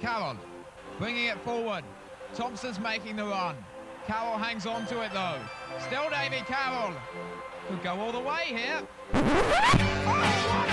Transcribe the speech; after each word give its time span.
Carroll 0.00 0.36
bringing 0.98 1.26
it 1.26 1.38
forward. 1.40 1.84
Thompson's 2.34 2.78
making 2.78 3.16
the 3.16 3.24
run. 3.24 3.56
Carroll 4.06 4.38
hangs 4.38 4.66
on 4.66 4.86
to 4.86 5.02
it 5.02 5.10
though. 5.12 5.38
Still 5.86 6.08
Davy 6.10 6.42
Carroll. 6.46 6.94
Could 7.68 7.82
go 7.82 8.00
all 8.00 8.12
the 8.12 8.20
way 8.20 8.44
here. 8.46 8.82
Oh, 9.14 10.67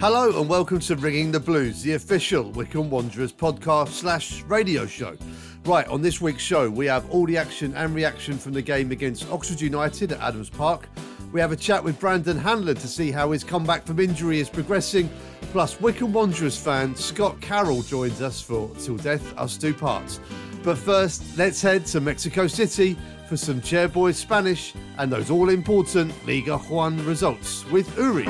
Hello 0.00 0.40
and 0.40 0.48
welcome 0.48 0.78
to 0.78 0.94
Ringing 0.94 1.32
the 1.32 1.40
Blues, 1.40 1.82
the 1.82 1.94
official 1.94 2.52
Wycombe 2.52 2.88
Wanderers 2.88 3.32
podcast 3.32 3.88
slash 3.88 4.42
radio 4.42 4.86
show. 4.86 5.16
Right, 5.64 5.88
on 5.88 6.02
this 6.02 6.20
week's 6.20 6.44
show, 6.44 6.70
we 6.70 6.86
have 6.86 7.10
all 7.10 7.26
the 7.26 7.36
action 7.36 7.74
and 7.74 7.92
reaction 7.92 8.38
from 8.38 8.52
the 8.52 8.62
game 8.62 8.92
against 8.92 9.28
Oxford 9.28 9.60
United 9.60 10.12
at 10.12 10.20
Adams 10.20 10.50
Park. 10.50 10.88
We 11.32 11.40
have 11.40 11.50
a 11.50 11.56
chat 11.56 11.82
with 11.82 11.98
Brandon 11.98 12.38
Hanlan 12.38 12.76
to 12.76 12.86
see 12.86 13.10
how 13.10 13.32
his 13.32 13.42
comeback 13.42 13.84
from 13.84 13.98
injury 13.98 14.38
is 14.38 14.48
progressing. 14.48 15.10
Plus, 15.50 15.80
Wycombe 15.80 16.12
Wanderers 16.12 16.56
fan 16.56 16.94
Scott 16.94 17.40
Carroll 17.40 17.82
joins 17.82 18.22
us 18.22 18.40
for 18.40 18.70
Till 18.78 18.98
Death 18.98 19.36
Us 19.36 19.56
Do 19.56 19.74
Parts. 19.74 20.20
But 20.62 20.78
first, 20.78 21.24
let's 21.36 21.60
head 21.60 21.84
to 21.86 22.00
Mexico 22.00 22.46
City 22.46 22.96
for 23.28 23.36
some 23.36 23.60
Chairboys 23.60 24.14
Spanish 24.14 24.74
and 24.96 25.10
those 25.10 25.28
all 25.28 25.48
important 25.48 26.14
Liga 26.24 26.56
Juan 26.56 27.04
results 27.04 27.68
with 27.72 27.98
Uri. 27.98 28.28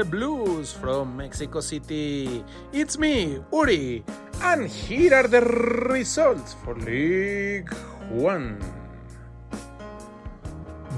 The 0.00 0.04
blues 0.08 0.72
from 0.72 1.14
Mexico 1.14 1.60
City. 1.60 2.42
It's 2.72 2.96
me, 2.96 3.36
Uri, 3.52 4.02
and 4.40 4.64
here 4.66 5.12
are 5.12 5.28
the 5.28 5.44
results 5.92 6.56
for 6.64 6.74
League 6.74 7.68
One. 8.08 8.56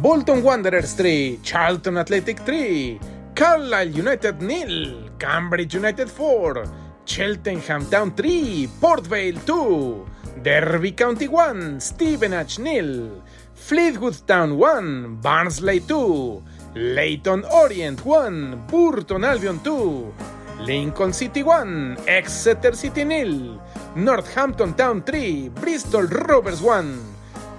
Bolton 0.00 0.44
Wanderers 0.44 0.94
3, 0.94 1.40
Charlton 1.42 1.98
Athletic 1.98 2.46
3, 2.46 3.00
Carlisle 3.34 3.90
United 3.90 4.40
nil, 4.40 5.10
Cambridge 5.18 5.74
United 5.74 6.08
4, 6.08 6.62
Cheltenham 7.04 7.82
Town 7.90 8.14
3, 8.14 8.68
Port 8.80 9.04
Vale 9.08 9.40
2, 9.40 10.06
Derby 10.42 10.92
County 10.92 11.26
1, 11.26 11.80
Stevenage 11.80 12.60
nil, 12.60 13.20
Fleetwood 13.54 14.22
Town 14.28 14.56
1, 14.56 15.16
Barnsley 15.16 15.80
2, 15.80 16.42
Leyton 16.74 17.44
Orient 17.52 18.04
1, 18.04 18.66
Burton 18.66 19.24
Albion 19.24 19.60
2, 19.60 20.14
Lincoln 20.60 21.12
City 21.12 21.42
1, 21.42 21.98
Exeter 22.06 22.74
City 22.74 23.04
nil, 23.04 23.60
Northampton 23.94 24.72
Town 24.72 25.02
3, 25.02 25.50
Bristol 25.50 26.06
Rovers 26.06 26.62
1, 26.62 26.98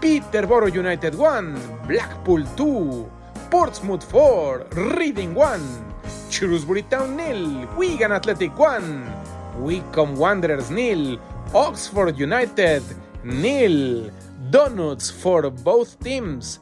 Peterborough 0.02 0.74
United 0.74 1.14
1, 1.14 1.86
Blackpool 1.88 2.44
2, 2.58 3.12
Portsmouth 3.52 4.04
4, 4.10 4.66
Reading 4.98 5.36
1, 5.36 5.94
Shrewsbury 6.32 6.82
Town 6.90 7.16
nil, 7.16 7.68
Wigan 7.78 8.12
Athletic 8.12 8.58
1, 8.58 9.62
Wycombe 9.62 10.16
Wanderers 10.16 10.72
nil, 10.72 11.20
Oxford 11.54 12.18
United 12.18 12.82
nil. 13.24 14.10
Donuts 14.50 15.10
for 15.10 15.50
both 15.50 16.00
teams. 16.04 16.60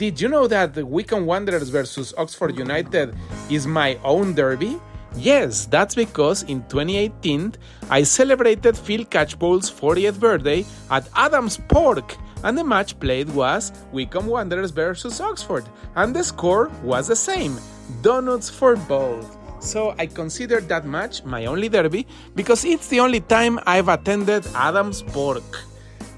Did 0.00 0.18
you 0.18 0.28
know 0.30 0.46
that 0.46 0.72
the 0.72 0.86
Wycombe 0.86 1.26
Wanderers 1.26 1.68
versus 1.68 2.14
Oxford 2.16 2.56
United 2.56 3.14
is 3.50 3.66
my 3.66 3.98
own 4.02 4.34
derby? 4.34 4.80
Yes, 5.14 5.66
that's 5.66 5.94
because 5.94 6.42
in 6.44 6.62
2018 6.70 7.52
I 7.90 8.04
celebrated 8.04 8.78
Phil 8.78 9.04
Catchpole's 9.04 9.70
40th 9.70 10.18
birthday 10.18 10.64
at 10.90 11.06
Adams 11.14 11.58
Park 11.68 12.16
and 12.44 12.56
the 12.56 12.64
match 12.64 12.98
played 12.98 13.28
was 13.28 13.72
Wycombe 13.92 14.28
Wanderers 14.28 14.70
versus 14.70 15.20
Oxford 15.20 15.66
and 15.96 16.16
the 16.16 16.24
score 16.24 16.70
was 16.82 17.08
the 17.08 17.16
same, 17.16 17.58
donuts 18.00 18.48
for 18.48 18.76
both. 18.76 19.36
So 19.62 19.94
I 19.98 20.06
consider 20.06 20.62
that 20.62 20.86
match 20.86 21.24
my 21.24 21.44
only 21.44 21.68
derby 21.68 22.06
because 22.34 22.64
it's 22.64 22.88
the 22.88 23.00
only 23.00 23.20
time 23.20 23.60
I've 23.66 23.88
attended 23.88 24.46
Adams 24.54 25.02
Park. 25.02 25.44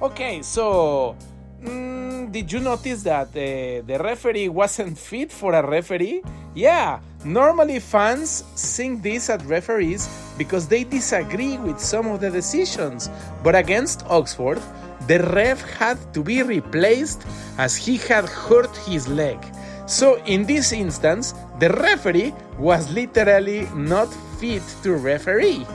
Okay, 0.00 0.40
so 0.40 1.16
mm, 1.64 2.01
did 2.30 2.52
you 2.52 2.60
notice 2.60 3.02
that 3.02 3.28
uh, 3.28 3.82
the 3.86 3.98
referee 4.02 4.48
wasn't 4.48 4.98
fit 4.98 5.32
for 5.32 5.54
a 5.54 5.66
referee? 5.66 6.22
Yeah, 6.54 7.00
normally 7.24 7.80
fans 7.80 8.44
sing 8.54 9.00
this 9.00 9.30
at 9.30 9.44
referees 9.46 10.08
because 10.36 10.68
they 10.68 10.84
disagree 10.84 11.56
with 11.58 11.80
some 11.80 12.06
of 12.06 12.20
the 12.20 12.30
decisions, 12.30 13.08
but 13.42 13.54
against 13.54 14.04
Oxford, 14.06 14.60
the 15.06 15.18
ref 15.34 15.60
had 15.78 15.98
to 16.14 16.22
be 16.22 16.42
replaced 16.42 17.24
as 17.58 17.74
he 17.74 17.96
had 17.96 18.24
hurt 18.24 18.74
his 18.78 19.08
leg. 19.08 19.38
So 19.86 20.22
in 20.26 20.46
this 20.46 20.72
instance, 20.72 21.34
the 21.58 21.70
referee 21.70 22.32
was 22.58 22.90
literally 22.92 23.68
not 23.74 24.12
fit 24.38 24.62
to 24.82 24.94
referee. 24.94 25.66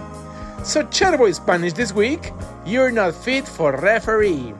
So 0.63 0.83
Chairboy 0.83 1.35
Spanish 1.35 1.73
this 1.73 1.93
week, 1.93 2.31
you're 2.65 2.91
not 2.91 3.15
fit 3.15 3.47
for 3.47 3.75
referee. 3.77 4.53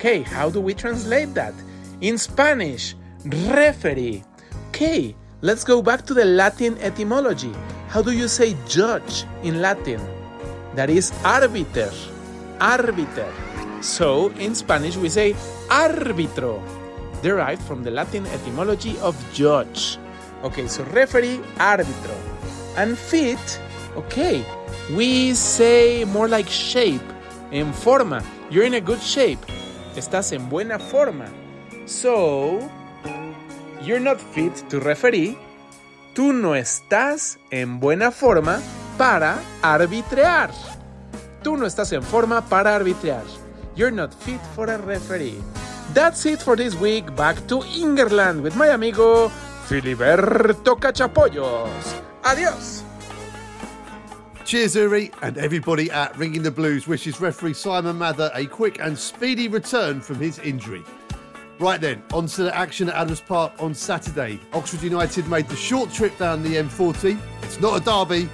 Okay, 0.00 0.22
how 0.22 0.48
do 0.48 0.62
we 0.62 0.72
translate 0.72 1.34
that? 1.34 1.52
In 2.00 2.16
Spanish, 2.16 2.94
referee. 3.52 4.24
Okay, 4.70 5.14
let's 5.42 5.62
go 5.62 5.82
back 5.82 6.06
to 6.06 6.14
the 6.14 6.24
Latin 6.24 6.78
etymology. 6.78 7.52
How 7.88 8.00
do 8.00 8.12
you 8.12 8.26
say 8.26 8.56
judge 8.66 9.24
in 9.42 9.60
Latin? 9.60 10.00
That 10.74 10.88
is 10.88 11.12
arbiter. 11.22 11.92
Arbiter. 12.62 13.30
So 13.82 14.30
in 14.40 14.54
Spanish 14.54 14.96
we 14.96 15.10
say 15.10 15.34
árbitro, 15.68 16.64
derived 17.20 17.60
from 17.60 17.84
the 17.84 17.90
Latin 17.90 18.24
etymology 18.28 18.96
of 19.00 19.14
judge. 19.34 19.98
Okay, 20.44 20.66
so 20.66 20.82
referee, 20.96 21.44
árbitro. 21.60 22.16
And 22.78 22.96
fit, 22.96 23.60
okay, 23.96 24.46
we 24.96 25.34
say 25.34 26.06
more 26.06 26.26
like 26.26 26.48
shape, 26.48 27.04
en 27.52 27.74
forma. 27.74 28.24
You're 28.48 28.64
in 28.64 28.72
a 28.72 28.80
good 28.80 29.02
shape. 29.02 29.44
Estás 29.96 30.32
en 30.32 30.48
buena 30.48 30.78
forma. 30.78 31.26
So, 31.86 32.60
you're 33.82 34.00
not 34.00 34.18
fit 34.18 34.54
to 34.68 34.78
referee. 34.78 35.36
Tú 36.14 36.32
no 36.32 36.54
estás 36.54 37.38
en 37.50 37.80
buena 37.80 38.10
forma 38.10 38.60
para 38.96 39.38
arbitrear. 39.62 40.50
Tú 41.42 41.56
no 41.56 41.66
estás 41.66 41.92
en 41.92 42.02
forma 42.02 42.42
para 42.42 42.76
arbitrear. 42.76 43.24
You're 43.74 43.94
not 43.94 44.12
fit 44.12 44.40
for 44.54 44.70
a 44.70 44.78
referee. 44.78 45.40
That's 45.94 46.24
it 46.26 46.40
for 46.40 46.56
this 46.56 46.74
week. 46.76 47.14
Back 47.16 47.46
to 47.48 47.62
England 47.74 48.42
with 48.42 48.54
my 48.54 48.68
amigo 48.68 49.30
Filiberto 49.68 50.76
Cachapollos. 50.76 51.68
Adios. 52.22 52.84
Cheers, 54.50 54.74
Uri, 54.74 55.12
and 55.22 55.38
everybody 55.38 55.92
at 55.92 56.18
Ringing 56.18 56.42
the 56.42 56.50
Blues 56.50 56.88
wishes 56.88 57.20
referee 57.20 57.54
Simon 57.54 57.96
Mather 57.96 58.32
a 58.34 58.46
quick 58.46 58.80
and 58.80 58.98
speedy 58.98 59.46
return 59.46 60.00
from 60.00 60.16
his 60.16 60.40
injury. 60.40 60.82
Right 61.60 61.80
then, 61.80 62.02
on 62.12 62.26
to 62.26 62.42
the 62.42 62.56
action 62.56 62.88
at 62.88 62.96
Adams 62.96 63.20
Park 63.20 63.52
on 63.60 63.74
Saturday. 63.74 64.40
Oxford 64.52 64.82
United 64.82 65.28
made 65.28 65.46
the 65.46 65.54
short 65.54 65.92
trip 65.92 66.18
down 66.18 66.42
the 66.42 66.56
M40. 66.56 67.16
It's 67.44 67.60
not 67.60 67.80
a 67.80 67.84
derby, 67.84 68.28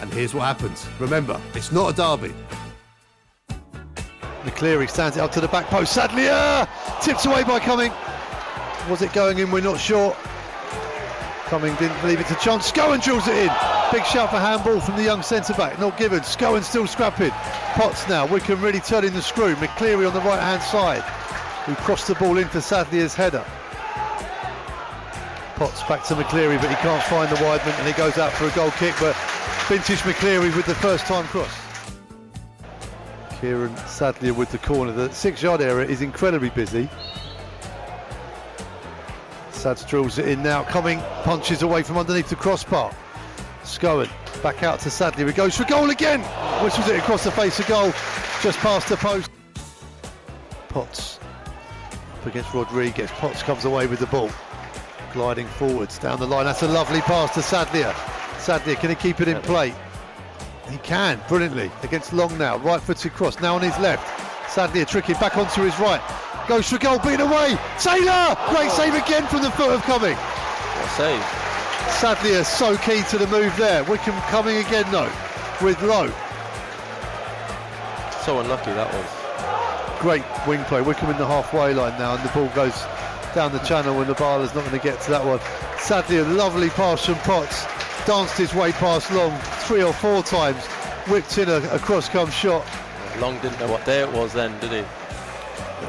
and 0.00 0.10
here's 0.14 0.32
what 0.32 0.44
happens. 0.44 0.86
Remember, 0.98 1.38
it's 1.52 1.72
not 1.72 1.92
a 1.92 1.94
derby. 1.94 2.34
McCleary 4.44 4.88
stands 4.88 5.18
it 5.18 5.20
up 5.20 5.32
to 5.32 5.42
the 5.42 5.48
back 5.48 5.66
post. 5.66 5.92
Sadlier 5.92 6.66
tipped 7.02 7.26
away 7.26 7.44
by 7.44 7.60
Cumming. 7.60 7.92
Was 8.88 9.02
it 9.02 9.12
going 9.12 9.40
in? 9.40 9.50
We're 9.50 9.60
not 9.60 9.78
sure. 9.78 10.16
Cumming 11.48 11.74
didn't 11.74 12.02
leave 12.02 12.18
it 12.18 12.28
to 12.28 12.34
chance. 12.36 12.72
Scowen 12.72 13.02
drills 13.02 13.28
it 13.28 13.36
in. 13.36 13.77
Big 13.90 14.04
shout 14.04 14.28
for 14.28 14.38
handball 14.38 14.80
from 14.80 14.96
the 14.96 15.02
young 15.02 15.22
centre 15.22 15.54
back. 15.54 15.78
Not 15.78 15.96
given. 15.96 16.20
Scowen 16.20 16.62
still 16.62 16.86
scrapping. 16.86 17.30
Potts 17.30 18.06
now. 18.06 18.26
Wycombe 18.26 18.60
really 18.60 18.80
turning 18.80 19.14
the 19.14 19.22
screw. 19.22 19.54
McCleary 19.54 20.06
on 20.06 20.12
the 20.12 20.20
right 20.20 20.40
hand 20.40 20.62
side. 20.62 21.02
Who 21.64 21.74
crossed 21.76 22.06
the 22.06 22.14
ball 22.16 22.36
into 22.36 22.60
Sadlier's 22.60 23.14
header. 23.14 23.42
Potts 25.56 25.82
back 25.84 26.04
to 26.04 26.14
McCleary, 26.14 26.60
but 26.60 26.68
he 26.68 26.76
can't 26.76 27.02
find 27.04 27.30
the 27.30 27.36
wideman 27.36 27.78
and 27.78 27.86
he 27.86 27.94
goes 27.94 28.18
out 28.18 28.30
for 28.32 28.46
a 28.46 28.50
goal 28.50 28.70
kick. 28.72 28.94
But 29.00 29.16
vintage 29.68 30.00
McCleary 30.00 30.54
with 30.54 30.66
the 30.66 30.74
first 30.74 31.06
time 31.06 31.24
cross. 31.24 31.50
Kieran 33.40 33.74
Sadlier 33.86 34.34
with 34.34 34.52
the 34.52 34.58
corner. 34.58 34.92
The 34.92 35.10
six 35.12 35.42
yard 35.42 35.62
area 35.62 35.88
is 35.88 36.02
incredibly 36.02 36.50
busy. 36.50 36.90
Sads 39.52 39.82
drills 39.84 40.18
it 40.18 40.28
in 40.28 40.42
now, 40.42 40.62
coming, 40.64 41.00
punches 41.24 41.62
away 41.62 41.82
from 41.82 41.96
underneath 41.96 42.28
the 42.28 42.36
crossbar. 42.36 42.94
Scowen 43.68 44.10
back 44.42 44.62
out 44.62 44.80
to 44.80 44.90
Sadlier. 44.90 45.26
He 45.26 45.32
goes 45.32 45.56
for 45.56 45.64
goal 45.64 45.90
again. 45.90 46.20
which 46.64 46.76
was 46.76 46.88
it 46.88 46.96
across 46.96 47.24
the 47.24 47.30
face 47.30 47.58
of 47.60 47.66
goal, 47.66 47.92
just 48.42 48.58
past 48.58 48.88
the 48.88 48.96
post. 48.96 49.30
Potts 50.68 51.18
up 52.14 52.26
against 52.26 52.52
Rodriguez. 52.52 53.10
Potts 53.12 53.42
comes 53.42 53.64
away 53.64 53.86
with 53.86 54.00
the 54.00 54.06
ball. 54.06 54.30
Gliding 55.12 55.46
forwards 55.46 55.98
down 55.98 56.18
the 56.18 56.26
line. 56.26 56.44
That's 56.44 56.62
a 56.62 56.68
lovely 56.68 57.00
pass 57.00 57.34
to 57.34 57.42
Sadlier. 57.42 57.94
Sadlier, 58.38 58.76
can 58.76 58.90
he 58.90 58.96
keep 58.96 59.20
it 59.20 59.28
in 59.28 59.40
play? 59.42 59.74
He 60.70 60.76
can, 60.78 61.20
brilliantly, 61.28 61.70
against 61.82 62.12
Long 62.12 62.36
now. 62.36 62.58
Right 62.58 62.80
footed 62.80 63.12
cross, 63.12 63.40
now 63.40 63.54
on 63.54 63.62
his 63.62 63.78
left. 63.78 64.04
Sadlier 64.50 64.84
tricking 64.84 65.14
back 65.16 65.36
onto 65.36 65.62
his 65.62 65.78
right. 65.78 66.02
Goes 66.46 66.68
for 66.68 66.78
goal, 66.78 66.98
beaten 66.98 67.20
away. 67.20 67.56
Taylor! 67.78 68.36
Great 68.50 68.70
oh. 68.70 68.74
save 68.76 68.94
again 68.94 69.26
from 69.26 69.42
the 69.42 69.50
foot 69.50 69.72
of 69.72 69.82
Cumming. 69.82 70.16
What 70.16 70.90
save. 70.90 71.37
Sadlier 71.88 72.44
so 72.44 72.76
key 72.76 73.02
to 73.10 73.18
the 73.18 73.26
move 73.26 73.56
there. 73.56 73.82
Wycombe 73.84 74.20
coming 74.28 74.58
again 74.58 74.90
though, 74.92 75.10
with 75.62 75.82
Lowe. 75.82 76.12
So 78.24 78.38
unlucky 78.40 78.72
that 78.72 78.92
was. 78.92 80.00
Great 80.00 80.22
wing 80.46 80.62
play. 80.64 80.80
Wycombe 80.80 81.10
in 81.10 81.18
the 81.18 81.26
halfway 81.26 81.74
line 81.74 81.98
now, 81.98 82.14
and 82.14 82.22
the 82.22 82.32
ball 82.32 82.48
goes 82.54 82.84
down 83.34 83.52
the 83.52 83.58
channel, 83.60 84.00
and 84.00 84.08
the 84.08 84.14
Bala's 84.14 84.54
not 84.54 84.64
going 84.64 84.78
to 84.78 84.84
get 84.84 85.00
to 85.02 85.10
that 85.10 85.24
one. 85.24 85.40
Sadly, 85.78 86.18
a 86.18 86.24
lovely 86.24 86.70
pass 86.70 87.04
from 87.04 87.16
Potts. 87.16 87.66
Danced 88.06 88.38
his 88.38 88.54
way 88.54 88.72
past 88.72 89.10
Long 89.12 89.36
three 89.66 89.82
or 89.82 89.92
four 89.92 90.22
times. 90.22 90.64
Whipped 91.08 91.36
in 91.38 91.48
a, 91.48 91.56
a 91.72 91.78
cross-come 91.78 92.30
shot. 92.30 92.64
Long 93.18 93.38
didn't 93.40 93.58
know 93.58 93.70
what 93.70 93.84
day 93.84 94.00
it 94.00 94.12
was 94.12 94.32
then, 94.32 94.58
did 94.60 94.70
he? 94.70 94.84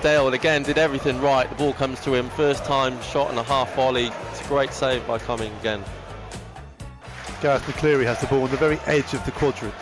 Dale 0.01 0.27
again 0.29 0.63
did 0.63 0.77
everything 0.77 1.19
right. 1.21 1.49
The 1.49 1.55
ball 1.55 1.73
comes 1.73 1.99
to 2.01 2.15
him. 2.15 2.29
First 2.31 2.65
time 2.65 2.99
shot 3.01 3.29
and 3.29 3.37
a 3.37 3.43
half 3.43 3.75
volley. 3.75 4.11
Great 4.49 4.73
save 4.73 5.05
by 5.05 5.19
Cumming 5.19 5.53
again. 5.59 5.83
Gareth 7.39 7.61
McCleary 7.67 8.03
has 8.03 8.19
the 8.19 8.25
ball 8.25 8.41
on 8.41 8.49
the 8.49 8.57
very 8.57 8.79
edge 8.87 9.13
of 9.13 9.23
the 9.23 9.31
quadrant. 9.31 9.75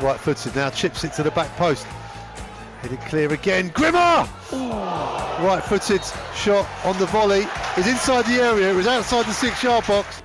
Right 0.00 0.18
footed 0.18 0.56
now, 0.56 0.70
chips 0.70 1.04
it 1.04 1.12
to 1.12 1.22
the 1.22 1.30
back 1.30 1.54
post. 1.58 1.84
Headed 2.80 3.00
clear 3.02 3.30
again. 3.30 3.68
Grimmer! 3.68 4.26
Oh. 4.50 5.38
Right 5.44 5.62
footed 5.62 6.00
shot 6.34 6.66
on 6.86 6.98
the 6.98 7.04
volley. 7.04 7.46
Is 7.76 7.86
inside 7.86 8.24
the 8.24 8.42
area. 8.42 8.70
It 8.70 8.74
was 8.74 8.86
outside 8.86 9.26
the 9.26 9.32
six 9.34 9.62
yard 9.62 9.86
box. 9.86 10.22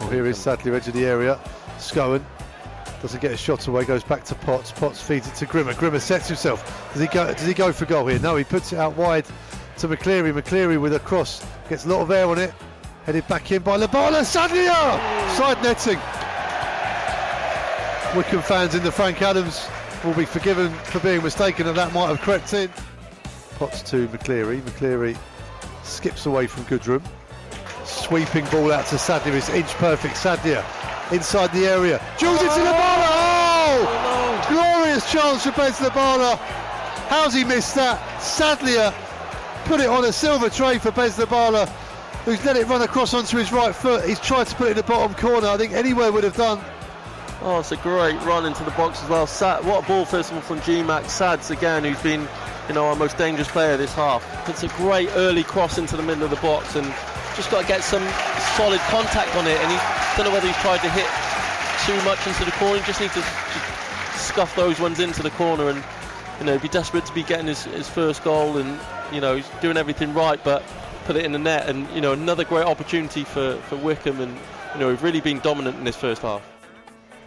Well, 0.00 0.10
here 0.10 0.26
is 0.26 0.36
Sadlier 0.36 0.74
edge 0.74 0.88
of 0.88 0.94
the 0.94 1.06
area. 1.06 1.38
Scowen 1.78 2.24
doesn't 3.00 3.22
get 3.22 3.30
a 3.30 3.36
shot 3.36 3.68
away, 3.68 3.84
goes 3.84 4.02
back 4.02 4.24
to 4.24 4.34
Potts. 4.34 4.72
Potts 4.72 5.00
feeds 5.00 5.28
it 5.28 5.34
to 5.36 5.46
Grimmer. 5.46 5.74
Grimmer 5.74 6.00
sets 6.00 6.26
himself. 6.26 6.90
Does 6.92 7.02
he 7.02 7.06
go? 7.06 7.32
Does 7.32 7.46
he 7.46 7.54
go 7.54 7.72
for 7.72 7.86
goal 7.86 8.08
here? 8.08 8.18
No, 8.18 8.34
he 8.34 8.42
puts 8.42 8.72
it 8.72 8.80
out 8.80 8.96
wide 8.96 9.26
to 9.78 9.86
McCleary. 9.86 10.32
McCleary 10.32 10.80
with 10.80 10.92
a 10.92 10.98
cross 10.98 11.46
gets 11.68 11.84
a 11.84 11.88
lot 11.88 12.00
of 12.00 12.10
air 12.10 12.26
on 12.26 12.40
it. 12.40 12.52
Headed 13.06 13.28
back 13.28 13.52
in 13.52 13.62
by 13.62 13.78
Lubala. 13.78 14.24
Sadlier! 14.24 14.66
Side 15.36 15.62
netting. 15.62 15.98
Wycombe 18.16 18.42
fans 18.42 18.74
in 18.74 18.82
the 18.82 18.90
Frank 18.90 19.22
Adams 19.22 19.68
will 20.04 20.14
be 20.14 20.24
forgiven 20.24 20.72
for 20.72 20.98
being 20.98 21.22
mistaken, 21.22 21.68
and 21.68 21.76
that 21.76 21.92
might 21.92 22.08
have 22.08 22.20
crept 22.20 22.52
in. 22.52 22.68
Potts 23.60 23.80
to 23.90 24.08
McCleary. 24.08 24.60
McCleary 24.62 25.16
skips 25.84 26.26
away 26.26 26.48
from 26.48 26.64
Goodrum. 26.64 27.00
Sweeping 27.84 28.44
ball 28.46 28.72
out 28.72 28.86
to 28.86 28.98
Sadlier. 28.98 29.36
It's 29.36 29.50
inch 29.50 29.68
perfect. 29.74 30.16
Sadlier 30.16 30.64
inside 31.12 31.52
the 31.52 31.64
area. 31.68 32.04
Jules 32.18 32.42
it 32.42 32.48
to 32.48 32.60
Lubala. 32.60 33.06
Oh! 33.06 34.46
Glorious 34.48 35.08
chance 35.12 35.44
for 35.44 35.52
Bez 35.52 35.78
Lubala. 35.78 36.36
How's 37.06 37.32
he 37.32 37.44
missed 37.44 37.76
that? 37.76 38.20
Sadlier 38.20 38.92
put 39.66 39.80
it 39.80 39.88
on 39.88 40.04
a 40.04 40.12
silver 40.12 40.48
tray 40.48 40.78
for 40.78 40.90
Bez 40.92 41.18
Lubala, 41.18 41.68
who's 42.26 42.44
let 42.44 42.56
it 42.56 42.66
run 42.66 42.82
across 42.82 43.14
onto 43.14 43.38
his 43.38 43.52
right 43.52 43.74
foot. 43.74 44.04
He's 44.04 44.18
tried 44.18 44.48
to 44.48 44.54
put 44.56 44.66
it 44.66 44.70
in 44.72 44.76
the 44.78 44.82
bottom 44.82 45.14
corner. 45.14 45.46
I 45.46 45.56
think 45.56 45.72
anywhere 45.72 46.10
would 46.10 46.24
have 46.24 46.36
done. 46.36 46.60
Oh, 47.40 47.60
it's 47.60 47.70
a 47.70 47.76
great 47.76 48.20
run 48.24 48.44
into 48.44 48.64
the 48.64 48.72
box 48.72 49.00
as 49.02 49.08
well. 49.08 49.28
Sad, 49.28 49.64
what 49.64 49.84
a 49.84 49.86
ball 49.86 50.04
first 50.04 50.30
of 50.30 50.36
all 50.36 50.42
from 50.42 50.58
GMAC. 50.60 51.08
Sads 51.08 51.52
again, 51.52 51.84
who's 51.84 52.02
been, 52.02 52.26
you 52.66 52.74
know, 52.74 52.86
our 52.86 52.96
most 52.96 53.16
dangerous 53.16 53.46
player 53.46 53.76
this 53.76 53.94
half. 53.94 54.24
Puts 54.44 54.64
a 54.64 54.68
great 54.68 55.08
early 55.14 55.44
cross 55.44 55.78
into 55.78 55.96
the 55.96 56.02
middle 56.02 56.24
of 56.24 56.30
the 56.30 56.36
box 56.36 56.74
and 56.74 56.84
just 57.36 57.48
got 57.48 57.62
to 57.62 57.68
get 57.68 57.84
some 57.84 58.02
solid 58.56 58.80
contact 58.90 59.34
on 59.36 59.46
it. 59.46 59.58
And 59.60 59.70
he 59.70 59.78
don't 60.16 60.26
know 60.26 60.32
whether 60.32 60.48
he's 60.48 60.56
tried 60.56 60.80
to 60.80 60.90
hit 60.90 61.06
too 61.86 62.04
much 62.04 62.26
into 62.26 62.44
the 62.44 62.50
corner. 62.58 62.80
He 62.80 62.86
just 62.86 63.00
needs 63.00 63.14
to 63.14 63.20
just 63.20 64.26
scuff 64.26 64.56
those 64.56 64.80
ones 64.80 64.98
into 64.98 65.22
the 65.22 65.30
corner 65.30 65.68
and, 65.68 65.84
you 66.40 66.46
know, 66.46 66.58
be 66.58 66.68
desperate 66.68 67.06
to 67.06 67.14
be 67.14 67.22
getting 67.22 67.46
his, 67.46 67.66
his 67.66 67.88
first 67.88 68.24
goal. 68.24 68.56
And, 68.56 68.80
you 69.12 69.20
know, 69.20 69.36
he's 69.36 69.48
doing 69.60 69.76
everything 69.76 70.12
right, 70.12 70.42
but 70.42 70.64
put 71.06 71.16
it 71.16 71.24
in 71.24 71.32
the 71.32 71.38
net. 71.38 71.68
And, 71.68 71.88
you 71.94 72.00
know, 72.00 72.12
another 72.12 72.44
great 72.44 72.66
opportunity 72.66 73.24
for, 73.24 73.56
for 73.68 73.76
Wycombe. 73.76 74.20
And, 74.20 74.36
you 74.74 74.80
know, 74.80 74.88
we've 74.88 75.02
really 75.02 75.20
been 75.20 75.38
dominant 75.38 75.78
in 75.78 75.84
this 75.84 75.96
first 75.96 76.22
half. 76.22 76.42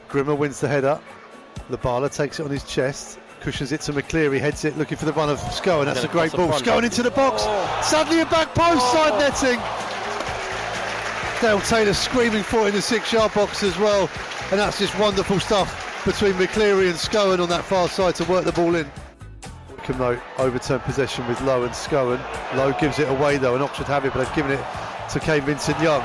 Grimmer 0.09 0.35
wins 0.35 0.59
the 0.59 0.67
header. 0.67 0.99
Lubala 1.69 2.13
takes 2.13 2.39
it 2.39 2.43
on 2.43 2.49
his 2.49 2.63
chest, 2.63 3.19
cushions 3.41 3.71
it 3.71 3.81
to 3.81 3.93
McCleary, 3.93 4.39
heads 4.39 4.65
it, 4.65 4.77
looking 4.77 4.97
for 4.97 5.05
the 5.05 5.13
run 5.13 5.29
of 5.29 5.39
Scowen. 5.39 5.85
That's 5.85 6.03
a 6.03 6.07
great 6.07 6.31
ball. 6.31 6.47
front. 6.47 6.65
Scowen 6.65 6.83
into 6.83 7.03
the 7.03 7.11
box. 7.11 7.43
Oh. 7.45 7.81
Sadly, 7.83 8.19
a 8.19 8.25
back 8.25 8.53
post, 8.53 8.81
oh. 8.81 8.93
side 8.93 9.19
netting. 9.19 9.59
Dale 11.41 11.61
Taylor 11.61 11.93
screaming 11.93 12.43
for 12.43 12.65
it 12.65 12.69
in 12.69 12.75
the 12.75 12.81
six-yard 12.81 13.33
box 13.33 13.63
as 13.63 13.77
well, 13.77 14.09
and 14.51 14.59
that's 14.59 14.79
just 14.79 14.97
wonderful 14.99 15.39
stuff 15.39 16.03
between 16.03 16.33
McCleary 16.33 16.89
and 16.89 16.97
Scowen 16.97 17.39
on 17.39 17.47
that 17.49 17.63
far 17.63 17.87
side 17.87 18.15
to 18.15 18.25
work 18.25 18.43
the 18.43 18.51
ball 18.51 18.75
in. 18.75 18.89
Wycombe 19.89 20.21
though 20.37 20.43
overturn 20.43 20.79
possession 20.81 21.27
with 21.27 21.41
Lowe 21.41 21.63
and 21.63 21.73
Scowen. 21.73 22.19
Lowe 22.55 22.73
gives 22.79 22.99
it 22.99 23.09
away 23.09 23.37
though, 23.37 23.55
and 23.55 23.63
Oxford 23.63 23.87
have 23.87 24.05
it, 24.05 24.13
but 24.13 24.23
they've 24.23 24.35
given 24.35 24.51
it 24.51 24.63
to 25.11 25.19
Kane 25.19 25.41
Vincent 25.41 25.79
Young. 25.79 26.01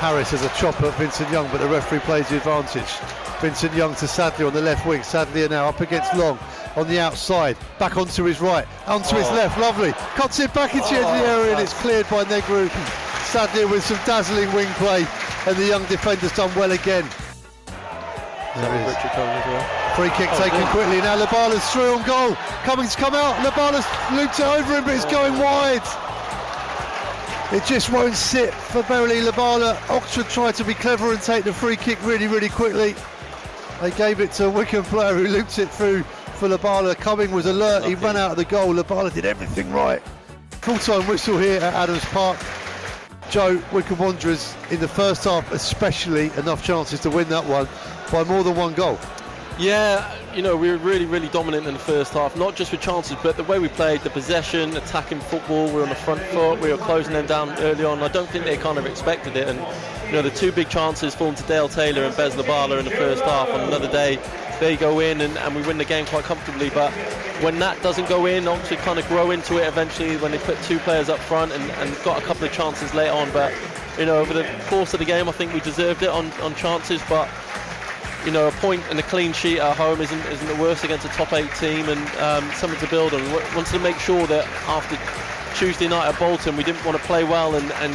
Harris 0.00 0.30
has 0.30 0.42
a 0.42 0.48
chop 0.60 0.80
at 0.82 0.94
Vincent 0.94 1.30
Young, 1.30 1.48
but 1.50 1.60
the 1.60 1.68
referee 1.68 2.00
plays 2.00 2.28
the 2.28 2.36
advantage. 2.36 2.90
Vincent 3.40 3.72
Young 3.74 3.94
to 3.96 4.08
Sadlier 4.08 4.46
on 4.46 4.52
the 4.52 4.60
left 4.60 4.86
wing. 4.86 5.02
Sadlier 5.02 5.48
now 5.48 5.68
up 5.68 5.80
against 5.80 6.14
Long 6.14 6.38
on 6.76 6.88
the 6.88 6.98
outside. 6.98 7.56
Back 7.78 7.96
onto 7.96 8.24
his 8.24 8.40
right, 8.40 8.66
onto 8.86 9.16
his 9.16 9.26
oh. 9.28 9.34
left. 9.34 9.58
Lovely. 9.58 9.92
Cuts 10.16 10.40
it 10.40 10.52
back 10.52 10.74
into 10.74 10.86
of 10.86 10.90
the 10.90 11.24
oh, 11.24 11.40
area 11.40 11.52
and 11.52 11.60
it's 11.60 11.74
cleared 11.74 12.08
by 12.10 12.24
Negru. 12.24 12.68
Sadlier 13.26 13.68
with 13.68 13.84
some 13.84 13.98
dazzling 14.04 14.52
wing 14.52 14.68
play, 14.74 15.06
and 15.46 15.56
the 15.56 15.66
young 15.66 15.84
defender's 15.86 16.32
done 16.32 16.54
well 16.56 16.72
again. 16.72 17.08
There 18.56 18.74
it 18.74 18.88
is. 18.88 18.94
Richard 18.94 19.10
as 19.10 19.46
well. 19.46 19.83
Free 19.96 20.10
kick 20.10 20.28
oh, 20.32 20.38
taken 20.42 20.58
good. 20.58 20.68
quickly. 20.70 20.98
Now 20.98 21.16
Lubala's 21.16 21.64
through 21.70 21.94
on 21.94 22.04
goal. 22.04 22.34
Cummings 22.64 22.96
come 22.96 23.14
out. 23.14 23.36
Lubala's 23.46 23.86
looped 24.12 24.40
it 24.40 24.44
over 24.44 24.76
him, 24.76 24.84
but 24.84 24.94
it's 24.94 25.04
going 25.04 25.38
wide. 25.38 25.82
It 27.52 27.64
just 27.64 27.92
won't 27.92 28.16
sit 28.16 28.52
for 28.52 28.82
Beryly 28.82 29.20
Lubala. 29.20 29.78
Oxford 29.90 30.28
tried 30.28 30.56
to 30.56 30.64
be 30.64 30.74
clever 30.74 31.12
and 31.12 31.22
take 31.22 31.44
the 31.44 31.52
free 31.52 31.76
kick 31.76 32.04
really, 32.04 32.26
really 32.26 32.48
quickly. 32.48 32.96
They 33.80 33.92
gave 33.92 34.18
it 34.18 34.32
to 34.32 34.46
a 34.46 34.50
Wycombe 34.50 34.82
player 34.82 35.14
who 35.14 35.28
looped 35.28 35.60
it 35.60 35.70
through 35.70 36.02
for 36.02 36.48
Lubala. 36.48 36.96
Cumming 36.96 37.30
was 37.30 37.46
alert. 37.46 37.84
He 37.84 37.94
ran 37.94 38.16
out 38.16 38.32
of 38.32 38.36
the 38.36 38.44
goal. 38.44 38.74
Lubala 38.74 39.14
did 39.14 39.24
everything 39.24 39.70
right. 39.72 40.02
Full-time 40.62 41.06
whistle 41.06 41.38
here 41.38 41.60
at 41.60 41.72
Adams 41.74 42.04
Park. 42.06 42.38
Joe, 43.30 43.62
Wycombe 43.72 43.98
Wanderers 43.98 44.56
in 44.70 44.80
the 44.80 44.88
first 44.88 45.22
half 45.22 45.52
especially 45.52 46.32
enough 46.36 46.64
chances 46.64 46.98
to 47.00 47.10
win 47.10 47.28
that 47.28 47.44
one 47.44 47.68
by 48.10 48.24
more 48.24 48.42
than 48.42 48.56
one 48.56 48.74
goal. 48.74 48.98
Yeah, 49.56 50.12
you 50.34 50.42
know, 50.42 50.56
we 50.56 50.68
were 50.68 50.78
really, 50.78 51.06
really 51.06 51.28
dominant 51.28 51.68
in 51.68 51.74
the 51.74 51.80
first 51.80 52.12
half, 52.12 52.36
not 52.36 52.56
just 52.56 52.72
with 52.72 52.80
chances, 52.80 53.16
but 53.22 53.36
the 53.36 53.44
way 53.44 53.60
we 53.60 53.68
played, 53.68 54.00
the 54.00 54.10
possession, 54.10 54.76
attacking 54.76 55.20
football, 55.20 55.66
we 55.66 55.74
were 55.74 55.82
on 55.84 55.90
the 55.90 55.94
front 55.94 56.20
foot, 56.22 56.60
we 56.60 56.72
were 56.72 56.76
closing 56.76 57.12
them 57.12 57.26
down 57.26 57.50
early 57.58 57.84
on. 57.84 58.02
I 58.02 58.08
don't 58.08 58.28
think 58.28 58.44
they 58.44 58.56
kind 58.56 58.78
of 58.78 58.86
expected 58.86 59.36
it. 59.36 59.46
And, 59.46 59.60
you 60.06 60.12
know, 60.12 60.22
the 60.22 60.30
two 60.30 60.50
big 60.50 60.68
chances 60.68 61.14
falling 61.14 61.36
to 61.36 61.44
Dale 61.44 61.68
Taylor 61.68 62.02
and 62.02 62.16
Bez 62.16 62.34
Lubala 62.34 62.80
in 62.80 62.84
the 62.84 62.90
first 62.90 63.22
half 63.22 63.48
on 63.48 63.60
another 63.60 63.90
day, 63.90 64.18
they 64.58 64.76
go 64.76 64.98
in 64.98 65.20
and, 65.20 65.38
and 65.38 65.54
we 65.54 65.62
win 65.62 65.78
the 65.78 65.84
game 65.84 66.04
quite 66.06 66.24
comfortably. 66.24 66.70
But 66.70 66.92
when 67.40 67.60
that 67.60 67.80
doesn't 67.80 68.08
go 68.08 68.26
in, 68.26 68.48
Oxford 68.48 68.78
kind 68.78 68.98
of 68.98 69.06
grow 69.06 69.30
into 69.30 69.58
it 69.58 69.68
eventually 69.68 70.16
when 70.16 70.32
they 70.32 70.38
put 70.38 70.60
two 70.62 70.80
players 70.80 71.08
up 71.08 71.20
front 71.20 71.52
and, 71.52 71.62
and 71.62 71.96
got 72.02 72.20
a 72.20 72.26
couple 72.26 72.44
of 72.44 72.52
chances 72.52 72.92
late 72.92 73.08
on. 73.08 73.30
But, 73.30 73.52
you 74.00 74.06
know, 74.06 74.18
over 74.18 74.34
the 74.34 74.50
course 74.66 74.94
of 74.94 74.98
the 74.98 75.06
game, 75.06 75.28
I 75.28 75.32
think 75.32 75.54
we 75.54 75.60
deserved 75.60 76.02
it 76.02 76.08
on, 76.08 76.32
on 76.42 76.56
chances. 76.56 77.00
But 77.08 77.28
you 78.24 78.32
know, 78.32 78.48
a 78.48 78.52
point 78.52 78.82
and 78.90 78.98
a 78.98 79.02
clean 79.02 79.32
sheet 79.32 79.58
at 79.58 79.76
home 79.76 80.00
isn't 80.00 80.26
isn't 80.26 80.46
the 80.46 80.56
worst 80.56 80.84
against 80.84 81.04
a 81.04 81.08
top 81.10 81.32
eight 81.32 81.50
team, 81.56 81.88
and 81.88 82.00
um, 82.18 82.50
something 82.52 82.78
to 82.80 82.88
build 82.88 83.12
on. 83.14 83.22
We 83.24 83.32
wanted 83.54 83.72
to 83.72 83.78
make 83.78 83.98
sure 83.98 84.26
that 84.26 84.46
after 84.66 84.96
Tuesday 85.58 85.88
night 85.88 86.08
at 86.08 86.18
Bolton, 86.18 86.56
we 86.56 86.64
didn't 86.64 86.84
want 86.84 86.96
to 86.98 87.04
play 87.04 87.24
well 87.24 87.54
and, 87.54 87.70
and 87.72 87.94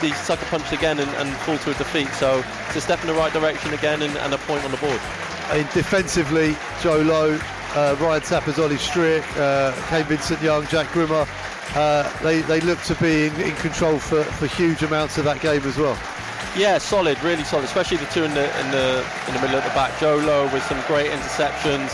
be 0.00 0.12
sucker 0.12 0.44
punched 0.46 0.72
again 0.72 0.98
and, 0.98 1.10
and 1.12 1.30
fall 1.38 1.58
to 1.58 1.70
a 1.70 1.74
defeat. 1.74 2.08
So 2.10 2.44
it's 2.66 2.76
a 2.76 2.80
step 2.80 3.00
in 3.00 3.06
the 3.06 3.14
right 3.14 3.32
direction 3.32 3.72
again 3.72 4.02
and, 4.02 4.16
and 4.18 4.34
a 4.34 4.38
point 4.38 4.64
on 4.64 4.70
the 4.70 4.76
board. 4.76 5.00
Defensively, 5.72 6.56
Joe 6.82 7.00
Lowe, 7.02 7.38
uh, 7.74 7.96
Ryan 8.00 8.22
Tappers, 8.22 8.58
Ollie 8.58 8.78
Strick, 8.78 9.24
uh, 9.36 9.72
Kane 9.88 10.04
Vincent 10.04 10.40
Young, 10.40 10.66
Jack 10.66 10.90
Grimmer, 10.92 11.26
uh, 11.74 12.22
they, 12.22 12.40
they 12.42 12.60
look 12.60 12.80
to 12.82 12.94
be 12.96 13.26
in, 13.26 13.40
in 13.40 13.54
control 13.56 13.98
for, 13.98 14.22
for 14.24 14.46
huge 14.46 14.82
amounts 14.82 15.18
of 15.18 15.24
that 15.24 15.40
game 15.40 15.62
as 15.62 15.76
well. 15.76 15.98
Yeah, 16.56 16.78
solid, 16.78 17.20
really 17.24 17.42
solid, 17.42 17.64
especially 17.64 17.96
the 17.96 18.06
two 18.06 18.22
in 18.22 18.32
the 18.32 18.44
in 18.60 18.70
the 18.70 19.04
in 19.26 19.34
the 19.34 19.40
middle 19.40 19.56
at 19.56 19.64
the 19.64 19.74
back. 19.74 19.98
Joe 19.98 20.16
Lowe 20.16 20.44
with 20.52 20.62
some 20.64 20.80
great 20.86 21.10
interceptions. 21.10 21.90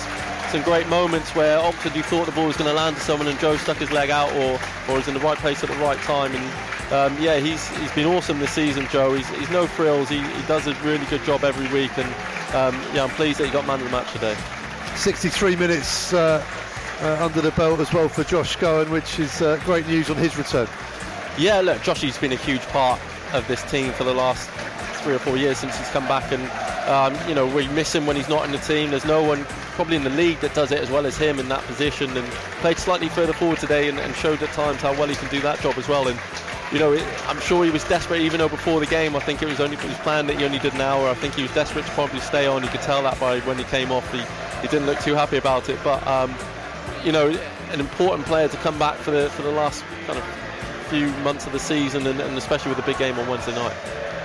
some 0.50 0.62
great 0.62 0.86
moments 0.88 1.34
where 1.34 1.58
Oxford, 1.58 1.94
you 1.94 2.02
thought 2.02 2.26
the 2.26 2.32
ball 2.32 2.46
was 2.46 2.56
going 2.56 2.68
to 2.68 2.74
land 2.74 2.96
to 2.96 3.02
someone, 3.02 3.26
and 3.28 3.38
Joe 3.38 3.56
stuck 3.56 3.78
his 3.78 3.90
leg 3.90 4.10
out, 4.10 4.30
or 4.34 4.60
or 4.88 4.96
was 4.96 5.08
in 5.08 5.14
the 5.14 5.20
right 5.20 5.38
place 5.38 5.62
at 5.64 5.70
the 5.70 5.76
right 5.76 5.96
time. 6.00 6.34
And 6.34 6.92
um, 6.92 7.22
yeah, 7.22 7.38
he's 7.38 7.66
he's 7.78 7.92
been 7.92 8.06
awesome 8.06 8.38
this 8.38 8.50
season, 8.52 8.86
Joe. 8.90 9.14
He's, 9.14 9.28
he's 9.30 9.50
no 9.50 9.66
frills. 9.66 10.10
He, 10.10 10.20
he 10.20 10.42
does 10.42 10.66
a 10.66 10.74
really 10.82 11.06
good 11.06 11.24
job 11.24 11.42
every 11.42 11.68
week, 11.72 11.96
and 11.96 12.08
um, 12.54 12.78
yeah, 12.94 13.04
I'm 13.04 13.10
pleased 13.10 13.40
that 13.40 13.46
he 13.46 13.50
got 13.52 13.66
man 13.66 13.78
of 13.78 13.86
the 13.86 13.92
match 13.92 14.12
today. 14.12 14.36
63 14.94 15.56
minutes 15.56 16.12
uh, 16.12 16.44
uh, 17.00 17.24
under 17.24 17.40
the 17.40 17.52
belt 17.52 17.80
as 17.80 17.94
well 17.94 18.10
for 18.10 18.24
Josh 18.24 18.58
Scowen, 18.58 18.90
which 18.90 19.18
is 19.18 19.40
uh, 19.40 19.58
great 19.64 19.86
news 19.86 20.10
on 20.10 20.16
his 20.16 20.36
return. 20.36 20.68
Yeah, 21.38 21.62
look, 21.62 21.80
Joshy's 21.80 22.18
been 22.18 22.32
a 22.32 22.36
huge 22.36 22.66
part 22.66 23.00
of 23.32 23.46
this 23.48 23.62
team 23.70 23.92
for 23.92 24.04
the 24.04 24.14
last 24.14 24.48
three 25.00 25.14
or 25.14 25.18
four 25.18 25.36
years 25.36 25.58
since 25.58 25.76
he's 25.76 25.88
come 25.88 26.06
back, 26.06 26.30
and 26.32 26.42
um, 26.88 27.28
you 27.28 27.34
know 27.34 27.46
we 27.46 27.66
miss 27.68 27.94
him 27.94 28.06
when 28.06 28.16
he's 28.16 28.28
not 28.28 28.44
in 28.44 28.52
the 28.52 28.58
team. 28.58 28.90
There's 28.90 29.04
no 29.04 29.22
one 29.22 29.44
probably 29.76 29.96
in 29.96 30.04
the 30.04 30.10
league 30.10 30.40
that 30.40 30.54
does 30.54 30.72
it 30.72 30.80
as 30.80 30.90
well 30.90 31.06
as 31.06 31.16
him 31.16 31.38
in 31.38 31.48
that 31.48 31.62
position, 31.64 32.16
and 32.16 32.26
played 32.60 32.78
slightly 32.78 33.08
further 33.08 33.32
forward 33.32 33.58
today 33.58 33.88
and, 33.88 33.98
and 33.98 34.14
showed 34.14 34.42
at 34.42 34.52
times 34.52 34.80
how 34.80 34.92
well 34.92 35.08
he 35.08 35.14
can 35.14 35.28
do 35.30 35.40
that 35.40 35.60
job 35.60 35.76
as 35.78 35.88
well. 35.88 36.08
And 36.08 36.18
you 36.72 36.78
know, 36.78 36.92
it, 36.92 37.04
I'm 37.28 37.40
sure 37.40 37.64
he 37.64 37.70
was 37.70 37.82
desperate, 37.84 38.20
even 38.20 38.38
though 38.38 38.48
before 38.48 38.78
the 38.78 38.86
game, 38.86 39.16
I 39.16 39.20
think 39.20 39.42
it 39.42 39.46
was 39.46 39.60
only 39.60 39.76
was 39.76 39.98
planned 39.98 40.28
that 40.28 40.38
he 40.38 40.44
only 40.44 40.58
did 40.58 40.74
an 40.74 40.80
hour. 40.80 41.08
I 41.08 41.14
think 41.14 41.34
he 41.34 41.42
was 41.42 41.52
desperate 41.52 41.84
to 41.84 41.90
probably 41.92 42.20
stay 42.20 42.46
on. 42.46 42.62
You 42.62 42.68
could 42.68 42.82
tell 42.82 43.02
that 43.02 43.18
by 43.18 43.40
when 43.40 43.58
he 43.58 43.64
came 43.64 43.90
off. 43.90 44.10
He, 44.12 44.20
he 44.60 44.68
didn't 44.68 44.86
look 44.86 45.00
too 45.00 45.14
happy 45.14 45.36
about 45.36 45.68
it, 45.68 45.78
but 45.82 46.06
um, 46.06 46.34
you 47.04 47.12
know, 47.12 47.28
an 47.70 47.80
important 47.80 48.26
player 48.26 48.48
to 48.48 48.56
come 48.58 48.78
back 48.78 48.96
for 48.96 49.10
the 49.10 49.30
for 49.30 49.42
the 49.42 49.50
last 49.50 49.82
kind 50.06 50.18
of 50.18 50.24
few 50.90 51.06
months 51.22 51.46
of 51.46 51.52
the 51.52 51.58
season, 51.58 52.04
and, 52.06 52.20
and 52.20 52.36
especially 52.36 52.70
with 52.70 52.78
the 52.78 52.84
big 52.84 52.98
game 52.98 53.16
on 53.16 53.28
Wednesday 53.28 53.54
night. 53.54 53.76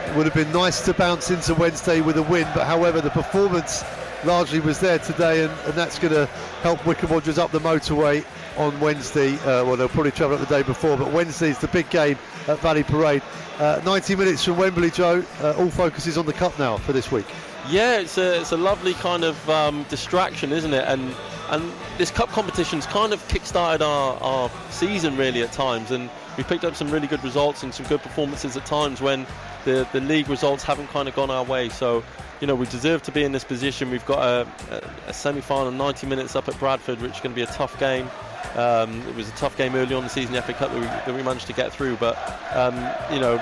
It 0.08 0.16
would 0.16 0.26
have 0.26 0.34
been 0.34 0.52
nice 0.52 0.84
to 0.86 0.94
bounce 0.94 1.30
into 1.30 1.54
Wednesday 1.54 2.02
with 2.02 2.18
a 2.18 2.24
win, 2.24 2.48
but 2.56 2.66
however, 2.66 3.02
the 3.02 3.12
performance 3.12 3.84
largely 4.24 4.60
was 4.60 4.80
there 4.80 4.98
today, 4.98 5.44
and, 5.44 5.54
and 5.66 5.74
that's 5.74 6.00
going 6.00 6.14
to 6.14 6.26
help 6.64 6.84
Wycombe 6.86 7.12
Wanderers 7.12 7.38
up 7.38 7.52
the 7.52 7.60
motorway 7.60 8.26
on 8.58 8.80
Wednesday. 8.80 9.36
Uh, 9.40 9.64
well, 9.64 9.78
they'll 9.78 9.88
probably 9.88 10.12
travel 10.12 10.36
up 10.36 10.42
the 10.42 10.54
day 10.54 10.64
before, 10.64 10.98
but 10.98 11.12
Wednesday's 11.12 11.60
the 11.60 11.68
big 11.68 11.88
game 11.92 12.18
at 12.48 12.58
Valley 12.60 12.84
Parade. 12.84 13.22
Uh, 13.60 13.80
90 13.86 14.16
minutes 14.16 14.44
from 14.44 14.58
Wembley, 14.58 14.90
Joe. 14.90 15.24
Uh, 15.42 15.54
all 15.58 15.70
focus 15.70 16.08
is 16.08 16.18
on 16.18 16.26
the 16.26 16.34
cup 16.34 16.58
now 16.58 16.78
for 16.78 16.94
this 16.94 17.12
week. 17.12 17.28
Yeah, 17.70 18.00
it's 18.00 18.18
a 18.18 18.40
it's 18.42 18.52
a 18.52 18.58
lovely 18.58 18.94
kind 18.94 19.24
of 19.24 19.50
um, 19.50 19.86
distraction, 19.90 20.52
isn't 20.52 20.74
it? 20.74 20.86
And 20.88 21.16
and 21.50 21.72
this 21.98 22.12
cup 22.12 22.30
competition's 22.30 22.86
kind 22.86 23.12
of 23.12 23.28
kick-started 23.28 23.84
our, 23.84 24.18
our 24.22 24.52
season 24.70 25.18
really 25.18 25.42
at 25.42 25.52
times, 25.52 25.92
and 25.92 26.10
we 26.38 26.44
picked 26.44 26.64
up 26.64 26.76
some 26.76 26.92
really 26.92 27.08
good 27.08 27.24
results 27.24 27.64
and 27.64 27.74
some 27.74 27.86
good 27.88 28.02
performances 28.02 28.58
at 28.58 28.66
times 28.66 29.02
when 29.02 29.26
the 29.64 29.88
the 29.94 30.02
league 30.02 30.30
results 30.30 30.64
haven't 30.64 30.88
kind 30.88 31.08
of 31.08 31.16
gone 31.16 31.30
our 31.30 31.44
way. 31.44 31.70
So. 31.70 32.04
You 32.42 32.48
know, 32.48 32.56
we 32.56 32.66
deserve 32.66 33.02
to 33.04 33.14
be 33.14 33.24
in 33.24 33.32
this 33.32 33.46
position. 33.46 33.90
We've 33.90 34.06
got 34.06 34.20
a, 34.20 34.48
a, 34.70 35.10
a 35.10 35.14
semi-final, 35.14 35.72
90 35.72 36.06
minutes 36.06 36.36
up 36.36 36.50
at 36.50 36.60
Bradford, 36.60 37.02
which 37.02 37.14
is 37.14 37.20
going 37.22 37.32
to 37.32 37.36
be 37.36 37.44
a 37.44 37.46
tough 37.46 37.80
game. 37.80 38.10
Um, 38.56 39.02
it 39.08 39.16
was 39.16 39.28
a 39.30 39.32
tough 39.34 39.58
game 39.58 39.76
early 39.76 39.96
on 39.96 40.04
the 40.04 40.10
season, 40.10 40.34
the 40.34 40.42
FA 40.42 40.54
Cup, 40.54 40.72
that 40.72 40.80
we, 40.80 40.86
that 40.86 41.16
we 41.16 41.24
managed 41.24 41.48
to 41.48 41.54
get 41.54 41.72
through. 41.72 41.96
But 41.96 42.18
um, 42.54 42.76
you 43.12 43.20
know, 43.20 43.38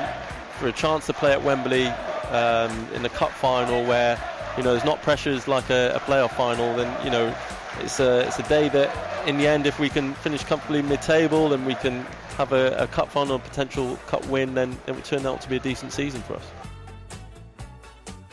for 0.59 0.67
a 0.67 0.71
chance 0.71 1.05
to 1.07 1.13
play 1.13 1.31
at 1.31 1.43
Wembley 1.43 1.87
um, 1.87 2.87
in 2.93 3.03
the 3.03 3.09
cup 3.09 3.31
final, 3.31 3.83
where 3.83 4.19
you 4.57 4.63
know 4.63 4.71
there's 4.71 4.85
not 4.85 5.01
pressures 5.01 5.47
like 5.47 5.69
a, 5.69 5.93
a 5.95 5.99
playoff 5.99 6.35
final, 6.35 6.75
then 6.75 7.05
you 7.05 7.11
know 7.11 7.35
it's 7.79 7.99
a 7.99 8.21
it's 8.27 8.39
a 8.39 8.43
day 8.43 8.69
that, 8.69 9.27
in 9.27 9.37
the 9.37 9.47
end, 9.47 9.67
if 9.67 9.79
we 9.79 9.89
can 9.89 10.13
finish 10.15 10.43
comfortably 10.43 10.81
mid-table 10.81 11.53
and 11.53 11.65
we 11.65 11.75
can 11.75 12.05
have 12.37 12.51
a, 12.51 12.75
a 12.77 12.87
cup 12.87 13.09
final 13.09 13.39
potential 13.39 13.97
cup 14.07 14.25
win, 14.27 14.53
then 14.53 14.77
it 14.87 14.95
would 14.95 15.05
turn 15.05 15.25
out 15.25 15.41
to 15.41 15.49
be 15.49 15.57
a 15.57 15.59
decent 15.59 15.93
season 15.93 16.21
for 16.21 16.35
us. 16.35 16.45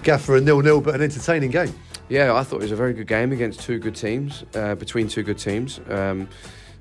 Gaffer 0.02 0.36
a 0.36 0.40
nil-nil, 0.40 0.80
but 0.80 0.94
an 0.94 1.02
entertaining 1.02 1.50
game. 1.50 1.74
Yeah, 2.08 2.34
I 2.34 2.42
thought 2.42 2.56
it 2.56 2.62
was 2.62 2.72
a 2.72 2.76
very 2.76 2.94
good 2.94 3.06
game 3.06 3.32
against 3.32 3.60
two 3.60 3.78
good 3.78 3.94
teams, 3.94 4.44
uh, 4.54 4.74
between 4.74 5.08
two 5.08 5.22
good 5.22 5.38
teams. 5.38 5.80
Um, 5.88 6.28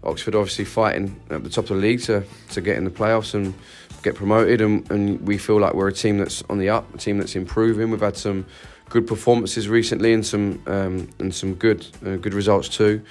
Oxford 0.03 0.33
obviously 0.33 0.65
fighting 0.65 1.19
at 1.29 1.43
the 1.43 1.49
top 1.49 1.65
of 1.65 1.69
the 1.69 1.75
league 1.75 2.01
to, 2.03 2.23
to 2.51 2.61
get 2.61 2.77
in 2.77 2.85
the 2.85 2.89
playoffs 2.89 3.33
and 3.33 3.53
get 4.01 4.15
promoted, 4.15 4.61
and, 4.61 4.89
and 4.89 5.19
we 5.27 5.38
feel 5.38 5.59
like 5.59 5.73
we're 5.73 5.89
a 5.89 5.93
team 5.93 6.17
that's 6.17 6.41
on 6.49 6.57
the 6.57 6.69
up, 6.69 6.93
a 6.95 6.97
team 6.97 7.17
that's 7.17 7.35
improving. 7.35 7.91
We've 7.91 7.99
had 7.99 8.15
some 8.15 8.45
good 8.89 9.05
performances 9.05 9.67
recently 9.67 10.13
and 10.13 10.25
some 10.25 10.63
um, 10.65 11.09
and 11.19 11.35
some 11.35 11.53
good 11.55 11.85
uh, 12.05 12.15
good 12.15 12.33
results 12.33 12.69
too. 12.69 13.01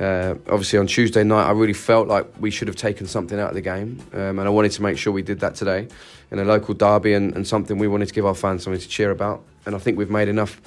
Uh, 0.00 0.34
obviously, 0.48 0.78
on 0.78 0.86
Tuesday 0.86 1.22
night, 1.22 1.46
I 1.46 1.50
really 1.50 1.74
felt 1.74 2.08
like 2.08 2.26
we 2.40 2.50
should 2.50 2.68
have 2.68 2.76
taken 2.76 3.06
something 3.06 3.38
out 3.38 3.50
of 3.50 3.54
the 3.54 3.60
game, 3.60 4.02
um, 4.14 4.38
and 4.38 4.40
I 4.40 4.48
wanted 4.48 4.72
to 4.72 4.82
make 4.82 4.96
sure 4.96 5.12
we 5.12 5.20
did 5.20 5.40
that 5.40 5.54
today 5.54 5.88
in 6.30 6.38
a 6.38 6.44
local 6.44 6.72
derby 6.72 7.12
and, 7.12 7.34
and 7.36 7.46
something 7.46 7.76
we 7.76 7.86
wanted 7.86 8.08
to 8.08 8.14
give 8.14 8.24
our 8.24 8.34
fans 8.34 8.62
something 8.62 8.80
to 8.80 8.88
cheer 8.88 9.10
about. 9.10 9.42
And 9.66 9.74
I 9.74 9.78
think 9.78 9.98
we've 9.98 10.10
made 10.10 10.28
enough, 10.28 10.58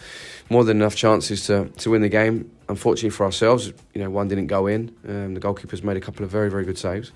more 0.51 0.63
than 0.63 0.77
enough 0.77 0.95
chances 0.95 1.47
to, 1.47 1.65
to 1.65 1.89
win 1.89 2.03
the 2.03 2.09
game. 2.09 2.51
Unfortunately 2.69 3.09
for 3.09 3.25
ourselves, 3.25 3.73
you 3.93 4.01
know, 4.01 4.09
one 4.09 4.27
didn't 4.27 4.47
go 4.47 4.67
in. 4.67 4.95
Um, 5.07 5.33
the 5.33 5.39
goalkeeper's 5.39 5.83
made 5.83 5.97
a 5.97 6.01
couple 6.01 6.23
of 6.23 6.29
very, 6.29 6.51
very 6.51 6.63
good 6.63 6.77
saves. 6.77 7.11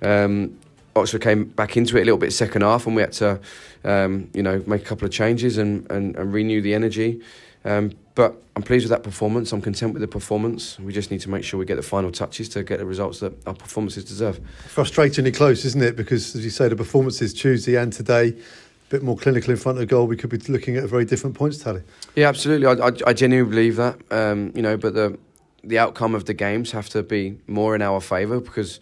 Um, 0.00 0.58
Oxford 0.94 1.22
came 1.22 1.44
back 1.44 1.76
into 1.76 1.96
it 1.96 2.02
a 2.02 2.04
little 2.04 2.18
bit 2.18 2.32
second 2.32 2.62
half, 2.62 2.86
and 2.86 2.94
we 2.94 3.02
had 3.02 3.12
to, 3.14 3.40
um, 3.84 4.30
you 4.32 4.42
know, 4.42 4.62
make 4.66 4.82
a 4.82 4.84
couple 4.84 5.06
of 5.06 5.12
changes 5.12 5.58
and, 5.58 5.90
and, 5.90 6.14
and 6.16 6.32
renew 6.32 6.60
the 6.60 6.74
energy. 6.74 7.20
Um, 7.64 7.92
but 8.18 8.34
I'm 8.56 8.64
pleased 8.64 8.82
with 8.82 8.90
that 8.90 9.04
performance. 9.04 9.52
I'm 9.52 9.60
content 9.60 9.92
with 9.92 10.02
the 10.02 10.08
performance. 10.08 10.76
We 10.80 10.92
just 10.92 11.12
need 11.12 11.20
to 11.20 11.30
make 11.30 11.44
sure 11.44 11.56
we 11.56 11.64
get 11.64 11.76
the 11.76 11.84
final 11.84 12.10
touches 12.10 12.48
to 12.48 12.64
get 12.64 12.80
the 12.80 12.84
results 12.84 13.20
that 13.20 13.32
our 13.46 13.54
performances 13.54 14.04
deserve. 14.04 14.40
Frustratingly 14.74 15.32
close, 15.32 15.64
isn't 15.64 15.80
it? 15.80 15.94
Because, 15.94 16.34
as 16.34 16.42
you 16.42 16.50
say, 16.50 16.66
the 16.66 16.74
performances 16.74 17.32
Tuesday 17.32 17.76
and 17.76 17.92
today, 17.92 18.30
a 18.30 18.90
bit 18.90 19.04
more 19.04 19.16
clinical 19.16 19.52
in 19.52 19.56
front 19.56 19.80
of 19.80 19.86
goal. 19.86 20.08
We 20.08 20.16
could 20.16 20.30
be 20.30 20.38
looking 20.52 20.76
at 20.76 20.82
a 20.82 20.88
very 20.88 21.04
different 21.04 21.36
points 21.36 21.58
tally. 21.58 21.82
Yeah, 22.16 22.28
absolutely. 22.28 22.66
I, 22.66 22.88
I, 22.88 22.90
I 23.06 23.12
genuinely 23.12 23.50
believe 23.50 23.76
that. 23.76 24.00
Um, 24.10 24.50
you 24.52 24.62
know, 24.62 24.76
but 24.76 24.94
the 24.94 25.16
the 25.62 25.78
outcome 25.78 26.16
of 26.16 26.24
the 26.24 26.34
games 26.34 26.72
have 26.72 26.88
to 26.88 27.04
be 27.04 27.38
more 27.46 27.76
in 27.76 27.82
our 27.82 28.00
favour 28.00 28.40
because 28.40 28.80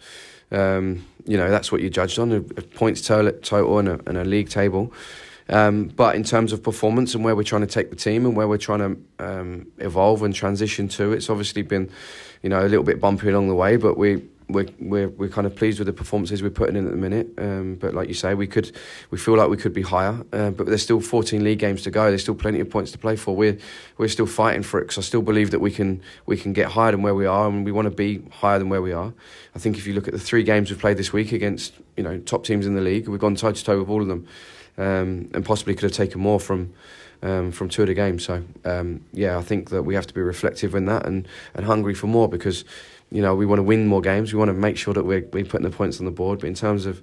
um, 0.51 1.05
you 1.27 1.37
know 1.37 1.51
that's 1.51 1.71
what 1.71 1.81
you're 1.81 1.91
judged 1.91 2.17
on 2.17 2.31
a, 2.31 2.37
a 2.37 2.63
points 2.63 3.01
total, 3.01 3.33
total 3.33 3.77
and, 3.77 3.87
a, 3.87 3.99
and 4.07 4.17
a 4.17 4.25
league 4.25 4.49
table. 4.49 4.91
Um, 5.49 5.87
but 5.87 6.15
in 6.15 6.23
terms 6.23 6.51
of 6.51 6.61
performance 6.61 7.15
and 7.15 7.23
where 7.23 7.35
we're 7.35 7.43
trying 7.43 7.61
to 7.61 7.67
take 7.67 7.89
the 7.89 7.95
team 7.95 8.25
and 8.25 8.35
where 8.35 8.47
we're 8.47 8.57
trying 8.57 8.79
to 8.79 9.25
um, 9.25 9.67
evolve 9.77 10.23
and 10.23 10.33
transition 10.33 10.87
to, 10.89 11.13
it's 11.13 11.29
obviously 11.29 11.61
been, 11.61 11.89
you 12.43 12.49
know, 12.49 12.61
a 12.61 12.67
little 12.67 12.83
bit 12.83 12.99
bumpy 12.99 13.29
along 13.29 13.47
the 13.47 13.55
way. 13.55 13.77
But 13.77 13.97
we 13.97 14.23
we're 14.49 14.67
we're, 14.79 15.09
we're 15.09 15.29
kind 15.29 15.45
of 15.45 15.55
pleased 15.55 15.79
with 15.79 15.87
the 15.87 15.93
performances 15.93 16.41
we're 16.41 16.49
putting 16.49 16.75
in 16.75 16.85
at 16.85 16.91
the 16.91 16.97
minute. 16.97 17.29
Um, 17.37 17.75
but 17.75 17.93
like 17.93 18.07
you 18.07 18.13
say, 18.13 18.33
we 18.33 18.47
could 18.47 18.75
we 19.09 19.17
feel 19.17 19.35
like 19.35 19.49
we 19.49 19.57
could 19.57 19.73
be 19.73 19.81
higher. 19.81 20.23
Uh, 20.31 20.51
but 20.51 20.67
there's 20.67 20.83
still 20.83 21.01
14 21.01 21.43
league 21.43 21.59
games 21.59 21.81
to 21.83 21.91
go. 21.91 22.09
There's 22.09 22.21
still 22.21 22.35
plenty 22.35 22.59
of 22.59 22.69
points 22.69 22.91
to 22.91 22.97
play 22.97 23.15
for. 23.15 23.35
We're 23.35 23.57
we're 23.97 24.07
still 24.07 24.25
fighting 24.25 24.63
for 24.63 24.79
it 24.79 24.83
because 24.83 24.97
I 24.97 25.01
still 25.01 25.21
believe 25.21 25.51
that 25.51 25.59
we 25.59 25.71
can 25.71 26.01
we 26.25 26.37
can 26.37 26.53
get 26.53 26.71
higher 26.71 26.91
than 26.91 27.01
where 27.01 27.15
we 27.15 27.25
are, 27.25 27.47
and 27.47 27.65
we 27.65 27.71
want 27.71 27.85
to 27.85 27.91
be 27.91 28.23
higher 28.31 28.59
than 28.59 28.69
where 28.69 28.81
we 28.81 28.93
are. 28.93 29.13
I 29.55 29.59
think 29.59 29.77
if 29.77 29.87
you 29.87 29.93
look 29.93 30.07
at 30.07 30.13
the 30.13 30.19
three 30.19 30.43
games 30.43 30.69
we've 30.69 30.79
played 30.79 30.97
this 30.97 31.11
week 31.11 31.31
against 31.31 31.73
you 31.95 32.03
know 32.03 32.17
top 32.19 32.43
teams 32.43 32.65
in 32.65 32.75
the 32.75 32.81
league, 32.81 33.07
we've 33.07 33.19
gone 33.19 33.35
toe 33.35 33.51
to 33.51 33.63
toe 33.63 33.79
with 33.79 33.89
all 33.89 34.01
of 34.01 34.07
them 34.07 34.27
um, 34.77 35.29
and 35.33 35.43
possibly 35.43 35.73
could 35.73 35.83
have 35.83 35.91
taken 35.91 36.21
more 36.21 36.39
from 36.39 36.73
um, 37.23 37.51
from 37.51 37.69
two 37.69 37.81
of 37.81 37.87
the 37.87 37.93
games. 37.93 38.25
So 38.25 38.43
um, 38.65 39.03
yeah, 39.13 39.37
I 39.37 39.41
think 39.41 39.69
that 39.69 39.83
we 39.83 39.95
have 39.95 40.07
to 40.07 40.13
be 40.13 40.21
reflective 40.21 40.75
in 40.75 40.85
that 40.85 41.05
and, 41.05 41.27
and 41.53 41.65
hungry 41.65 41.93
for 41.93 42.07
more 42.07 42.29
because 42.29 42.63
you 43.11 43.21
know 43.21 43.35
we 43.35 43.45
want 43.45 43.59
to 43.59 43.63
win 43.63 43.87
more 43.87 44.01
games. 44.01 44.33
We 44.33 44.39
want 44.39 44.49
to 44.49 44.53
make 44.53 44.77
sure 44.77 44.93
that 44.93 45.03
we're 45.03 45.25
we're 45.31 45.45
putting 45.45 45.69
the 45.69 45.75
points 45.75 45.99
on 45.99 46.05
the 46.05 46.11
board. 46.11 46.39
But 46.39 46.47
in 46.47 46.53
terms 46.53 46.85
of 46.85 47.01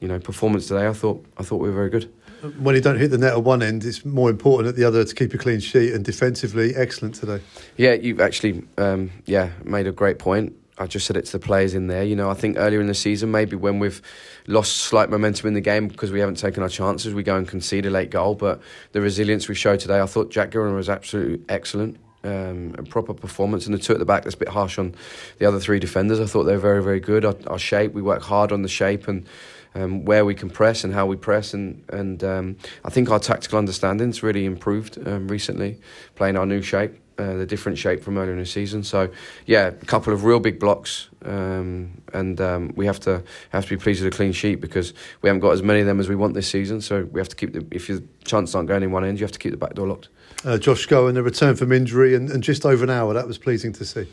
you 0.00 0.08
know 0.08 0.18
performance 0.18 0.68
today, 0.68 0.86
I 0.86 0.92
thought 0.92 1.24
I 1.38 1.42
thought 1.42 1.56
we 1.56 1.68
were 1.68 1.74
very 1.74 1.90
good. 1.90 2.12
When 2.58 2.74
you 2.74 2.80
don't 2.80 2.96
hit 2.96 3.10
the 3.10 3.18
net 3.18 3.32
at 3.32 3.44
one 3.44 3.62
end, 3.62 3.84
it's 3.84 4.02
more 4.02 4.30
important 4.30 4.70
at 4.70 4.74
the 4.74 4.84
other 4.84 5.04
to 5.04 5.14
keep 5.14 5.34
a 5.34 5.38
clean 5.38 5.60
sheet. 5.60 5.92
And 5.92 6.02
defensively, 6.02 6.74
excellent 6.74 7.16
today. 7.16 7.42
Yeah, 7.76 7.92
you've 7.92 8.20
actually 8.20 8.64
um, 8.78 9.10
yeah 9.26 9.50
made 9.64 9.86
a 9.86 9.92
great 9.92 10.18
point. 10.18 10.56
I 10.80 10.86
just 10.86 11.06
said 11.06 11.18
it 11.18 11.26
to 11.26 11.32
the 11.32 11.38
players 11.38 11.74
in 11.74 11.88
there. 11.88 12.02
You 12.02 12.16
know, 12.16 12.30
I 12.30 12.34
think 12.34 12.56
earlier 12.58 12.80
in 12.80 12.86
the 12.86 12.94
season, 12.94 13.30
maybe 13.30 13.54
when 13.54 13.78
we've 13.78 14.00
lost 14.46 14.78
slight 14.78 15.10
momentum 15.10 15.46
in 15.46 15.54
the 15.54 15.60
game 15.60 15.88
because 15.88 16.10
we 16.10 16.20
haven't 16.20 16.36
taken 16.36 16.62
our 16.62 16.70
chances, 16.70 17.12
we 17.12 17.22
go 17.22 17.36
and 17.36 17.46
concede 17.46 17.84
a 17.84 17.90
late 17.90 18.10
goal. 18.10 18.34
But 18.34 18.62
the 18.92 19.02
resilience 19.02 19.46
we 19.46 19.54
showed 19.54 19.80
today, 19.80 20.00
I 20.00 20.06
thought 20.06 20.30
Jack 20.30 20.50
Gillen 20.50 20.74
was 20.74 20.88
absolutely 20.88 21.44
excellent. 21.50 21.98
Um, 22.22 22.74
a 22.76 22.82
proper 22.82 23.14
performance, 23.14 23.64
and 23.64 23.74
the 23.74 23.78
two 23.78 23.94
at 23.94 23.98
the 23.98 24.04
back 24.04 24.24
that's 24.24 24.34
a 24.34 24.38
bit 24.38 24.48
harsh 24.48 24.78
on 24.78 24.94
the 25.38 25.46
other 25.46 25.58
three 25.58 25.78
defenders. 25.78 26.20
I 26.20 26.26
thought 26.26 26.44
they 26.44 26.52
were 26.52 26.58
very, 26.58 26.82
very 26.82 27.00
good. 27.00 27.24
Our, 27.24 27.34
our 27.46 27.58
shape, 27.58 27.94
we 27.94 28.02
work 28.02 28.20
hard 28.20 28.52
on 28.52 28.60
the 28.60 28.68
shape 28.68 29.08
and 29.08 29.26
um, 29.74 30.04
where 30.04 30.26
we 30.26 30.34
can 30.34 30.50
press 30.50 30.84
and 30.84 30.92
how 30.92 31.06
we 31.06 31.16
press, 31.16 31.54
and 31.54 31.82
and 31.88 32.22
um, 32.22 32.56
I 32.84 32.90
think 32.90 33.10
our 33.10 33.20
tactical 33.20 33.58
understanding's 33.58 34.22
really 34.22 34.44
improved 34.44 34.98
um, 35.08 35.28
recently, 35.28 35.80
playing 36.14 36.36
our 36.36 36.44
new 36.44 36.60
shape. 36.60 36.99
Uh, 37.20 37.36
the 37.36 37.44
different 37.44 37.76
shape 37.76 38.02
from 38.02 38.16
earlier 38.16 38.32
in 38.32 38.38
the 38.38 38.46
season. 38.46 38.82
So, 38.82 39.10
yeah, 39.44 39.66
a 39.66 39.72
couple 39.72 40.10
of 40.14 40.24
real 40.24 40.40
big 40.40 40.58
blocks, 40.58 41.10
um, 41.26 42.00
and 42.14 42.40
um, 42.40 42.72
we 42.76 42.86
have 42.86 42.98
to 43.00 43.22
have 43.50 43.64
to 43.64 43.70
be 43.70 43.76
pleased 43.76 44.02
with 44.02 44.14
a 44.14 44.16
clean 44.16 44.32
sheet 44.32 44.54
because 44.54 44.94
we 45.20 45.28
haven't 45.28 45.40
got 45.40 45.50
as 45.50 45.62
many 45.62 45.80
of 45.80 45.86
them 45.86 46.00
as 46.00 46.08
we 46.08 46.14
want 46.14 46.32
this 46.32 46.48
season. 46.48 46.80
So 46.80 47.04
we 47.12 47.20
have 47.20 47.28
to 47.28 47.36
keep 47.36 47.52
the 47.52 47.66
if 47.70 47.90
your 47.90 48.00
chances 48.24 48.54
aren't 48.54 48.68
going 48.68 48.82
in 48.82 48.90
one 48.90 49.04
end, 49.04 49.20
you 49.20 49.24
have 49.24 49.32
to 49.32 49.38
keep 49.38 49.50
the 49.50 49.58
back 49.58 49.74
door 49.74 49.86
locked. 49.86 50.08
Uh, 50.46 50.56
Josh 50.56 50.86
Scowen, 50.86 51.18
a 51.18 51.22
return 51.22 51.56
from 51.56 51.72
injury 51.72 52.14
and, 52.14 52.30
and 52.30 52.42
just 52.42 52.64
over 52.64 52.84
an 52.84 52.90
hour. 52.90 53.12
That 53.12 53.26
was 53.26 53.36
pleasing 53.36 53.74
to 53.74 53.84
see. 53.84 54.06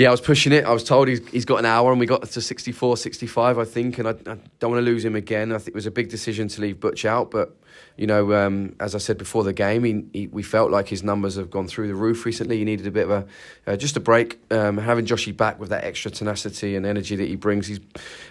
Yeah, 0.00 0.08
I 0.08 0.12
was 0.12 0.22
pushing 0.22 0.54
it. 0.54 0.64
I 0.64 0.72
was 0.72 0.82
told 0.82 1.08
he's, 1.08 1.28
he's 1.28 1.44
got 1.44 1.58
an 1.58 1.66
hour, 1.66 1.90
and 1.90 2.00
we 2.00 2.06
got 2.06 2.22
to 2.22 2.40
64, 2.40 2.96
65, 2.96 3.58
I 3.58 3.64
think. 3.66 3.98
And 3.98 4.08
I, 4.08 4.12
I 4.12 4.38
don't 4.58 4.70
want 4.70 4.76
to 4.76 4.80
lose 4.80 5.04
him 5.04 5.14
again. 5.14 5.52
I 5.52 5.58
think 5.58 5.68
it 5.68 5.74
was 5.74 5.84
a 5.84 5.90
big 5.90 6.08
decision 6.08 6.48
to 6.48 6.62
leave 6.62 6.80
Butch 6.80 7.04
out, 7.04 7.30
but 7.30 7.54
you 7.98 8.06
know, 8.06 8.32
um, 8.32 8.74
as 8.80 8.94
I 8.94 8.98
said 8.98 9.18
before 9.18 9.44
the 9.44 9.52
game, 9.52 9.84
he, 9.84 10.02
he, 10.14 10.26
we 10.28 10.42
felt 10.42 10.70
like 10.70 10.88
his 10.88 11.02
numbers 11.02 11.34
have 11.34 11.50
gone 11.50 11.68
through 11.68 11.88
the 11.88 11.94
roof 11.94 12.24
recently. 12.24 12.56
He 12.56 12.64
needed 12.64 12.86
a 12.86 12.90
bit 12.90 13.10
of 13.10 13.10
a 13.10 13.26
uh, 13.70 13.76
just 13.76 13.94
a 13.94 14.00
break. 14.00 14.40
Um, 14.50 14.78
having 14.78 15.04
Joshy 15.04 15.36
back 15.36 15.60
with 15.60 15.68
that 15.68 15.84
extra 15.84 16.10
tenacity 16.10 16.76
and 16.76 16.86
energy 16.86 17.14
that 17.16 17.28
he 17.28 17.36
brings, 17.36 17.66
he's 17.66 17.80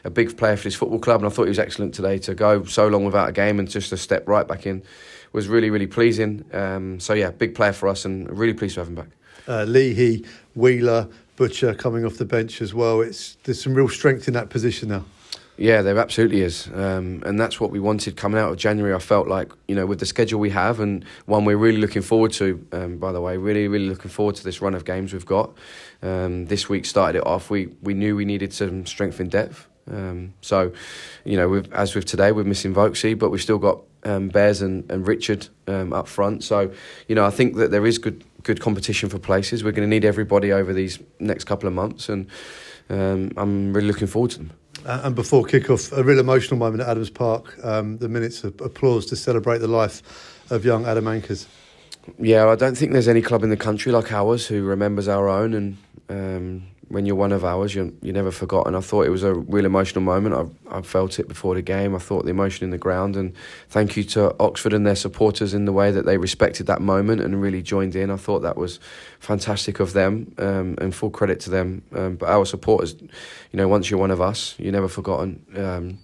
a 0.04 0.10
big 0.10 0.36
player 0.40 0.58
for 0.58 0.64
his 0.64 0.74
football 0.74 0.98
club, 0.98 1.22
and 1.22 1.32
I 1.32 1.36
thought 1.36 1.44
he 1.44 1.50
was 1.50 1.60
excellent 1.60 1.94
today 1.94 2.18
to 2.18 2.34
go 2.34 2.64
so 2.64 2.88
long 2.88 3.06
without 3.06 3.30
a 3.30 3.32
game 3.32 3.60
and 3.60 3.70
just 3.70 3.92
to 3.92 3.98
step 3.98 4.28
right 4.28 4.48
back 4.48 4.66
in 4.66 4.82
was 5.34 5.48
really 5.48 5.70
really 5.70 5.86
pleasing. 5.86 6.46
Um, 6.52 7.00
so 7.00 7.14
yeah, 7.14 7.30
big 7.30 7.54
player 7.54 7.74
for 7.74 7.90
us, 7.90 8.06
and 8.06 8.28
really 8.36 8.56
pleased 8.56 8.74
to 8.74 8.82
have 8.82 8.88
him 8.88 8.96
back. 8.96 9.10
Uh, 9.48 9.66
Leahy, 9.66 10.26
Wheeler, 10.56 11.08
Butcher 11.40 11.74
coming 11.74 12.04
off 12.04 12.18
the 12.18 12.26
bench 12.26 12.62
as 12.62 12.74
well. 12.74 13.00
It's 13.00 13.38
there's 13.44 13.64
some 13.64 13.74
real 13.74 13.88
strength 13.88 14.28
in 14.28 14.34
that 14.34 14.50
position 14.50 14.90
now. 14.90 15.06
Yeah, 15.56 15.82
there 15.82 15.98
absolutely 15.98 16.42
is, 16.42 16.68
um, 16.74 17.24
and 17.26 17.40
that's 17.40 17.62
what 17.62 17.72
we 17.72 17.80
wanted 17.80 18.18
coming 18.18 18.40
out 18.42 18.52
of 18.52 18.58
January. 18.58 18.94
I 18.94 19.00
felt 19.00 19.30
like 19.30 19.54
you 19.70 19.76
know 19.76 19.86
with 19.86 20.00
the 20.00 20.06
schedule 20.06 20.42
we 20.42 20.50
have 20.50 20.82
and 20.82 21.06
one 21.28 21.46
we're 21.46 21.56
really 21.56 21.80
looking 21.80 22.02
forward 22.02 22.34
to. 22.34 22.68
Um, 22.74 22.98
by 22.98 23.14
the 23.14 23.22
way, 23.22 23.38
really 23.38 23.70
really 23.70 23.88
looking 23.88 24.12
forward 24.12 24.36
to 24.36 24.44
this 24.44 24.62
run 24.62 24.76
of 24.76 24.84
games 24.84 25.14
we've 25.14 25.26
got. 25.26 25.52
Um, 26.04 26.48
this 26.48 26.68
week 26.68 26.86
started 26.86 27.20
it 27.20 27.26
off. 27.26 27.50
We 27.50 27.70
we 27.82 27.94
knew 27.94 28.18
we 28.18 28.26
needed 28.26 28.52
some 28.52 28.86
strength 28.86 29.22
in 29.22 29.30
depth. 29.30 29.66
Um, 29.90 30.34
so, 30.42 30.72
you 31.26 31.36
know, 31.36 31.50
we've, 31.50 31.74
as 31.74 31.96
with 31.96 32.06
today, 32.06 32.32
we're 32.32 32.44
missing 32.44 32.76
Vokesy, 32.76 33.18
but 33.18 33.32
we've 33.32 33.42
still 33.42 33.58
got 33.58 33.82
um, 34.04 34.28
Bears 34.28 34.62
and, 34.62 34.90
and 34.92 35.08
Richard 35.08 35.48
um, 35.68 35.94
up 35.94 36.08
front. 36.08 36.44
So, 36.44 36.72
you 37.08 37.16
know, 37.16 37.26
I 37.26 37.32
think 37.32 37.56
that 37.56 37.72
there 37.72 37.88
is 37.88 37.98
good 37.98 38.24
good 38.44 38.62
competition 38.62 39.10
for 39.10 39.20
places. 39.20 39.64
We're 39.64 39.72
going 39.72 39.90
to 39.90 39.96
need 39.96 40.06
everybody 40.06 40.52
over 40.52 40.74
these 40.74 41.00
next 41.20 41.46
couple 41.46 41.68
of 41.68 41.74
months, 41.74 42.10
and 42.10 42.28
um, 42.90 43.32
I'm 43.38 43.74
really 43.74 43.88
looking 43.88 44.08
forward 44.08 44.32
to 44.32 44.38
them. 44.40 44.52
Uh, 44.86 45.02
and 45.04 45.16
before 45.16 45.44
kick-off, 45.44 45.92
a 45.92 46.04
real 46.04 46.20
emotional 46.20 46.58
moment 46.58 46.82
at 46.82 46.90
Adams 46.90 47.10
Park. 47.10 47.54
Um, 47.64 47.98
the 47.98 48.08
minutes 48.08 48.44
of 48.44 48.60
applause 48.62 49.06
to 49.08 49.16
celebrate 49.16 49.58
the 49.58 49.68
life 49.68 50.02
of 50.50 50.64
young 50.64 50.86
Adam 50.86 51.06
Ankers. 51.06 51.48
Yeah, 52.18 52.48
I 52.48 52.56
don't 52.56 52.78
think 52.78 52.94
there's 52.94 53.08
any 53.08 53.22
club 53.22 53.44
in 53.44 53.50
the 53.50 53.58
country 53.58 53.92
like 53.92 54.12
ours 54.12 54.48
who 54.48 54.64
remembers 54.64 55.08
our 55.08 55.28
own, 55.28 55.54
and 55.54 55.78
um, 56.10 56.64
when 56.90 57.06
you're 57.06 57.16
one 57.16 57.32
of 57.32 57.46
ours, 57.46 57.74
you're, 57.74 57.92
you're 58.02 58.14
never 58.14 58.32
forgotten. 58.32 58.76
I 58.76 58.82
thought 58.82 59.06
it 59.06 59.12
was 59.12 59.24
a 59.24 59.34
real 59.34 59.66
emotional 59.66 60.02
moment. 60.02 60.54
I, 60.70 60.78
I 60.78 60.82
felt 60.82 61.20
it 61.20 61.28
before 61.28 61.56
the 61.56 61.62
game. 61.62 61.96
I 61.96 62.00
thought 62.00 62.26
the 62.26 62.32
emotion 62.32 62.64
in 62.64 62.72
the 62.72 62.78
ground, 62.78 63.16
and 63.16 63.34
thank 63.70 63.96
you 63.96 64.04
to 64.06 64.36
Oxford 64.40 64.74
and 64.74 64.86
their 64.86 64.96
supporters 64.96 65.54
in 65.54 65.66
the 65.66 65.72
way 65.72 65.92
that 65.92 66.06
they 66.06 66.18
respected 66.18 66.66
that 66.68 66.82
moment 66.82 67.22
and 67.22 67.42
really 67.42 67.62
joined 67.62 67.96
in. 67.96 68.10
I 68.10 68.18
thought 68.18 68.40
that 68.40 68.58
was 68.58 68.80
fantastic 69.20 69.80
of 69.80 69.94
them, 69.94 70.34
um, 70.40 70.76
and 70.80 70.94
full 70.94 71.12
credit 71.12 71.40
to 71.42 71.50
them. 71.52 71.84
Um, 71.96 72.16
but 72.16 72.28
our 72.28 72.46
supporters, 72.46 72.96
you 73.00 73.58
know, 73.58 73.68
once 73.68 73.90
you're 73.90 74.00
one 74.00 74.12
of 74.12 74.20
us, 74.20 74.56
you're 74.58 74.74
never 74.74 74.88
forgotten. 74.88 75.46
Um, 75.56 76.00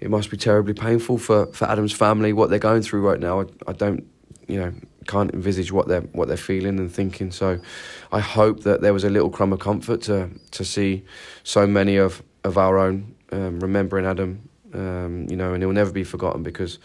it 0.00 0.10
must 0.10 0.30
be 0.30 0.36
terribly 0.36 0.74
painful 0.74 1.18
for, 1.18 1.46
for 1.46 1.66
Adam's 1.66 1.92
family 1.92 2.32
what 2.32 2.50
they're 2.50 2.58
going 2.58 2.82
through 2.82 3.08
right 3.08 3.20
now. 3.20 3.40
I, 3.40 3.44
I 3.68 3.72
don't, 3.72 4.04
you 4.48 4.60
know, 4.60 4.72
can't 5.06 5.32
envisage 5.32 5.72
what 5.72 5.88
they're 5.88 6.02
what 6.12 6.28
they're 6.28 6.36
feeling 6.36 6.78
and 6.78 6.92
thinking. 6.92 7.30
So, 7.30 7.60
I 8.10 8.20
hope 8.20 8.62
that 8.62 8.80
there 8.80 8.92
was 8.92 9.04
a 9.04 9.10
little 9.10 9.30
crumb 9.30 9.52
of 9.52 9.60
comfort 9.60 10.02
to 10.02 10.30
to 10.52 10.64
see 10.64 11.04
so 11.44 11.66
many 11.66 11.96
of 11.96 12.22
of 12.44 12.58
our 12.58 12.78
own 12.78 13.14
um, 13.30 13.60
remembering 13.60 14.06
Adam. 14.06 14.48
Um, 14.74 15.26
you 15.28 15.36
know, 15.36 15.52
and 15.52 15.62
he'll 15.62 15.72
never 15.72 15.92
be 15.92 16.04
forgotten 16.04 16.42
because 16.42 16.78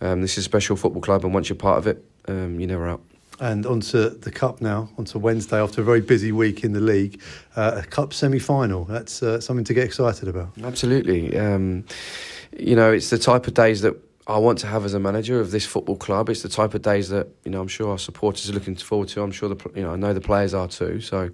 um, 0.00 0.20
this 0.20 0.32
is 0.32 0.38
a 0.38 0.42
special 0.42 0.76
football 0.76 1.02
club, 1.02 1.24
and 1.24 1.34
once 1.34 1.48
you're 1.48 1.56
part 1.56 1.78
of 1.78 1.86
it, 1.88 2.04
um, 2.28 2.60
you're 2.60 2.68
never 2.68 2.88
out. 2.88 3.02
And 3.40 3.66
onto 3.66 4.10
the 4.10 4.30
cup 4.30 4.60
now, 4.60 4.88
onto 4.96 5.18
Wednesday 5.18 5.60
after 5.60 5.80
a 5.80 5.84
very 5.84 6.00
busy 6.00 6.30
week 6.30 6.62
in 6.62 6.72
the 6.72 6.80
league, 6.80 7.20
uh, 7.56 7.82
a 7.82 7.86
cup 7.86 8.14
semi-final. 8.14 8.84
That's 8.84 9.22
uh, 9.22 9.40
something 9.40 9.64
to 9.64 9.74
get 9.74 9.84
excited 9.84 10.28
about. 10.28 10.50
Absolutely. 10.62 11.36
Um, 11.36 11.84
you 12.56 12.76
know, 12.76 12.92
it's 12.92 13.10
the 13.10 13.18
type 13.18 13.48
of 13.48 13.54
days 13.54 13.82
that 13.82 13.96
I 14.26 14.38
want 14.38 14.58
to 14.60 14.66
have 14.66 14.84
as 14.84 14.94
a 14.94 15.00
manager 15.00 15.38
of 15.40 15.50
this 15.50 15.66
football 15.66 15.96
club. 15.96 16.30
It's 16.30 16.42
the 16.42 16.48
type 16.48 16.74
of 16.74 16.82
days 16.82 17.10
that 17.10 17.28
you 17.44 17.50
know 17.50 17.60
I'm 17.60 17.68
sure 17.68 17.90
our 17.90 17.98
supporters 17.98 18.48
are 18.48 18.54
looking 18.54 18.74
forward 18.76 19.08
to. 19.08 19.22
I'm 19.22 19.32
sure 19.32 19.48
the 19.48 19.70
you 19.74 19.82
know 19.82 19.92
I 19.92 19.96
know 19.96 20.14
the 20.14 20.20
players 20.20 20.54
are 20.54 20.68
too. 20.68 21.00
So 21.00 21.30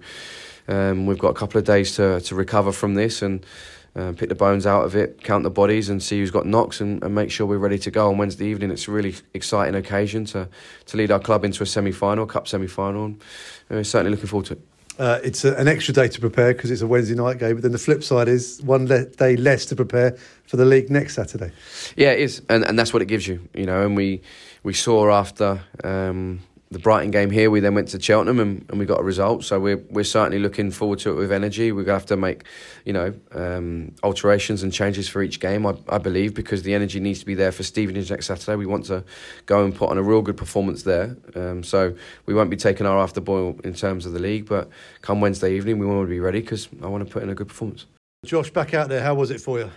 um, 0.67 1.05
we've 1.05 1.17
got 1.17 1.29
a 1.29 1.33
couple 1.33 1.57
of 1.57 1.65
days 1.65 1.95
to 1.95 2.19
to 2.21 2.35
recover 2.35 2.71
from 2.71 2.95
this 2.95 3.21
and. 3.21 3.45
Uh, 3.93 4.13
pick 4.13 4.29
the 4.29 4.35
bones 4.35 4.65
out 4.65 4.85
of 4.85 4.95
it, 4.95 5.21
count 5.21 5.43
the 5.43 5.49
bodies, 5.49 5.89
and 5.89 6.01
see 6.01 6.17
who's 6.17 6.31
got 6.31 6.45
knocks, 6.45 6.79
and, 6.79 7.03
and 7.03 7.13
make 7.13 7.29
sure 7.29 7.45
we're 7.45 7.57
ready 7.57 7.77
to 7.77 7.91
go 7.91 8.07
on 8.07 8.17
Wednesday 8.17 8.45
evening. 8.45 8.71
It's 8.71 8.87
a 8.87 8.91
really 8.91 9.15
exciting 9.33 9.75
occasion 9.75 10.23
to 10.27 10.47
to 10.85 10.95
lead 10.95 11.11
our 11.11 11.19
club 11.19 11.43
into 11.43 11.61
a 11.61 11.65
semi-final, 11.65 12.25
cup 12.25 12.47
semi-final, 12.47 13.03
and 13.03 13.21
uh, 13.69 13.83
certainly 13.83 14.11
looking 14.11 14.27
forward 14.27 14.45
to 14.45 14.53
it. 14.53 14.61
Uh, 14.97 15.19
it's 15.23 15.43
a, 15.43 15.55
an 15.55 15.67
extra 15.67 15.93
day 15.93 16.07
to 16.07 16.21
prepare 16.21 16.53
because 16.53 16.69
it's 16.69 16.81
a 16.81 16.87
Wednesday 16.87 17.15
night 17.15 17.39
game. 17.39 17.55
But 17.55 17.63
then 17.63 17.71
the 17.71 17.77
flip 17.77 18.03
side 18.03 18.27
is 18.27 18.61
one 18.61 18.87
le- 18.87 19.05
day 19.05 19.35
less 19.35 19.65
to 19.65 19.75
prepare 19.75 20.17
for 20.51 20.57
the 20.57 20.65
league 20.65 20.89
next 20.89 21.15
Saturday. 21.15 21.49
Yeah, 21.95 22.11
it 22.11 22.19
is, 22.19 22.41
and 22.49 22.65
and 22.65 22.77
that's 22.77 22.91
what 22.91 23.01
it 23.01 23.05
gives 23.05 23.25
you, 23.25 23.47
you 23.53 23.65
know. 23.65 23.85
And 23.85 23.95
we 23.95 24.21
we 24.63 24.73
saw 24.73 25.09
after 25.09 25.61
um, 25.81 26.41
the 26.71 26.77
Brighton 26.77 27.09
game 27.09 27.29
here, 27.29 27.49
we 27.49 27.61
then 27.61 27.73
went 27.73 27.87
to 27.89 28.01
Cheltenham 28.01 28.37
and, 28.41 28.65
and 28.67 28.77
we 28.77 28.85
got 28.85 28.99
a 28.99 29.03
result. 29.03 29.45
So 29.45 29.61
we're 29.61 29.81
we're 29.89 30.03
certainly 30.03 30.39
looking 30.39 30.69
forward 30.69 30.99
to 30.99 31.11
it 31.11 31.13
with 31.13 31.31
energy. 31.31 31.71
We're 31.71 31.85
gonna 31.85 31.99
have 31.99 32.05
to 32.07 32.17
make, 32.17 32.43
you 32.83 32.91
know, 32.91 33.13
um, 33.31 33.95
alterations 34.03 34.61
and 34.61 34.73
changes 34.73 35.07
for 35.07 35.23
each 35.23 35.39
game. 35.39 35.65
I, 35.65 35.75
I 35.87 35.99
believe 35.99 36.33
because 36.33 36.63
the 36.63 36.73
energy 36.73 36.99
needs 36.99 37.19
to 37.21 37.25
be 37.25 37.33
there 37.33 37.53
for 37.53 37.63
Stevenage 37.63 38.11
next 38.11 38.25
Saturday. 38.25 38.57
We 38.57 38.65
want 38.65 38.83
to 38.87 39.05
go 39.45 39.63
and 39.63 39.73
put 39.73 39.89
on 39.89 39.97
a 39.97 40.03
real 40.03 40.21
good 40.21 40.35
performance 40.35 40.83
there. 40.83 41.15
Um, 41.33 41.63
so 41.63 41.95
we 42.25 42.33
won't 42.33 42.49
be 42.49 42.57
taking 42.57 42.85
our 42.85 42.99
after 42.99 43.21
boil 43.21 43.57
in 43.63 43.73
terms 43.73 44.05
of 44.05 44.11
the 44.11 44.19
league, 44.19 44.49
but 44.49 44.67
come 45.01 45.21
Wednesday 45.21 45.55
evening, 45.55 45.79
we 45.79 45.85
want 45.85 46.05
to 46.05 46.09
be 46.09 46.19
ready 46.19 46.41
because 46.41 46.67
I 46.83 46.87
want 46.87 47.07
to 47.07 47.09
put 47.09 47.23
in 47.23 47.29
a 47.29 47.35
good 47.35 47.47
performance. 47.47 47.85
Josh, 48.25 48.51
back 48.51 48.73
out 48.73 48.89
there, 48.89 49.01
how 49.01 49.15
was 49.15 49.31
it 49.31 49.39
for 49.39 49.57
you? 49.57 49.71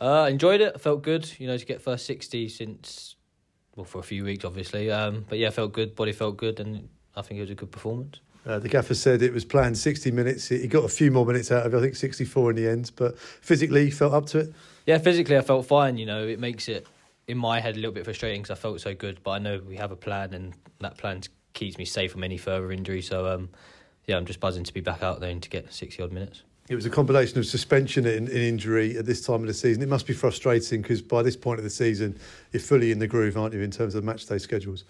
Uh, 0.00 0.28
enjoyed 0.30 0.60
it. 0.60 0.80
Felt 0.80 1.02
good. 1.02 1.30
You 1.38 1.46
know, 1.46 1.56
to 1.56 1.64
get 1.64 1.80
first 1.82 2.06
sixty 2.06 2.48
since 2.48 3.16
well 3.74 3.84
for 3.84 3.98
a 3.98 4.02
few 4.02 4.24
weeks, 4.24 4.44
obviously. 4.44 4.90
Um, 4.90 5.24
but 5.28 5.38
yeah, 5.38 5.50
felt 5.50 5.72
good. 5.72 5.94
Body 5.94 6.12
felt 6.12 6.36
good, 6.36 6.60
and 6.60 6.88
I 7.14 7.22
think 7.22 7.38
it 7.38 7.42
was 7.42 7.50
a 7.50 7.54
good 7.54 7.70
performance. 7.70 8.20
Uh, 8.46 8.60
the 8.60 8.68
gaffer 8.68 8.94
said 8.94 9.22
it 9.22 9.32
was 9.32 9.44
planned 9.44 9.76
60 9.76 10.12
minutes. 10.12 10.48
He 10.48 10.68
got 10.68 10.84
a 10.84 10.88
few 10.88 11.10
more 11.10 11.26
minutes 11.26 11.50
out 11.50 11.66
of 11.66 11.74
it, 11.74 11.78
I 11.78 11.80
think 11.80 11.96
64 11.96 12.50
in 12.50 12.56
the 12.56 12.68
end, 12.68 12.92
but 12.94 13.18
physically 13.18 13.90
felt 13.90 14.12
up 14.12 14.26
to 14.26 14.38
it. 14.38 14.54
Yeah, 14.86 14.98
physically 14.98 15.36
I 15.36 15.40
felt 15.40 15.66
fine. 15.66 15.98
You 15.98 16.06
know, 16.06 16.24
it 16.24 16.38
makes 16.38 16.68
it 16.68 16.86
in 17.26 17.38
my 17.38 17.58
head 17.58 17.74
a 17.74 17.78
little 17.78 17.90
bit 17.90 18.04
frustrating 18.04 18.42
because 18.42 18.56
I 18.56 18.60
felt 18.60 18.80
so 18.80 18.94
good, 18.94 19.20
but 19.24 19.32
I 19.32 19.38
know 19.40 19.60
we 19.66 19.76
have 19.76 19.90
a 19.90 19.96
plan, 19.96 20.32
and 20.32 20.54
that 20.78 20.96
plan 20.96 21.22
keeps 21.54 21.76
me 21.76 21.84
safe 21.84 22.12
from 22.12 22.22
any 22.22 22.36
further 22.36 22.70
injury. 22.70 23.02
So 23.02 23.26
um, 23.26 23.48
yeah, 24.06 24.16
I'm 24.16 24.26
just 24.26 24.38
buzzing 24.38 24.62
to 24.62 24.72
be 24.72 24.80
back 24.80 25.02
out 25.02 25.18
there 25.18 25.30
and 25.30 25.42
to 25.42 25.50
get 25.50 25.72
sixty 25.72 26.00
odd 26.02 26.12
minutes. 26.12 26.44
It 26.68 26.74
was 26.74 26.84
a 26.84 26.90
combination 26.90 27.38
of 27.38 27.46
suspension 27.46 28.06
and, 28.06 28.28
injury 28.28 28.98
at 28.98 29.06
this 29.06 29.24
time 29.24 29.42
of 29.42 29.46
the 29.46 29.54
season. 29.54 29.82
It 29.82 29.88
must 29.88 30.06
be 30.06 30.12
frustrating 30.12 30.82
because 30.82 31.00
by 31.00 31.22
this 31.22 31.36
point 31.36 31.58
of 31.58 31.64
the 31.64 31.70
season, 31.70 32.18
you're 32.52 32.60
fully 32.60 32.90
in 32.90 32.98
the 32.98 33.06
groove, 33.06 33.36
aren't 33.36 33.54
you, 33.54 33.60
in 33.60 33.70
terms 33.70 33.94
of 33.94 34.02
match 34.02 34.26
day 34.26 34.38
schedules? 34.38 34.84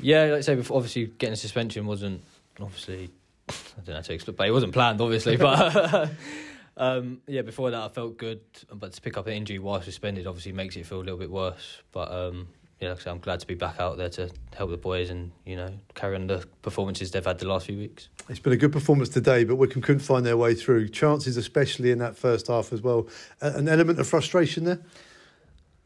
Yeah, 0.00 0.24
like 0.24 0.38
I 0.38 0.40
say, 0.40 0.54
before, 0.56 0.76
obviously 0.76 1.06
getting 1.06 1.34
a 1.34 1.36
suspension 1.36 1.86
wasn't 1.86 2.22
obviously 2.60 3.10
I 3.48 3.52
don't 3.76 3.88
know 3.88 3.94
how 3.94 4.00
to 4.00 4.14
explain, 4.14 4.36
but 4.36 4.48
it 4.48 4.52
wasn't 4.52 4.72
planned, 4.72 5.00
obviously. 5.00 5.36
But 5.36 6.10
um, 6.76 7.20
yeah, 7.26 7.42
before 7.42 7.70
that 7.70 7.80
I 7.80 7.88
felt 7.88 8.16
good, 8.16 8.40
but 8.72 8.92
to 8.92 9.00
pick 9.00 9.16
up 9.16 9.26
an 9.26 9.34
injury 9.34 9.58
while 9.58 9.80
suspended 9.82 10.26
obviously 10.26 10.52
makes 10.52 10.76
it 10.76 10.86
feel 10.86 10.98
a 10.98 11.04
little 11.04 11.18
bit 11.18 11.30
worse. 11.30 11.82
But 11.92 12.10
um, 12.10 12.48
yeah, 12.80 12.90
like 12.90 12.98
I 12.98 13.02
say, 13.04 13.10
I'm 13.10 13.20
glad 13.20 13.40
to 13.40 13.46
be 13.46 13.54
back 13.54 13.80
out 13.80 13.96
there 13.96 14.10
to 14.10 14.30
help 14.54 14.70
the 14.70 14.76
boys 14.76 15.08
and 15.08 15.32
you 15.46 15.56
know 15.56 15.70
carry 15.94 16.14
on 16.14 16.26
the 16.26 16.46
performances 16.62 17.10
they've 17.10 17.24
had 17.24 17.38
the 17.38 17.48
last 17.48 17.66
few 17.66 17.78
weeks. 17.78 18.08
It's 18.28 18.38
been 18.38 18.52
a 18.52 18.56
good 18.58 18.72
performance 18.72 19.08
today, 19.08 19.44
but 19.44 19.56
Wycombe 19.56 19.82
couldn't 19.82 20.00
find 20.00 20.26
their 20.26 20.36
way 20.36 20.54
through. 20.54 20.88
Chances, 20.88 21.36
especially 21.36 21.90
in 21.90 21.98
that 21.98 22.16
first 22.16 22.48
half 22.48 22.72
as 22.72 22.82
well. 22.82 23.08
An 23.40 23.68
element 23.68 23.98
of 23.98 24.06
frustration 24.06 24.64
there? 24.64 24.80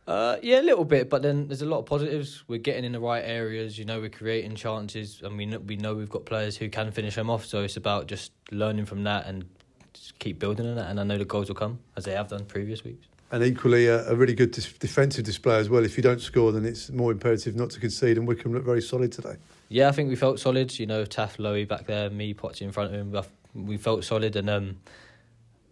Uh, 0.07 0.39
yeah, 0.43 0.61
a 0.61 0.63
little 0.63 0.85
bit, 0.85 1.09
but 1.09 1.23
then 1.23 1.47
there's 1.47 1.63
a 1.63 1.67
lot 1.67 1.79
of 1.79 1.87
positives. 1.87 2.43
We're 2.49 2.59
getting 2.59 2.85
in 2.85 2.93
the 2.93 2.99
right 2.99 3.21
areas. 3.21 3.79
You 3.79 3.85
know, 3.85 4.01
we're 4.01 4.11
creating 4.11 4.57
chances, 4.57 5.23
and 5.23 5.37
we 5.37 5.47
know, 5.47 5.61
we 5.61 5.77
know 5.77 5.95
we've 5.95 6.11
got 6.11 6.25
players 6.25 6.57
who 6.57 6.69
can 6.69 6.91
finish 6.91 7.15
them 7.15 7.31
off. 7.31 7.45
So 7.45 7.63
it's 7.63 7.77
about 7.77 8.09
just 8.09 8.33
learning 8.51 8.87
from 8.87 9.05
that 9.05 9.27
and 9.27 9.45
just 9.93 10.19
keep 10.19 10.41
building 10.41 10.67
on 10.67 10.75
that. 10.75 10.91
And 10.91 10.99
I 10.99 11.05
know 11.05 11.19
the 11.19 11.25
goals 11.25 11.47
will 11.47 11.55
come 11.55 11.79
as 11.97 12.07
they 12.07 12.13
have 12.13 12.27
done 12.27 12.45
previous 12.47 12.83
weeks. 12.83 13.07
And 13.33 13.45
equally, 13.45 13.87
a, 13.87 14.11
a 14.11 14.17
really 14.17 14.35
good 14.35 14.51
dis- 14.51 14.73
defensive 14.73 15.25
display 15.25 15.59
as 15.59 15.69
well. 15.71 15.85
If 15.85 15.97
you 15.97 16.03
don't 16.03 16.21
score, 16.21 16.51
then 16.51 16.65
it's 16.65 16.91
more 16.91 17.13
imperative 17.13 17.55
not 17.55 17.71
to 17.71 17.81
concede, 17.81 18.19
and 18.19 18.27
Wycombe 18.27 18.53
looked 18.53 18.67
very 18.67 18.83
solid 18.83 19.13
today. 19.13 19.37
Yeah, 19.69 19.89
I 19.89 19.93
think 19.93 20.09
we 20.09 20.17
felt 20.17 20.41
solid. 20.41 20.77
You 20.79 20.87
know, 20.87 21.05
Taff, 21.05 21.37
Lowy 21.37 21.67
back 21.67 21.87
there, 21.87 22.11
me, 22.11 22.35
Potsy 22.35 22.63
in 22.63 22.73
front 22.73 22.93
of 22.93 23.01
him. 23.01 23.23
We 23.55 23.77
felt 23.77 24.05
solid, 24.05 24.35
and 24.35 24.51
um, 24.51 24.79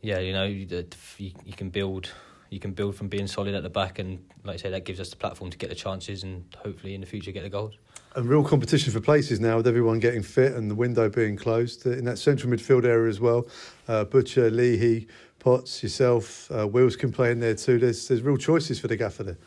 yeah, 0.03 0.21
you 0.21 0.33
know, 0.33 0.45
you, 0.45 0.67
you 1.19 1.33
you 1.45 1.53
can 1.53 1.71
build. 1.71 2.13
You 2.51 2.61
can 2.61 2.73
build 2.73 2.95
from 2.95 3.09
being 3.09 3.27
solid 3.27 3.55
at 3.55 3.63
the 3.63 3.69
back, 3.69 3.99
and 3.99 4.25
like 4.45 4.55
I 4.55 4.57
say, 4.57 4.71
that 4.71 4.85
gives 4.85 5.01
us 5.01 5.11
the 5.11 5.17
platform 5.17 5.51
to 5.51 5.59
get 5.59 5.69
the 5.69 5.75
chances, 5.75 6.23
and 6.23 6.45
hopefully 6.57 6.95
in 6.95 7.01
the 7.01 7.07
future 7.07 7.31
get 7.31 7.43
the 7.43 7.51
goals. 7.51 7.75
And 8.17 8.27
real 8.27 8.43
competition 8.43 8.91
for 8.91 9.01
places 9.01 9.39
now 9.39 9.59
with 9.59 9.67
everyone 9.67 9.99
getting 9.99 10.23
fit 10.23 10.55
and 10.55 10.71
the 10.71 10.75
window 10.75 11.11
being 11.11 11.37
closed 11.37 11.87
uh, 11.87 11.91
in 11.91 12.05
that 12.07 12.19
central 12.19 12.51
midfield 12.51 12.85
area 12.85 13.11
as 13.11 13.21
well. 13.21 13.47
Uh, 13.87 14.05
Butcher, 14.05 14.51
Leahy, 14.51 15.09
Potts, 15.39 15.83
yourself, 15.83 16.51
uh, 16.51 16.67
Wills 16.67 16.97
can 16.97 17.13
play 17.13 17.31
in 17.31 17.41
there 17.41 17.55
too. 17.55 17.79
There's 17.79 18.09
there's 18.09 18.23
real 18.23 18.37
choices 18.37 18.81
for 18.81 18.89
the 18.89 18.97
gaffer 18.97 19.23
there. 19.23 19.39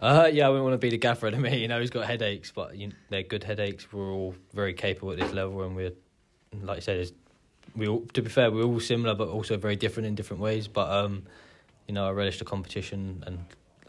Uh, 0.00 0.28
yeah, 0.32 0.46
I 0.46 0.48
wouldn't 0.48 0.64
want 0.64 0.74
to 0.74 0.78
be 0.78 0.90
the 0.90 0.98
gaffer 0.98 1.28
at 1.28 1.38
me. 1.38 1.58
You 1.58 1.68
know, 1.68 1.80
he's 1.80 1.90
got 1.90 2.06
headaches, 2.06 2.50
but 2.50 2.76
you 2.76 2.90
they're 3.10 3.22
good 3.22 3.44
headaches. 3.44 3.92
We're 3.92 4.10
all 4.10 4.34
very 4.52 4.74
capable 4.74 5.12
at 5.12 5.18
this 5.18 5.32
level, 5.32 5.62
and 5.62 5.76
we're, 5.76 5.92
like 6.60 6.78
I 6.78 6.80
said, 6.80 7.12
we 7.76 7.86
all, 7.86 8.00
to 8.14 8.22
be 8.22 8.28
fair, 8.28 8.50
we're 8.50 8.64
all 8.64 8.80
similar, 8.80 9.14
but 9.14 9.28
also 9.28 9.56
very 9.56 9.76
different 9.76 10.08
in 10.08 10.14
different 10.14 10.42
ways. 10.42 10.66
But 10.66 10.90
um, 10.90 11.24
you 11.86 11.94
know, 11.94 12.06
I 12.06 12.10
relish 12.10 12.38
the 12.38 12.44
competition, 12.44 13.22
and 13.26 13.38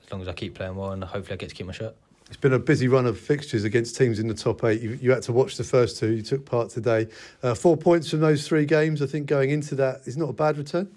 as 0.03 0.11
long 0.11 0.21
as 0.21 0.27
I 0.27 0.33
keep 0.33 0.53
playing 0.53 0.75
well, 0.75 0.91
and 0.91 1.03
hopefully 1.03 1.33
I 1.33 1.37
get 1.37 1.49
to 1.49 1.55
keep 1.55 1.65
my 1.65 1.73
shirt. 1.73 1.95
It's 2.27 2.37
been 2.37 2.53
a 2.53 2.59
busy 2.59 2.87
run 2.87 3.05
of 3.05 3.19
fixtures 3.19 3.63
against 3.63 3.97
teams 3.97 4.17
in 4.19 4.27
the 4.27 4.33
top 4.33 4.63
eight. 4.63 4.81
You, 4.81 4.97
you 5.01 5.11
had 5.11 5.23
to 5.23 5.33
watch 5.33 5.57
the 5.57 5.63
first 5.63 5.97
two. 5.97 6.11
You 6.11 6.21
took 6.21 6.45
part 6.45 6.69
today. 6.69 7.07
Uh, 7.41 7.53
four 7.53 7.77
points 7.77 8.09
from 8.09 8.21
those 8.21 8.47
three 8.47 8.65
games. 8.65 9.01
I 9.01 9.07
think 9.07 9.27
going 9.27 9.49
into 9.49 9.75
that 9.75 10.01
is 10.05 10.15
not 10.17 10.29
a 10.29 10.33
bad 10.33 10.57
return. 10.57 10.89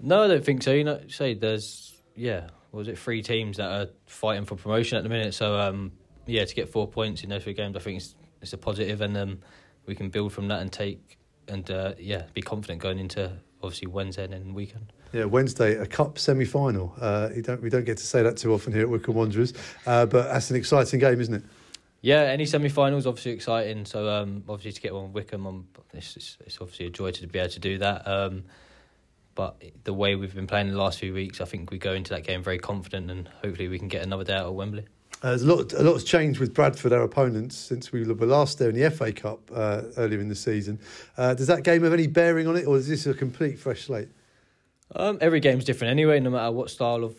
No, 0.00 0.22
I 0.22 0.28
don't 0.28 0.44
think 0.44 0.62
so. 0.62 0.72
You 0.72 0.84
know, 0.84 1.00
say 1.08 1.34
there's 1.34 1.94
yeah, 2.16 2.48
what 2.70 2.78
was 2.78 2.88
it 2.88 2.98
three 2.98 3.22
teams 3.22 3.56
that 3.58 3.70
are 3.70 3.88
fighting 4.06 4.44
for 4.44 4.56
promotion 4.56 4.98
at 4.98 5.02
the 5.02 5.08
minute? 5.08 5.34
So 5.34 5.58
um, 5.58 5.92
yeah, 6.26 6.44
to 6.44 6.54
get 6.54 6.68
four 6.68 6.88
points 6.88 7.22
in 7.22 7.30
those 7.30 7.44
three 7.44 7.54
games, 7.54 7.76
I 7.76 7.80
think 7.80 7.98
it's 7.98 8.14
it's 8.40 8.52
a 8.52 8.58
positive, 8.58 9.00
and 9.00 9.16
um, 9.16 9.40
we 9.86 9.94
can 9.94 10.08
build 10.08 10.32
from 10.32 10.48
that 10.48 10.60
and 10.60 10.72
take 10.72 11.18
and 11.48 11.70
uh, 11.70 11.94
yeah, 11.98 12.24
be 12.32 12.42
confident 12.42 12.80
going 12.80 12.98
into 12.98 13.32
obviously 13.62 13.88
Wednesday 13.88 14.24
and 14.24 14.32
then 14.32 14.54
weekend. 14.54 14.92
Yeah, 15.12 15.24
Wednesday, 15.24 15.76
a 15.76 15.86
cup 15.86 16.18
semi 16.18 16.44
final. 16.44 16.94
Uh, 17.00 17.30
you 17.34 17.42
don't, 17.42 17.60
we 17.60 17.68
don't 17.68 17.84
get 17.84 17.98
to 17.98 18.06
say 18.06 18.22
that 18.22 18.36
too 18.36 18.54
often 18.54 18.72
here 18.72 18.82
at 18.82 18.88
Wycombe 18.88 19.16
Wanderers, 19.16 19.52
uh, 19.86 20.06
but 20.06 20.28
that's 20.32 20.50
an 20.50 20.56
exciting 20.56 21.00
game, 21.00 21.20
isn't 21.20 21.34
it? 21.34 21.42
Yeah, 22.02 22.22
any 22.22 22.46
semi-finals 22.46 23.06
obviously 23.06 23.32
exciting. 23.32 23.84
So 23.84 24.08
um, 24.08 24.42
obviously 24.48 24.72
to 24.72 24.80
get 24.80 24.94
one 24.94 25.12
with 25.12 25.12
Wycombe, 25.12 25.46
um, 25.46 25.68
it's, 25.92 26.16
it's, 26.16 26.38
it's 26.46 26.58
obviously 26.60 26.86
a 26.86 26.90
joy 26.90 27.10
to 27.10 27.26
be 27.26 27.38
able 27.38 27.50
to 27.50 27.60
do 27.60 27.78
that. 27.78 28.08
Um, 28.08 28.44
but 29.40 29.58
the 29.84 29.94
way 29.94 30.16
we've 30.16 30.34
been 30.34 30.46
playing 30.46 30.70
the 30.70 30.76
last 30.76 30.98
few 30.98 31.14
weeks, 31.14 31.40
I 31.40 31.46
think 31.46 31.70
we 31.70 31.78
go 31.78 31.94
into 31.94 32.12
that 32.12 32.24
game 32.24 32.42
very 32.42 32.58
confident, 32.58 33.10
and 33.10 33.26
hopefully 33.42 33.68
we 33.68 33.78
can 33.78 33.88
get 33.88 34.02
another 34.02 34.22
day 34.22 34.34
out 34.34 34.44
at 34.44 34.52
Wembley. 34.52 34.84
Uh, 35.22 35.30
there's 35.30 35.44
a 35.44 35.46
lot, 35.46 35.72
a 35.72 35.82
lot's 35.82 36.04
changed 36.04 36.40
with 36.40 36.52
Bradford, 36.52 36.92
our 36.92 37.00
opponents, 37.00 37.56
since 37.56 37.90
we 37.90 38.04
were 38.04 38.26
last 38.26 38.58
there 38.58 38.68
in 38.68 38.78
the 38.78 38.90
FA 38.90 39.14
Cup 39.14 39.50
uh, 39.54 39.84
earlier 39.96 40.20
in 40.20 40.28
the 40.28 40.34
season. 40.34 40.78
Uh, 41.16 41.32
does 41.32 41.46
that 41.46 41.64
game 41.64 41.84
have 41.84 41.94
any 41.94 42.06
bearing 42.06 42.46
on 42.46 42.54
it, 42.54 42.66
or 42.66 42.76
is 42.76 42.86
this 42.86 43.06
a 43.06 43.14
complete 43.14 43.58
fresh 43.58 43.86
slate? 43.86 44.10
Um, 44.94 45.16
every 45.22 45.40
game's 45.40 45.64
different 45.64 45.90
anyway, 45.90 46.20
no 46.20 46.28
matter 46.28 46.52
what 46.52 46.68
style 46.68 47.02
of 47.02 47.18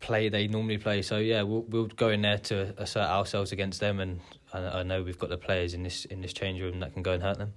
play 0.00 0.30
they 0.30 0.48
normally 0.48 0.78
play. 0.78 1.02
So 1.02 1.18
yeah, 1.18 1.42
we'll 1.42 1.64
we'll 1.68 1.88
go 1.88 2.08
in 2.08 2.22
there 2.22 2.38
to 2.38 2.72
assert 2.78 3.10
ourselves 3.10 3.52
against 3.52 3.78
them, 3.78 4.00
and 4.00 4.20
I, 4.54 4.80
I 4.80 4.82
know 4.84 5.02
we've 5.02 5.18
got 5.18 5.28
the 5.28 5.36
players 5.36 5.74
in 5.74 5.82
this 5.82 6.06
in 6.06 6.22
this 6.22 6.32
change 6.32 6.62
room 6.62 6.80
that 6.80 6.94
can 6.94 7.02
go 7.02 7.12
and 7.12 7.22
hurt 7.22 7.36
them. 7.36 7.52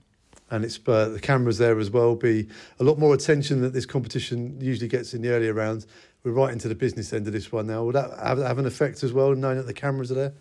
And 0.50 0.64
it's 0.64 0.80
uh, 0.88 1.10
the 1.10 1.20
cameras 1.20 1.58
there 1.58 1.78
as 1.80 1.92
well. 1.92 2.16
Be 2.16 2.48
a 2.80 2.84
lot 2.84 2.98
more 2.98 3.14
attention 3.14 3.62
that 3.62 3.74
this 3.74 3.86
competition 3.86 4.60
usually 4.62 4.88
gets 4.88 5.14
in 5.14 5.22
the 5.22 5.30
earlier 5.30 5.54
rounds. 5.54 5.88
We're 6.24 6.32
right 6.32 6.52
into 6.52 6.68
the 6.68 6.76
business 6.76 7.12
end 7.14 7.28
of 7.28 7.34
this 7.34 7.52
one 7.52 7.68
now. 7.68 7.84
Will 7.84 7.92
that 7.94 8.18
have, 8.18 8.38
have 8.38 8.58
an 8.58 8.66
effect 8.66 9.04
as 9.04 9.14
well, 9.14 9.36
knowing 9.36 9.58
that 9.58 9.68
the 9.68 9.74
cameras 9.74 10.12
are 10.12 10.16
there? 10.16 10.34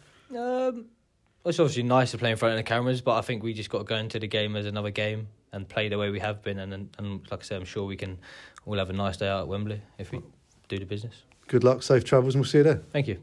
Um, 0.68 0.86
it's 1.44 1.60
obviously 1.60 1.82
nice 1.82 2.10
to 2.12 2.18
play 2.18 2.30
in 2.30 2.36
front 2.36 2.52
of 2.52 2.58
the 2.58 2.64
cameras, 2.64 3.00
but 3.00 3.16
I 3.16 3.20
think 3.20 3.42
we 3.42 3.52
just 3.52 3.70
got 3.70 3.78
to 3.78 3.84
go 3.84 3.96
into 3.96 4.18
the 4.18 4.26
game 4.26 4.56
as 4.56 4.66
another 4.66 4.90
game 4.90 5.28
and 5.52 5.68
play 5.68 5.88
the 5.88 5.98
way 5.98 6.10
we 6.10 6.18
have 6.20 6.42
been. 6.42 6.58
And 6.58 6.72
and, 6.72 6.88
and 6.98 7.30
like 7.30 7.40
I 7.40 7.42
said, 7.42 7.58
I'm 7.58 7.64
sure 7.64 7.84
we 7.84 7.96
can 7.96 8.18
all 8.64 8.76
have 8.78 8.90
a 8.90 8.92
nice 8.92 9.16
day 9.16 9.28
out 9.28 9.42
at 9.42 9.48
Wembley 9.48 9.80
if 9.98 10.12
we 10.12 10.20
do 10.68 10.78
the 10.78 10.84
business. 10.84 11.22
Good 11.46 11.62
luck, 11.62 11.82
safe 11.82 12.04
travels, 12.04 12.34
and 12.34 12.42
we'll 12.42 12.50
see 12.50 12.58
you 12.58 12.64
there. 12.64 12.82
Thank 12.92 13.06
you. 13.06 13.22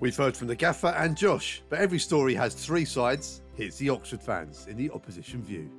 We've 0.00 0.16
heard 0.16 0.34
from 0.34 0.48
the 0.48 0.56
gaffer 0.56 0.94
and 0.96 1.14
Josh, 1.14 1.62
but 1.68 1.78
every 1.78 1.98
story 1.98 2.34
has 2.34 2.54
three 2.54 2.86
sides. 2.86 3.42
Here's 3.54 3.76
the 3.76 3.90
Oxford 3.90 4.22
fans 4.22 4.66
in 4.66 4.78
the 4.78 4.90
opposition 4.90 5.42
view. 5.42 5.70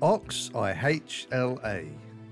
Ox, 0.00 0.50
I 0.54 0.72
H 0.86 1.26
L 1.30 1.60
A. 1.64 1.86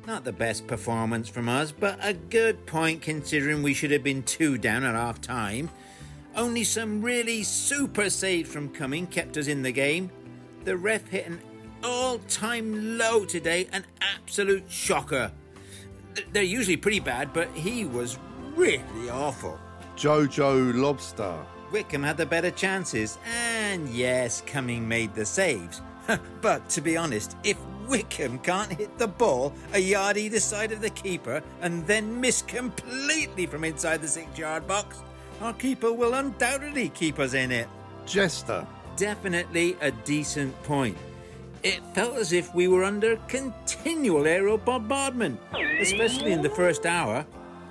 Not 0.06 0.24
the 0.24 0.32
best 0.32 0.66
performance 0.66 1.28
from 1.28 1.48
us, 1.48 1.72
but 1.72 1.98
a 2.02 2.14
good 2.14 2.66
point 2.66 3.02
considering 3.02 3.62
we 3.62 3.74
should 3.74 3.90
have 3.90 4.02
been 4.02 4.22
two 4.22 4.58
down 4.58 4.82
at 4.82 4.94
half 4.94 5.20
time. 5.20 5.70
Only 6.34 6.64
some 6.64 7.02
really 7.02 7.42
super 7.42 8.08
saves 8.08 8.50
from 8.50 8.70
Cumming 8.70 9.06
kept 9.06 9.36
us 9.36 9.46
in 9.46 9.62
the 9.62 9.72
game. 9.72 10.10
The 10.64 10.76
ref 10.76 11.08
hit 11.08 11.26
an 11.26 11.40
all 11.84 12.18
time 12.28 12.98
low 12.98 13.24
today, 13.24 13.68
an 13.72 13.84
absolute 14.00 14.64
shocker. 14.70 15.32
They're 16.32 16.42
usually 16.42 16.76
pretty 16.76 17.00
bad, 17.00 17.32
but 17.32 17.48
he 17.52 17.84
was 17.84 18.18
really 18.56 19.10
awful. 19.10 19.58
Jojo 19.96 20.74
Lobster. 20.74 21.38
Wycombe 21.72 22.02
had 22.02 22.16
the 22.16 22.26
better 22.26 22.50
chances, 22.50 23.18
and 23.24 23.88
yes, 23.90 24.42
Cumming 24.44 24.88
made 24.88 25.14
the 25.14 25.24
saves. 25.24 25.82
but 26.40 26.68
to 26.70 26.80
be 26.80 26.96
honest, 26.96 27.36
if 27.44 27.58
Wycombe 27.88 28.38
can't 28.38 28.72
hit 28.72 28.96
the 28.98 29.08
ball 29.08 29.52
a 29.72 29.78
yard 29.78 30.16
either 30.16 30.40
side 30.40 30.72
of 30.72 30.80
the 30.80 30.90
keeper 30.90 31.42
and 31.60 31.86
then 31.86 32.20
miss 32.20 32.42
completely 32.42 33.46
from 33.46 33.64
inside 33.64 34.00
the 34.00 34.08
six 34.08 34.38
yard 34.38 34.66
box, 34.66 34.98
our 35.40 35.52
keeper 35.54 35.92
will 35.92 36.14
undoubtedly 36.14 36.90
keep 36.90 37.18
us 37.18 37.34
in 37.34 37.50
it. 37.50 37.68
Jester. 38.06 38.66
Definitely 38.96 39.76
a 39.80 39.90
decent 39.90 40.60
point. 40.62 40.96
It 41.62 41.80
felt 41.94 42.16
as 42.16 42.32
if 42.32 42.54
we 42.54 42.68
were 42.68 42.84
under 42.84 43.16
continual 43.28 44.26
aerial 44.26 44.58
bombardment, 44.58 45.40
especially 45.80 46.32
in 46.32 46.42
the 46.42 46.50
first 46.50 46.86
hour. 46.86 47.26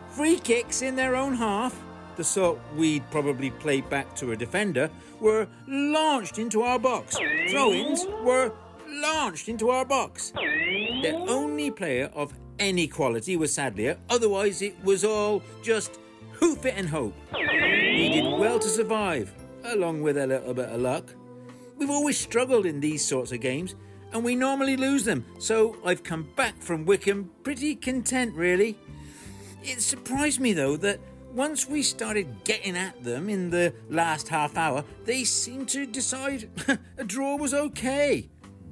Free 0.09 0.37
kicks 0.37 0.81
in 0.81 0.95
their 0.95 1.15
own 1.15 1.33
half, 1.35 1.79
the 2.19 2.23
sort 2.25 2.59
we'd 2.75 3.09
probably 3.11 3.49
play 3.49 3.79
back 3.79 4.13
to 4.13 4.33
a 4.33 4.35
defender, 4.35 4.89
were 5.21 5.47
launched 5.69 6.37
into 6.37 6.61
our 6.61 6.77
box. 6.77 7.15
Throw 7.49 7.71
ins 7.71 8.05
were 8.23 8.51
launched 8.89 9.47
into 9.47 9.69
our 9.69 9.85
box. 9.85 10.31
The 10.31 11.13
only 11.29 11.71
player 11.71 12.11
of 12.13 12.33
any 12.59 12.89
quality 12.89 13.37
was 13.37 13.53
Sadlier, 13.53 13.97
otherwise, 14.09 14.61
it 14.61 14.75
was 14.83 15.05
all 15.05 15.41
just 15.63 15.97
hoof 16.33 16.65
it 16.65 16.73
and 16.75 16.89
hope. 16.89 17.15
We 17.33 18.09
did 18.09 18.37
well 18.37 18.59
to 18.59 18.67
survive, 18.67 19.33
along 19.63 20.01
with 20.01 20.17
a 20.17 20.27
little 20.27 20.53
bit 20.53 20.67
of 20.67 20.81
luck. 20.81 21.15
We've 21.77 21.89
always 21.89 22.17
struggled 22.17 22.65
in 22.65 22.81
these 22.81 23.05
sorts 23.05 23.31
of 23.31 23.39
games, 23.39 23.75
and 24.11 24.25
we 24.25 24.35
normally 24.35 24.75
lose 24.75 25.05
them, 25.05 25.25
so 25.39 25.77
I've 25.85 26.03
come 26.03 26.27
back 26.35 26.61
from 26.61 26.83
Wycombe 26.85 27.31
pretty 27.43 27.75
content, 27.75 28.35
really. 28.35 28.77
It 29.63 29.79
surprised 29.79 30.41
me, 30.41 30.51
though, 30.51 30.75
that 30.75 30.99
once 31.33 31.67
we 31.67 31.81
started 31.81 32.43
getting 32.43 32.75
at 32.75 33.03
them 33.03 33.29
in 33.29 33.49
the 33.49 33.73
last 33.89 34.27
half 34.27 34.57
hour, 34.57 34.83
they 35.05 35.23
seemed 35.23 35.69
to 35.69 35.85
decide 35.85 36.49
a 36.97 37.03
draw 37.03 37.35
was 37.35 37.53
okay. 37.53 38.29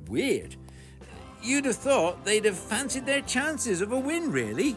Weird. 0.08 0.56
You'd 1.44 1.66
have 1.66 1.76
thought 1.76 2.26
they'd 2.26 2.46
have 2.46 2.58
fancied 2.58 3.06
their 3.06 3.22
chances 3.22 3.82
of 3.82 3.92
a 3.92 4.00
win, 4.00 4.32
really. 4.32 4.76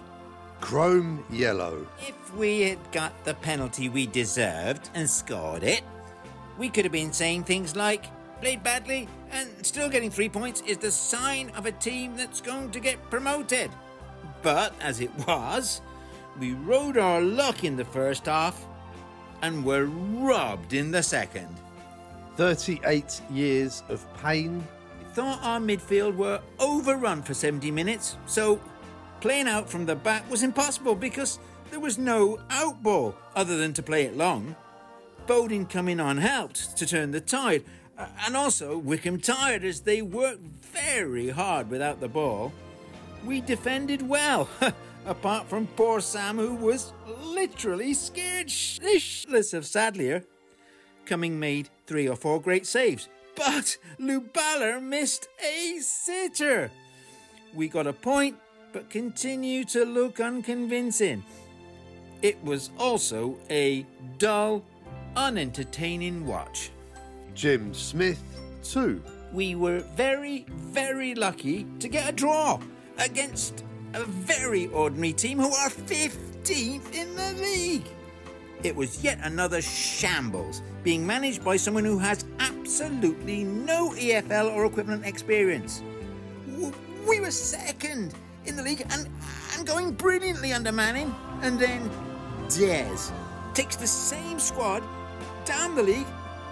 Chrome 0.60 1.24
Yellow. 1.30 1.86
If 2.06 2.34
we 2.34 2.60
had 2.60 2.92
got 2.92 3.24
the 3.24 3.34
penalty 3.34 3.88
we 3.88 4.06
deserved 4.06 4.90
and 4.94 5.08
scored 5.08 5.62
it, 5.62 5.82
we 6.58 6.68
could 6.68 6.84
have 6.84 6.92
been 6.92 7.12
saying 7.12 7.44
things 7.44 7.74
like, 7.74 8.06
played 8.40 8.62
badly 8.62 9.08
and 9.30 9.48
still 9.64 9.88
getting 9.88 10.10
three 10.10 10.28
points 10.28 10.62
is 10.66 10.78
the 10.78 10.90
sign 10.90 11.50
of 11.50 11.66
a 11.66 11.72
team 11.72 12.16
that's 12.16 12.40
going 12.40 12.70
to 12.70 12.80
get 12.80 13.10
promoted. 13.10 13.70
But 14.42 14.74
as 14.80 15.00
it 15.00 15.10
was, 15.26 15.80
we 16.40 16.54
rode 16.54 16.96
our 16.96 17.20
luck 17.20 17.64
in 17.64 17.76
the 17.76 17.84
first 17.84 18.24
half 18.24 18.66
and 19.42 19.62
were 19.62 19.84
robbed 19.84 20.72
in 20.72 20.90
the 20.90 21.02
second. 21.02 21.54
38 22.36 23.20
years 23.30 23.82
of 23.90 24.06
pain. 24.22 24.66
We 24.98 25.04
thought 25.12 25.40
our 25.42 25.60
midfield 25.60 26.16
were 26.16 26.40
overrun 26.58 27.22
for 27.22 27.34
70 27.34 27.70
minutes, 27.70 28.16
so 28.26 28.58
playing 29.20 29.48
out 29.48 29.68
from 29.68 29.84
the 29.84 29.94
back 29.94 30.28
was 30.30 30.42
impossible 30.42 30.94
because 30.94 31.38
there 31.70 31.80
was 31.80 31.98
no 31.98 32.38
out 32.48 32.82
ball 32.82 33.14
other 33.36 33.58
than 33.58 33.74
to 33.74 33.82
play 33.82 34.04
it 34.04 34.16
long. 34.16 34.56
Bowden 35.26 35.66
coming 35.66 36.00
on 36.00 36.16
helped 36.16 36.76
to 36.78 36.86
turn 36.86 37.10
the 37.10 37.20
tide, 37.20 37.64
uh, 37.98 38.06
and 38.24 38.34
also 38.34 38.78
Wycombe 38.78 39.20
tired 39.20 39.62
as 39.62 39.82
they 39.82 40.00
worked 40.00 40.42
very 40.42 41.28
hard 41.28 41.68
without 41.68 42.00
the 42.00 42.08
ball. 42.08 42.52
We 43.26 43.42
defended 43.42 44.08
well, 44.08 44.48
apart 45.06 45.48
from 45.48 45.66
poor 45.68 46.00
Sam, 46.00 46.36
who 46.36 46.54
was 46.54 46.92
literally 47.22 47.94
scared 47.94 48.48
shitless 48.48 49.54
of 49.54 49.66
Sadlier. 49.66 50.24
Cumming 51.06 51.40
made 51.40 51.68
three 51.86 52.08
or 52.08 52.16
four 52.16 52.40
great 52.40 52.66
saves, 52.66 53.08
but 53.34 53.76
Lubala 53.98 54.82
missed 54.82 55.28
a 55.44 55.78
sitter. 55.80 56.70
We 57.54 57.68
got 57.68 57.86
a 57.86 57.92
point, 57.92 58.36
but 58.72 58.90
continue 58.90 59.64
to 59.64 59.84
look 59.84 60.20
unconvincing. 60.20 61.24
It 62.22 62.42
was 62.44 62.70
also 62.78 63.38
a 63.48 63.86
dull, 64.18 64.62
unentertaining 65.16 66.26
watch. 66.26 66.70
Jim 67.34 67.72
Smith, 67.74 68.22
too. 68.62 69.02
We 69.32 69.54
were 69.54 69.80
very, 69.96 70.44
very 70.48 71.14
lucky 71.14 71.66
to 71.78 71.88
get 71.88 72.08
a 72.08 72.12
draw 72.12 72.60
against 72.98 73.64
a 73.94 74.04
very 74.04 74.68
ordinary 74.68 75.12
team 75.12 75.38
who 75.38 75.52
are 75.52 75.68
15th 75.68 76.94
in 76.94 77.16
the 77.16 77.32
league. 77.40 77.86
It 78.62 78.76
was 78.76 79.02
yet 79.02 79.18
another 79.22 79.62
shambles, 79.62 80.62
being 80.84 81.06
managed 81.06 81.44
by 81.44 81.56
someone 81.56 81.84
who 81.84 81.98
has 81.98 82.24
absolutely 82.38 83.44
no 83.44 83.90
EFL 83.92 84.54
or 84.54 84.66
equivalent 84.66 85.06
experience. 85.06 85.82
We 87.08 87.20
were 87.20 87.30
second 87.30 88.14
in 88.44 88.56
the 88.56 88.62
league 88.62 88.82
and, 88.90 89.08
and 89.56 89.66
going 89.66 89.92
brilliantly 89.92 90.52
under 90.52 90.72
Manning. 90.72 91.14
And 91.42 91.58
then 91.58 91.90
Des 92.48 93.12
takes 93.54 93.76
the 93.76 93.86
same 93.86 94.38
squad 94.38 94.82
down 95.44 95.74
the 95.74 95.82
league 95.82 96.06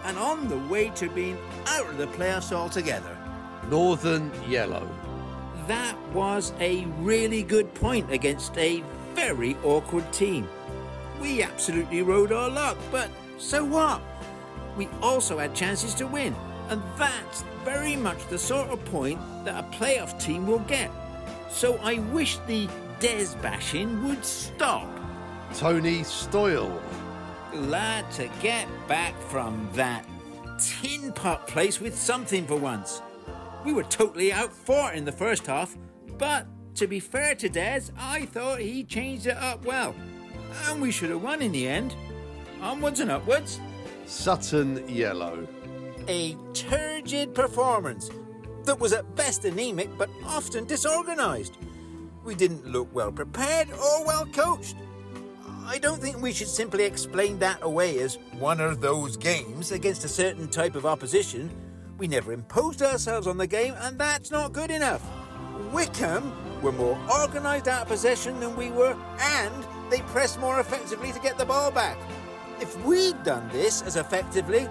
and 0.05 0.16
on 0.16 0.48
the 0.48 0.59
way 0.72 0.88
to 0.90 1.09
being 1.11 1.37
out 1.66 1.87
of 1.87 1.98
the 1.98 2.07
playoffs 2.07 2.53
altogether. 2.53 3.16
Northern 3.68 4.31
Yellow. 4.48 4.88
That 5.69 5.97
was 6.13 6.53
a 6.61 6.85
really 7.01 7.43
good 7.43 7.73
point 7.75 8.11
against 8.11 8.57
a 8.59 8.83
very 9.15 9.57
awkward 9.63 10.11
team. 10.13 10.49
We 11.21 11.43
absolutely 11.43 12.03
rode 12.03 12.33
our 12.33 12.49
luck, 12.49 12.79
but 12.91 13.11
so 13.39 13.65
what? 13.65 14.01
We 14.77 14.89
also 15.03 15.39
had 15.39 15.55
chances 15.55 15.95
to 15.97 16.07
win, 16.07 16.35
and 16.69 16.83
that's 16.97 17.45
very 17.65 17.97
much 17.97 18.27
the 18.29 18.39
sort 18.39 18.69
of 18.71 18.85
point 18.87 19.21
that 19.45 19.63
a 19.63 19.77
playoff 19.77 20.21
team 20.21 20.47
will 20.47 20.61
get. 20.61 20.91
So 21.51 21.79
I 21.83 21.99
wish 22.13 22.39
the 22.47 22.69
Des 23.01 23.29
bashing 23.43 24.07
would 24.09 24.25
stop. 24.25 24.89
Tony 25.55 26.01
Stoyle. 26.01 26.81
Glad 27.53 28.11
to 28.13 28.29
get 28.41 28.67
back 28.89 29.19
from 29.23 29.69
that 29.73 30.05
tin 30.59 31.13
pot 31.13 31.47
place 31.47 31.81
with 31.81 31.97
something 31.97 32.47
for 32.47 32.57
once. 32.57 33.03
We 33.69 33.75
were 33.75 33.83
totally 33.83 34.33
out 34.33 34.51
fought 34.51 34.95
in 34.95 35.05
the 35.05 35.13
first 35.13 35.47
half, 35.47 35.77
but 36.17 36.47
to 36.77 36.87
be 36.87 37.01
fair 37.01 37.35
to 37.35 37.51
Des, 37.51 37.83
I 37.99 38.25
thought 38.25 38.61
he 38.61 38.83
changed 38.83 39.27
it 39.27 39.37
up 39.37 39.63
well. 39.67 39.95
And 40.65 40.81
we 40.81 40.91
should 40.91 41.11
have 41.11 41.23
won 41.23 41.43
in 41.43 41.53
the 41.53 41.69
end. 41.69 41.95
Onwards 42.63 43.01
and 43.01 43.11
upwards. 43.11 43.61
Sutton 44.07 44.89
Yellow. 44.89 45.47
A 46.09 46.35
turgid 46.55 47.35
performance 47.35 48.11
that 48.65 48.81
was 48.81 48.95
at 48.95 49.15
best 49.15 49.45
anemic 49.45 49.91
but 49.99 50.09
often 50.25 50.65
disorganised. 50.65 51.59
We 52.25 52.35
didn't 52.35 52.67
look 52.67 52.89
well 52.95 53.13
prepared 53.13 53.69
or 53.71 54.07
well 54.07 54.25
coached. 54.33 54.77
I 55.67 55.77
don't 55.77 56.01
think 56.01 56.23
we 56.23 56.33
should 56.33 56.49
simply 56.49 56.85
explain 56.85 57.39
that 57.41 57.59
away 57.61 57.99
as 57.99 58.17
one 58.39 58.63
of 58.63 58.81
those 58.81 59.19
games 59.19 59.73
against 59.73 60.07
a 60.07 60.09
certain 60.09 60.49
type 60.49 60.75
of 60.75 60.87
opposition. 60.87 61.51
We 61.99 62.07
never 62.07 62.33
imposed 62.33 62.81
ourselves 62.81 63.27
on 63.27 63.39
the 63.39 63.47
game, 63.49 63.75
and 63.81 63.99
that's 63.99 64.31
not 64.31 64.53
good 64.53 64.71
enough. 64.71 65.05
Wycombe 65.73 66.33
were 66.63 66.71
more 66.71 66.97
organised 67.11 67.67
out 67.67 67.83
of 67.83 67.89
possession 67.89 68.39
than 68.39 68.55
we 68.55 68.71
were, 68.71 68.97
and 69.21 69.67
they 69.91 70.01
pressed 70.03 70.39
more 70.39 70.61
effectively 70.61 71.11
to 71.11 71.19
get 71.19 71.37
the 71.39 71.45
ball 71.45 71.73
back. 71.73 71.99
If 72.61 72.81
we'd 72.85 73.21
done 73.25 73.49
this 73.49 73.83
as 73.83 73.97
effectively, 73.97 74.69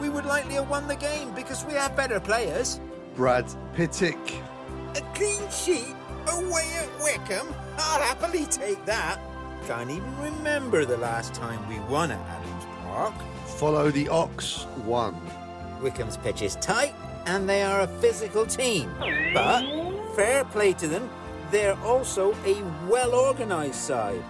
we 0.00 0.08
would 0.08 0.24
likely 0.24 0.54
have 0.54 0.70
won 0.70 0.88
the 0.88 0.96
game 0.96 1.34
because 1.34 1.66
we 1.66 1.74
have 1.74 1.94
better 1.94 2.18
players. 2.18 2.80
Brad 3.14 3.44
Pittick. 3.74 4.42
A 4.96 5.02
clean 5.14 5.50
sheet 5.50 5.94
away 6.28 6.66
at 6.78 6.88
Wycombe? 7.02 7.54
I'll 7.76 8.00
happily 8.00 8.46
take 8.46 8.82
that. 8.86 9.20
Can't 9.66 9.90
even 9.90 10.18
remember 10.18 10.86
the 10.86 10.96
last 10.96 11.34
time 11.34 11.66
we 11.68 11.78
won 11.80 12.10
at 12.10 12.26
Adams 12.26 12.64
Park. 12.84 13.14
Follow 13.44 13.90
the 13.90 14.08
Ox 14.08 14.64
1. 14.86 15.14
Wycombe's 15.80 16.16
pitch 16.16 16.42
is 16.42 16.56
tight 16.56 16.94
and 17.26 17.48
they 17.48 17.62
are 17.62 17.82
a 17.82 17.86
physical 17.86 18.46
team. 18.46 18.90
But, 19.34 19.64
fair 20.14 20.44
play 20.44 20.72
to 20.74 20.88
them, 20.88 21.10
they're 21.50 21.78
also 21.80 22.32
a 22.44 22.62
well 22.88 23.14
organised 23.14 23.84
side. 23.84 24.22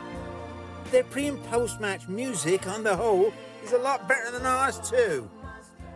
Their 0.91 1.05
pre 1.05 1.27
and 1.27 1.43
post 1.45 1.81
match 1.81 2.09
music, 2.09 2.67
on 2.67 2.83
the 2.83 2.97
whole, 2.97 3.33
is 3.63 3.73
a 3.73 3.79
lot 3.79 4.09
better 4.09 4.31
than 4.31 4.47
ours, 4.47 4.81
too. 4.81 5.31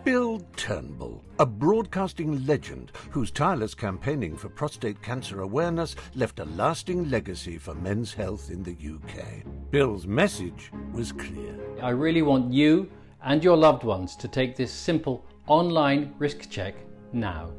Bill 0.05 0.43
Turnbull, 0.57 1.25
a 1.39 1.47
broadcasting 1.47 2.45
legend 2.45 2.93
whose 3.11 3.31
tireless 3.31 3.75
campaigning 3.75 4.37
for 4.37 4.51
prostate 4.51 5.01
cancer 5.01 5.41
awareness 5.41 5.97
left 6.15 6.41
a 6.41 6.45
lasting 6.45 7.09
legacy 7.09 7.57
for 7.57 7.75
men's 7.75 8.13
health 8.13 8.51
in 8.51 8.63
the 8.63 8.73
UK. 8.73 9.43
Bill's 9.71 10.07
message 10.07 10.71
was 10.93 11.11
clear. 11.11 11.59
I 11.81 11.89
really 11.91 12.21
want 12.21 12.53
you 12.53 12.91
and 13.25 13.43
your 13.43 13.57
loved 13.57 13.85
ones 13.85 14.15
to 14.17 14.29
take 14.29 14.55
this 14.55 14.73
simple 14.73 15.25
online 15.47 16.15
risk 16.19 16.49
check 16.51 16.75
now. 17.13 17.51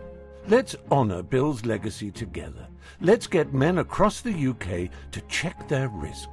Let's 0.47 0.75
honour 0.91 1.23
Bill's 1.23 1.65
legacy 1.65 2.12
together. 2.12 2.67
Let's 3.01 3.28
get 3.28 3.54
men 3.54 3.80
across 3.80 4.21
the 4.21 4.47
UK 4.47 4.89
to 5.12 5.21
check 5.28 5.67
their 5.67 5.89
risk. 5.89 6.30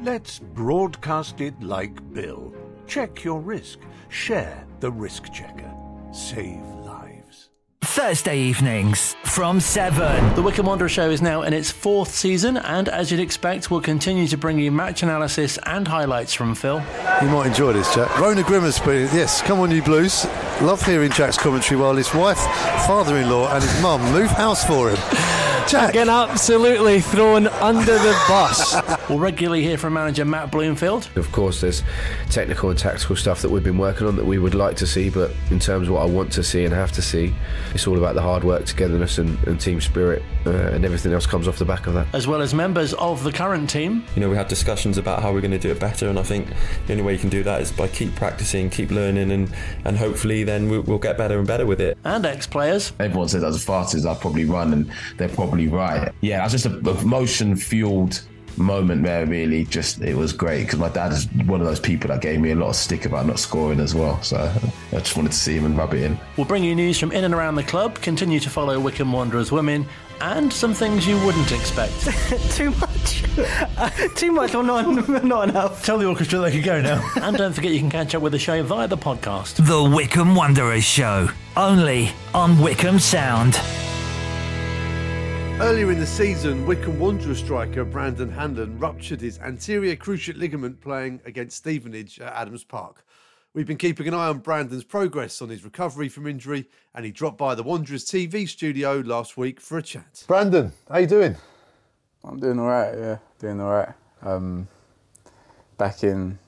Let's 0.00 0.38
broadcast 0.38 1.40
it 1.40 1.60
like 1.62 2.12
Bill. 2.12 2.54
Check 2.86 3.24
your 3.24 3.40
risk. 3.40 3.78
Share 4.10 4.66
the 4.80 4.92
risk 4.92 5.32
checker. 5.32 5.72
Save. 6.12 6.85
Thursday 7.86 8.36
evenings 8.38 9.14
from 9.24 9.60
7. 9.60 10.34
The 10.34 10.42
Wycombe 10.42 10.66
Wanderer 10.66 10.88
show 10.88 11.08
is 11.08 11.22
now 11.22 11.42
in 11.42 11.52
its 11.52 11.70
fourth 11.70 12.12
season, 12.12 12.56
and 12.56 12.88
as 12.88 13.10
you'd 13.10 13.20
expect, 13.20 13.70
we'll 13.70 13.80
continue 13.80 14.26
to 14.26 14.36
bring 14.36 14.58
you 14.58 14.72
match 14.72 15.04
analysis 15.04 15.56
and 15.66 15.86
highlights 15.86 16.34
from 16.34 16.54
Phil. 16.56 16.82
You 17.22 17.28
might 17.28 17.46
enjoy 17.46 17.72
this, 17.72 17.94
Jack. 17.94 18.18
Rona 18.18 18.42
Grimmersby, 18.42 19.14
yes, 19.14 19.40
come 19.40 19.60
on, 19.60 19.70
you 19.70 19.82
blues. 19.82 20.26
Love 20.60 20.84
hearing 20.84 21.12
Jack's 21.12 21.38
commentary 21.38 21.80
while 21.80 21.94
his 21.94 22.12
wife, 22.12 22.38
father 22.86 23.16
in 23.18 23.30
law, 23.30 23.52
and 23.54 23.62
his 23.62 23.80
mum 23.80 24.02
move 24.12 24.30
house 24.30 24.64
for 24.64 24.90
him. 24.90 24.98
Jack. 25.68 25.94
Getting 25.94 26.12
absolutely 26.12 27.00
thrown 27.00 27.48
under 27.48 27.98
the 27.98 28.24
bus. 28.28 28.76
We'll 29.08 29.20
regularly 29.20 29.62
hear 29.62 29.78
from 29.78 29.92
manager 29.92 30.24
Matt 30.24 30.50
Bloomfield. 30.50 31.08
Of 31.14 31.30
course, 31.30 31.60
there's 31.60 31.84
technical 32.28 32.70
and 32.70 32.78
tactical 32.78 33.14
stuff 33.14 33.40
that 33.42 33.48
we've 33.48 33.62
been 33.62 33.78
working 33.78 34.08
on 34.08 34.16
that 34.16 34.26
we 34.26 34.38
would 34.38 34.56
like 34.56 34.74
to 34.78 34.86
see, 34.86 35.10
but 35.10 35.30
in 35.52 35.60
terms 35.60 35.86
of 35.86 35.94
what 35.94 36.02
I 36.02 36.06
want 36.06 36.32
to 36.32 36.42
see 36.42 36.64
and 36.64 36.74
have 36.74 36.90
to 36.92 37.02
see, 37.02 37.32
it's 37.72 37.86
all 37.86 37.98
about 37.98 38.16
the 38.16 38.22
hard 38.22 38.42
work, 38.42 38.64
togetherness, 38.64 39.18
and, 39.18 39.38
and 39.46 39.60
team 39.60 39.80
spirit, 39.80 40.24
uh, 40.44 40.50
and 40.50 40.84
everything 40.84 41.12
else 41.12 41.24
comes 41.24 41.46
off 41.46 41.56
the 41.58 41.64
back 41.64 41.86
of 41.86 41.94
that. 41.94 42.08
As 42.12 42.26
well 42.26 42.42
as 42.42 42.52
members 42.52 42.94
of 42.94 43.22
the 43.22 43.30
current 43.30 43.70
team. 43.70 44.04
You 44.16 44.22
know, 44.22 44.28
we 44.28 44.34
had 44.34 44.48
discussions 44.48 44.98
about 44.98 45.22
how 45.22 45.32
we're 45.32 45.40
going 45.40 45.52
to 45.52 45.58
do 45.58 45.70
it 45.70 45.78
better, 45.78 46.08
and 46.08 46.18
I 46.18 46.24
think 46.24 46.48
the 46.88 46.94
only 46.94 47.04
way 47.04 47.12
you 47.12 47.20
can 47.20 47.30
do 47.30 47.44
that 47.44 47.62
is 47.62 47.70
by 47.70 47.86
keep 47.86 48.12
practicing, 48.16 48.70
keep 48.70 48.90
learning, 48.90 49.30
and, 49.30 49.54
and 49.84 49.96
hopefully 49.96 50.42
then 50.42 50.68
we'll, 50.68 50.82
we'll 50.82 50.98
get 50.98 51.16
better 51.16 51.38
and 51.38 51.46
better 51.46 51.64
with 51.64 51.80
it. 51.80 51.96
And 52.02 52.26
ex 52.26 52.44
players. 52.44 52.92
Everyone 52.98 53.28
says 53.28 53.44
as 53.44 53.64
fast 53.64 53.94
as 53.94 54.04
I 54.04 54.14
probably 54.16 54.46
run, 54.46 54.72
and 54.72 54.90
they're 55.16 55.28
probably 55.28 55.55
right. 55.66 56.12
Yeah, 56.20 56.38
that's 56.38 56.52
just 56.52 56.66
a, 56.66 56.78
a 56.90 57.04
motion 57.04 57.56
fueled 57.56 58.22
moment 58.58 59.02
there 59.02 59.26
really 59.26 59.64
just 59.64 60.00
it 60.00 60.14
was 60.16 60.32
great 60.32 60.64
because 60.64 60.78
my 60.78 60.88
dad 60.88 61.12
is 61.12 61.26
one 61.46 61.60
of 61.60 61.66
those 61.66 61.80
people 61.80 62.08
that 62.08 62.20
gave 62.22 62.40
me 62.40 62.52
a 62.52 62.54
lot 62.54 62.68
of 62.68 62.76
stick 62.76 63.04
about 63.04 63.26
not 63.26 63.38
scoring 63.38 63.80
as 63.80 63.94
well. 63.94 64.20
So 64.22 64.36
I 64.92 64.98
just 64.98 65.16
wanted 65.16 65.32
to 65.32 65.38
see 65.38 65.56
him 65.56 65.64
and 65.66 65.76
rub 65.76 65.94
it 65.94 66.02
in. 66.02 66.18
We'll 66.36 66.46
bring 66.46 66.64
you 66.64 66.74
news 66.74 66.98
from 66.98 67.12
in 67.12 67.24
and 67.24 67.34
around 67.34 67.56
the 67.56 67.62
club, 67.62 68.00
continue 68.00 68.40
to 68.40 68.50
follow 68.50 68.78
Wycombe 68.80 69.12
Wanderers 69.12 69.52
women, 69.52 69.86
and 70.20 70.52
some 70.52 70.72
things 70.72 71.06
you 71.06 71.22
wouldn't 71.24 71.52
expect. 71.52 72.00
Too 72.52 72.70
much. 72.72 73.22
Uh, 73.76 73.90
too 74.14 74.32
much 74.32 74.54
or 74.54 74.62
not, 74.62 75.06
not 75.24 75.50
enough. 75.50 75.84
Tell 75.84 75.98
the 75.98 76.06
orchestra 76.06 76.38
they 76.38 76.50
can 76.50 76.62
go 76.62 76.80
now. 76.80 77.06
and 77.16 77.36
don't 77.36 77.52
forget 77.52 77.70
you 77.72 77.80
can 77.80 77.90
catch 77.90 78.14
up 78.14 78.22
with 78.22 78.32
the 78.32 78.38
show 78.38 78.62
via 78.62 78.88
the 78.88 78.96
podcast. 78.96 79.56
The 79.56 79.94
Wycombe 79.94 80.34
Wanderers 80.34 80.84
Show. 80.84 81.28
Only 81.54 82.10
on 82.32 82.58
Wycombe 82.58 82.98
Sound. 82.98 83.60
Earlier 85.58 85.90
in 85.90 85.98
the 85.98 86.06
season, 86.06 86.66
Wycombe 86.66 86.98
Wanderers 86.98 87.38
striker 87.38 87.82
Brandon 87.82 88.30
Hanlan 88.30 88.78
ruptured 88.78 89.22
his 89.22 89.38
anterior 89.38 89.96
cruciate 89.96 90.36
ligament 90.36 90.82
playing 90.82 91.22
against 91.24 91.56
Stevenage 91.56 92.20
at 92.20 92.30
Adams 92.34 92.62
Park. 92.62 93.06
We've 93.54 93.66
been 93.66 93.78
keeping 93.78 94.06
an 94.06 94.12
eye 94.12 94.28
on 94.28 94.40
Brandon's 94.40 94.84
progress 94.84 95.40
on 95.40 95.48
his 95.48 95.64
recovery 95.64 96.10
from 96.10 96.26
injury, 96.26 96.68
and 96.94 97.06
he 97.06 97.10
dropped 97.10 97.38
by 97.38 97.54
the 97.54 97.62
Wanderers 97.62 98.04
TV 98.04 98.46
studio 98.46 99.02
last 99.06 99.38
week 99.38 99.58
for 99.58 99.78
a 99.78 99.82
chat. 99.82 100.24
Brandon, 100.28 100.72
how 100.90 100.98
you 100.98 101.06
doing? 101.06 101.34
I'm 102.22 102.38
doing 102.38 102.58
all 102.58 102.66
right. 102.66 102.94
Yeah, 102.94 103.18
doing 103.38 103.58
all 103.58 103.70
right. 103.70 103.94
Um, 104.20 104.68
back 105.78 106.04
in, 106.04 106.38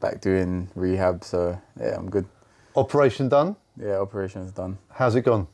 back 0.00 0.22
doing 0.22 0.70
rehab. 0.74 1.22
So 1.22 1.60
yeah, 1.78 1.96
I'm 1.98 2.08
good. 2.08 2.24
Operation 2.76 3.28
done? 3.28 3.56
Yeah, 3.78 3.98
operation's 3.98 4.52
done. 4.52 4.78
How's 4.90 5.16
it 5.16 5.26
gone? 5.26 5.48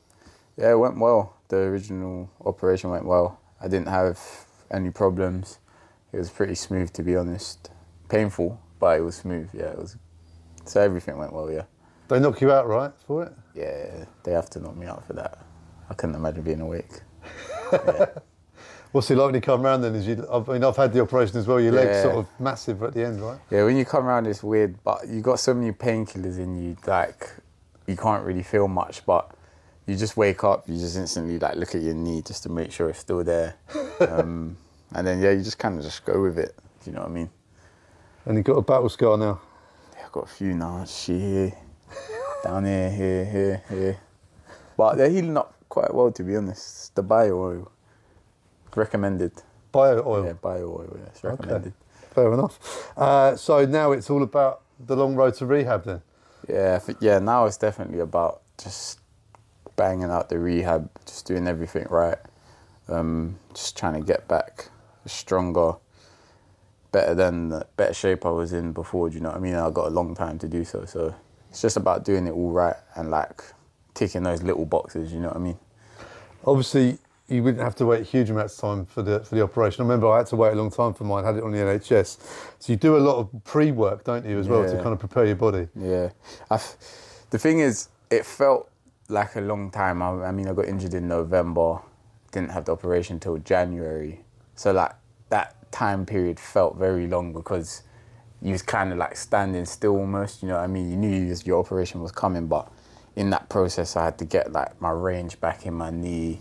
Yeah, 0.56 0.70
it 0.70 0.78
went 0.78 0.96
well. 1.00 1.34
The 1.54 1.60
original 1.70 2.28
operation 2.44 2.90
went 2.90 3.04
well. 3.04 3.38
I 3.60 3.68
didn't 3.68 3.86
have 3.86 4.18
any 4.72 4.90
problems. 4.90 5.60
It 6.12 6.16
was 6.18 6.28
pretty 6.28 6.56
smooth, 6.56 6.92
to 6.94 7.02
be 7.04 7.14
honest. 7.14 7.70
Painful, 8.08 8.60
but 8.80 8.98
it 8.98 9.02
was 9.02 9.14
smooth. 9.14 9.48
Yeah, 9.52 9.66
it 9.66 9.78
was. 9.78 9.96
So 10.64 10.80
everything 10.80 11.16
went 11.16 11.32
well. 11.32 11.48
Yeah. 11.52 11.62
They 12.08 12.18
knock 12.18 12.40
you 12.40 12.50
out, 12.50 12.66
right, 12.66 12.90
for 13.06 13.22
it? 13.26 13.32
Yeah, 13.54 14.04
they 14.24 14.32
have 14.32 14.50
to 14.50 14.58
knock 14.60 14.76
me 14.76 14.86
out 14.86 15.06
for 15.06 15.12
that. 15.12 15.38
I 15.88 15.94
couldn't 15.94 16.16
imagine 16.16 16.42
being 16.42 16.60
awake. 16.60 16.90
What's 18.90 19.08
it 19.12 19.16
like 19.16 19.26
when 19.26 19.34
you 19.36 19.40
come 19.40 19.64
around 19.64 19.82
then? 19.82 19.94
Is 19.94 20.08
you, 20.08 20.26
I 20.32 20.40
mean, 20.52 20.64
I've 20.64 20.76
had 20.76 20.92
the 20.92 21.02
operation 21.02 21.38
as 21.38 21.46
well. 21.46 21.60
Your 21.60 21.72
legs 21.72 21.90
Yeah. 21.98 22.02
sort 22.02 22.16
of 22.16 22.26
massive 22.40 22.82
at 22.82 22.94
the 22.94 23.04
end, 23.04 23.20
right? 23.22 23.38
Yeah, 23.50 23.62
when 23.62 23.76
you 23.76 23.84
come 23.84 24.06
around, 24.06 24.26
it's 24.26 24.42
weird, 24.42 24.82
but 24.82 25.06
you 25.08 25.20
got 25.20 25.38
so 25.38 25.54
many 25.54 25.70
painkillers 25.70 26.36
in 26.38 26.60
you, 26.60 26.76
like 26.84 27.30
you 27.86 27.96
can't 27.96 28.24
really 28.24 28.42
feel 28.42 28.66
much. 28.66 29.06
But 29.06 29.30
you 29.86 29.96
just 29.96 30.16
wake 30.16 30.44
up, 30.44 30.68
you 30.68 30.78
just 30.78 30.96
instantly 30.96 31.38
like 31.38 31.56
look 31.56 31.74
at 31.74 31.82
your 31.82 31.94
knee 31.94 32.22
just 32.22 32.42
to 32.44 32.48
make 32.48 32.72
sure 32.72 32.88
it's 32.88 33.00
still 33.00 33.22
there, 33.22 33.56
um, 34.00 34.56
and 34.94 35.06
then 35.06 35.20
yeah, 35.20 35.30
you 35.30 35.42
just 35.42 35.58
kind 35.58 35.78
of 35.78 35.84
just 35.84 36.04
go 36.04 36.22
with 36.22 36.38
it. 36.38 36.54
Do 36.82 36.90
you 36.90 36.96
know 36.96 37.02
what 37.02 37.10
I 37.10 37.12
mean? 37.12 37.30
And 38.26 38.36
you've 38.36 38.46
got 38.46 38.56
a 38.56 38.62
battle 38.62 38.88
scar 38.88 39.18
now. 39.18 39.40
Yeah, 39.96 40.06
I've 40.06 40.12
got 40.12 40.24
a 40.24 40.28
few 40.28 40.54
now. 40.54 40.84
She 40.86 41.18
here, 41.18 41.52
down 42.42 42.64
here, 42.64 42.90
here, 42.90 43.24
here, 43.24 43.62
here. 43.68 44.00
But 44.76 44.96
they're 44.96 45.10
healing 45.10 45.36
up 45.36 45.54
quite 45.68 45.92
well, 45.94 46.10
to 46.12 46.22
be 46.22 46.36
honest. 46.36 46.94
The 46.94 47.02
bio 47.02 47.38
oil 47.38 47.72
recommended. 48.74 49.32
Bio 49.72 50.02
oil. 50.06 50.24
Yeah, 50.24 50.32
bio 50.34 50.68
oil. 50.68 50.96
Yeah, 50.98 51.06
it's 51.06 51.22
recommended. 51.22 51.74
Fair 52.14 52.32
enough. 52.32 52.92
Uh, 52.96 53.36
so 53.36 53.64
now 53.66 53.92
it's 53.92 54.08
all 54.08 54.22
about 54.22 54.62
the 54.78 54.96
long 54.96 55.14
road 55.14 55.34
to 55.34 55.46
rehab 55.46 55.84
then. 55.84 56.02
Yeah, 56.48 56.80
yeah. 57.00 57.18
Now 57.18 57.46
it's 57.46 57.56
definitely 57.56 58.00
about 58.00 58.42
just 58.62 59.00
banging 59.76 60.10
out 60.10 60.28
the 60.28 60.38
rehab, 60.38 60.90
just 61.06 61.26
doing 61.26 61.46
everything 61.46 61.86
right. 61.90 62.18
Um, 62.88 63.38
just 63.54 63.76
trying 63.76 63.94
to 63.94 64.06
get 64.06 64.28
back 64.28 64.68
stronger, 65.06 65.74
better 66.92 67.14
than 67.14 67.48
the 67.48 67.66
better 67.76 67.94
shape 67.94 68.26
I 68.26 68.30
was 68.30 68.52
in 68.52 68.72
before. 68.72 69.08
Do 69.08 69.16
you 69.16 69.20
know 69.20 69.30
what 69.30 69.38
I 69.38 69.40
mean? 69.40 69.54
I 69.54 69.70
got 69.70 69.86
a 69.86 69.90
long 69.90 70.14
time 70.14 70.38
to 70.40 70.48
do 70.48 70.64
so, 70.64 70.84
so 70.84 71.14
it's 71.50 71.62
just 71.62 71.76
about 71.76 72.04
doing 72.04 72.26
it 72.26 72.32
all 72.32 72.50
right 72.50 72.76
and 72.94 73.10
like 73.10 73.42
ticking 73.94 74.22
those 74.22 74.42
little 74.42 74.66
boxes. 74.66 75.12
You 75.12 75.20
know 75.20 75.28
what 75.28 75.36
I 75.36 75.40
mean? 75.40 75.58
Obviously, 76.46 76.98
you 77.28 77.42
wouldn't 77.42 77.62
have 77.62 77.74
to 77.76 77.86
wait 77.86 78.06
huge 78.06 78.28
amounts 78.28 78.54
of 78.54 78.60
time 78.60 78.86
for 78.86 79.02
the 79.02 79.20
for 79.20 79.34
the 79.34 79.42
operation. 79.42 79.82
I 79.82 79.84
remember 79.84 80.10
I 80.10 80.18
had 80.18 80.26
to 80.26 80.36
wait 80.36 80.52
a 80.52 80.56
long 80.56 80.70
time 80.70 80.92
for 80.92 81.04
mine. 81.04 81.24
Had 81.24 81.36
it 81.36 81.42
on 81.42 81.52
the 81.52 81.58
NHS, 81.58 82.18
so 82.58 82.72
you 82.72 82.76
do 82.76 82.96
a 82.96 82.98
lot 82.98 83.16
of 83.16 83.44
pre-work, 83.44 84.04
don't 84.04 84.26
you, 84.26 84.38
as 84.38 84.48
well, 84.48 84.64
to 84.64 84.76
kind 84.76 84.92
of 84.92 84.98
prepare 84.98 85.24
your 85.24 85.36
body. 85.36 85.68
Yeah. 85.74 86.10
I've, 86.50 86.76
the 87.30 87.38
thing 87.38 87.60
is, 87.60 87.88
it 88.10 88.26
felt 88.26 88.70
like 89.08 89.36
a 89.36 89.40
long 89.40 89.70
time. 89.70 90.02
I, 90.02 90.26
I 90.26 90.32
mean, 90.32 90.48
I 90.48 90.52
got 90.52 90.66
injured 90.66 90.94
in 90.94 91.08
November, 91.08 91.80
didn't 92.32 92.50
have 92.50 92.64
the 92.64 92.72
operation 92.72 93.20
till 93.20 93.38
January. 93.38 94.24
So 94.54 94.72
like 94.72 94.92
that 95.30 95.70
time 95.72 96.06
period 96.06 96.38
felt 96.38 96.76
very 96.76 97.06
long 97.06 97.32
because 97.32 97.82
you 98.40 98.52
was 98.52 98.62
kind 98.62 98.92
of 98.92 98.98
like 98.98 99.16
standing 99.16 99.64
still 99.64 99.96
almost. 99.96 100.42
You 100.42 100.48
know 100.48 100.56
what 100.56 100.64
I 100.64 100.68
mean? 100.68 100.90
You 100.90 100.96
knew 100.96 101.08
you 101.08 101.34
your 101.44 101.58
operation 101.58 102.00
was 102.00 102.12
coming, 102.12 102.46
but 102.46 102.70
in 103.16 103.30
that 103.30 103.48
process, 103.48 103.96
I 103.96 104.04
had 104.04 104.18
to 104.18 104.24
get 104.24 104.52
like 104.52 104.80
my 104.80 104.90
range 104.90 105.40
back 105.40 105.66
in 105.66 105.74
my 105.74 105.90
knee 105.90 106.40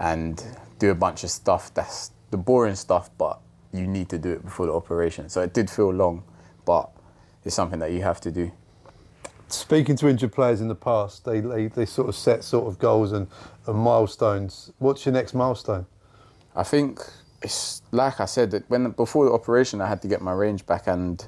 and 0.00 0.42
do 0.78 0.90
a 0.90 0.94
bunch 0.94 1.24
of 1.24 1.30
stuff 1.30 1.72
that's 1.74 2.10
the 2.30 2.36
boring 2.36 2.74
stuff, 2.74 3.10
but 3.18 3.40
you 3.72 3.86
need 3.86 4.08
to 4.08 4.18
do 4.18 4.30
it 4.32 4.44
before 4.44 4.66
the 4.66 4.72
operation. 4.72 5.28
So 5.28 5.40
it 5.42 5.52
did 5.52 5.70
feel 5.70 5.90
long, 5.90 6.24
but 6.64 6.90
it's 7.44 7.54
something 7.54 7.78
that 7.80 7.92
you 7.92 8.02
have 8.02 8.20
to 8.22 8.30
do. 8.30 8.52
Speaking 9.54 9.94
to 9.96 10.08
injured 10.08 10.32
players 10.32 10.60
in 10.60 10.66
the 10.66 10.74
past, 10.74 11.24
they 11.24 11.38
they, 11.38 11.68
they 11.68 11.86
sort 11.86 12.08
of 12.08 12.16
set 12.16 12.42
sort 12.42 12.66
of 12.66 12.78
goals 12.80 13.12
and, 13.12 13.28
and 13.66 13.76
milestones. 13.76 14.72
What's 14.78 15.06
your 15.06 15.12
next 15.12 15.32
milestone? 15.32 15.86
I 16.56 16.64
think 16.64 17.00
it's 17.40 17.80
like 17.92 18.18
I 18.18 18.24
said 18.24 18.50
that 18.50 18.68
when 18.68 18.90
before 18.90 19.26
the 19.26 19.32
operation 19.32 19.80
I 19.80 19.86
had 19.86 20.02
to 20.02 20.08
get 20.08 20.20
my 20.20 20.32
range 20.32 20.66
back, 20.66 20.88
and 20.88 21.24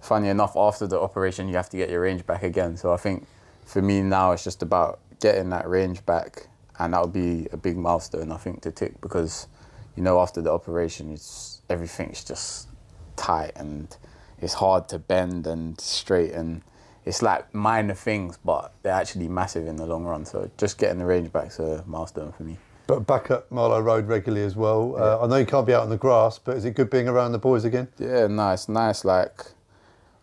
funny 0.00 0.28
enough, 0.28 0.56
after 0.56 0.86
the 0.86 0.98
operation 0.98 1.46
you 1.46 1.56
have 1.56 1.68
to 1.68 1.76
get 1.76 1.90
your 1.90 2.00
range 2.00 2.24
back 2.24 2.42
again. 2.42 2.78
So 2.78 2.94
I 2.94 2.96
think 2.96 3.26
for 3.66 3.82
me 3.82 4.00
now 4.00 4.32
it's 4.32 4.42
just 4.42 4.62
about 4.62 5.00
getting 5.20 5.50
that 5.50 5.68
range 5.68 6.04
back, 6.06 6.48
and 6.78 6.94
that 6.94 7.02
would 7.02 7.12
be 7.12 7.46
a 7.52 7.58
big 7.58 7.76
milestone 7.76 8.32
I 8.32 8.38
think 8.38 8.62
to 8.62 8.70
tick 8.70 9.02
because 9.02 9.48
you 9.96 10.02
know 10.02 10.18
after 10.18 10.40
the 10.40 10.50
operation 10.50 11.12
it's 11.12 11.60
everything's 11.68 12.24
just 12.24 12.68
tight 13.16 13.52
and 13.54 13.94
it's 14.40 14.54
hard 14.54 14.88
to 14.88 14.98
bend 14.98 15.46
and 15.46 15.78
straighten. 15.78 16.62
It's 17.04 17.20
like 17.20 17.54
minor 17.54 17.94
things, 17.94 18.38
but 18.42 18.72
they're 18.82 18.92
actually 18.92 19.28
massive 19.28 19.66
in 19.66 19.76
the 19.76 19.86
long 19.86 20.04
run. 20.04 20.24
So 20.24 20.50
just 20.56 20.78
getting 20.78 20.98
the 20.98 21.04
range 21.04 21.32
back's 21.32 21.58
a 21.58 21.84
milestone 21.86 22.32
for 22.32 22.44
me. 22.44 22.56
But 22.86 23.06
back 23.06 23.30
at 23.30 23.50
Marlow 23.50 23.80
Road 23.80 24.06
regularly 24.06 24.44
as 24.44 24.56
well. 24.56 24.96
Uh, 24.96 25.24
I 25.24 25.26
know 25.26 25.36
you 25.36 25.46
can't 25.46 25.66
be 25.66 25.72
out 25.72 25.82
on 25.82 25.90
the 25.90 25.96
grass, 25.96 26.38
but 26.38 26.56
is 26.56 26.64
it 26.64 26.72
good 26.72 26.90
being 26.90 27.08
around 27.08 27.32
the 27.32 27.38
boys 27.38 27.64
again? 27.64 27.88
Yeah, 27.98 28.26
no, 28.26 28.50
it's 28.50 28.68
nice. 28.68 29.04
Like, 29.04 29.42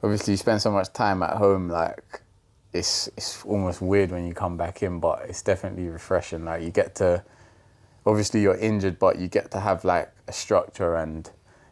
obviously, 0.03 0.33
you 0.33 0.37
spend 0.37 0.61
so 0.61 0.71
much 0.71 0.93
time 0.93 1.23
at 1.23 1.37
home. 1.37 1.69
Like, 1.69 2.21
it's 2.71 3.07
it's 3.17 3.43
almost 3.45 3.81
weird 3.81 4.11
when 4.11 4.27
you 4.27 4.33
come 4.33 4.57
back 4.57 4.83
in, 4.83 4.99
but 4.99 5.23
it's 5.27 5.41
definitely 5.41 5.87
refreshing. 5.87 6.45
Like, 6.45 6.61
you 6.61 6.69
get 6.69 6.93
to, 6.95 7.23
obviously, 8.05 8.41
you're 8.41 8.57
injured, 8.57 8.99
but 8.99 9.17
you 9.17 9.27
get 9.27 9.49
to 9.51 9.59
have 9.59 9.83
like 9.83 10.11
a 10.27 10.31
structure 10.31 10.95
and 10.95 11.29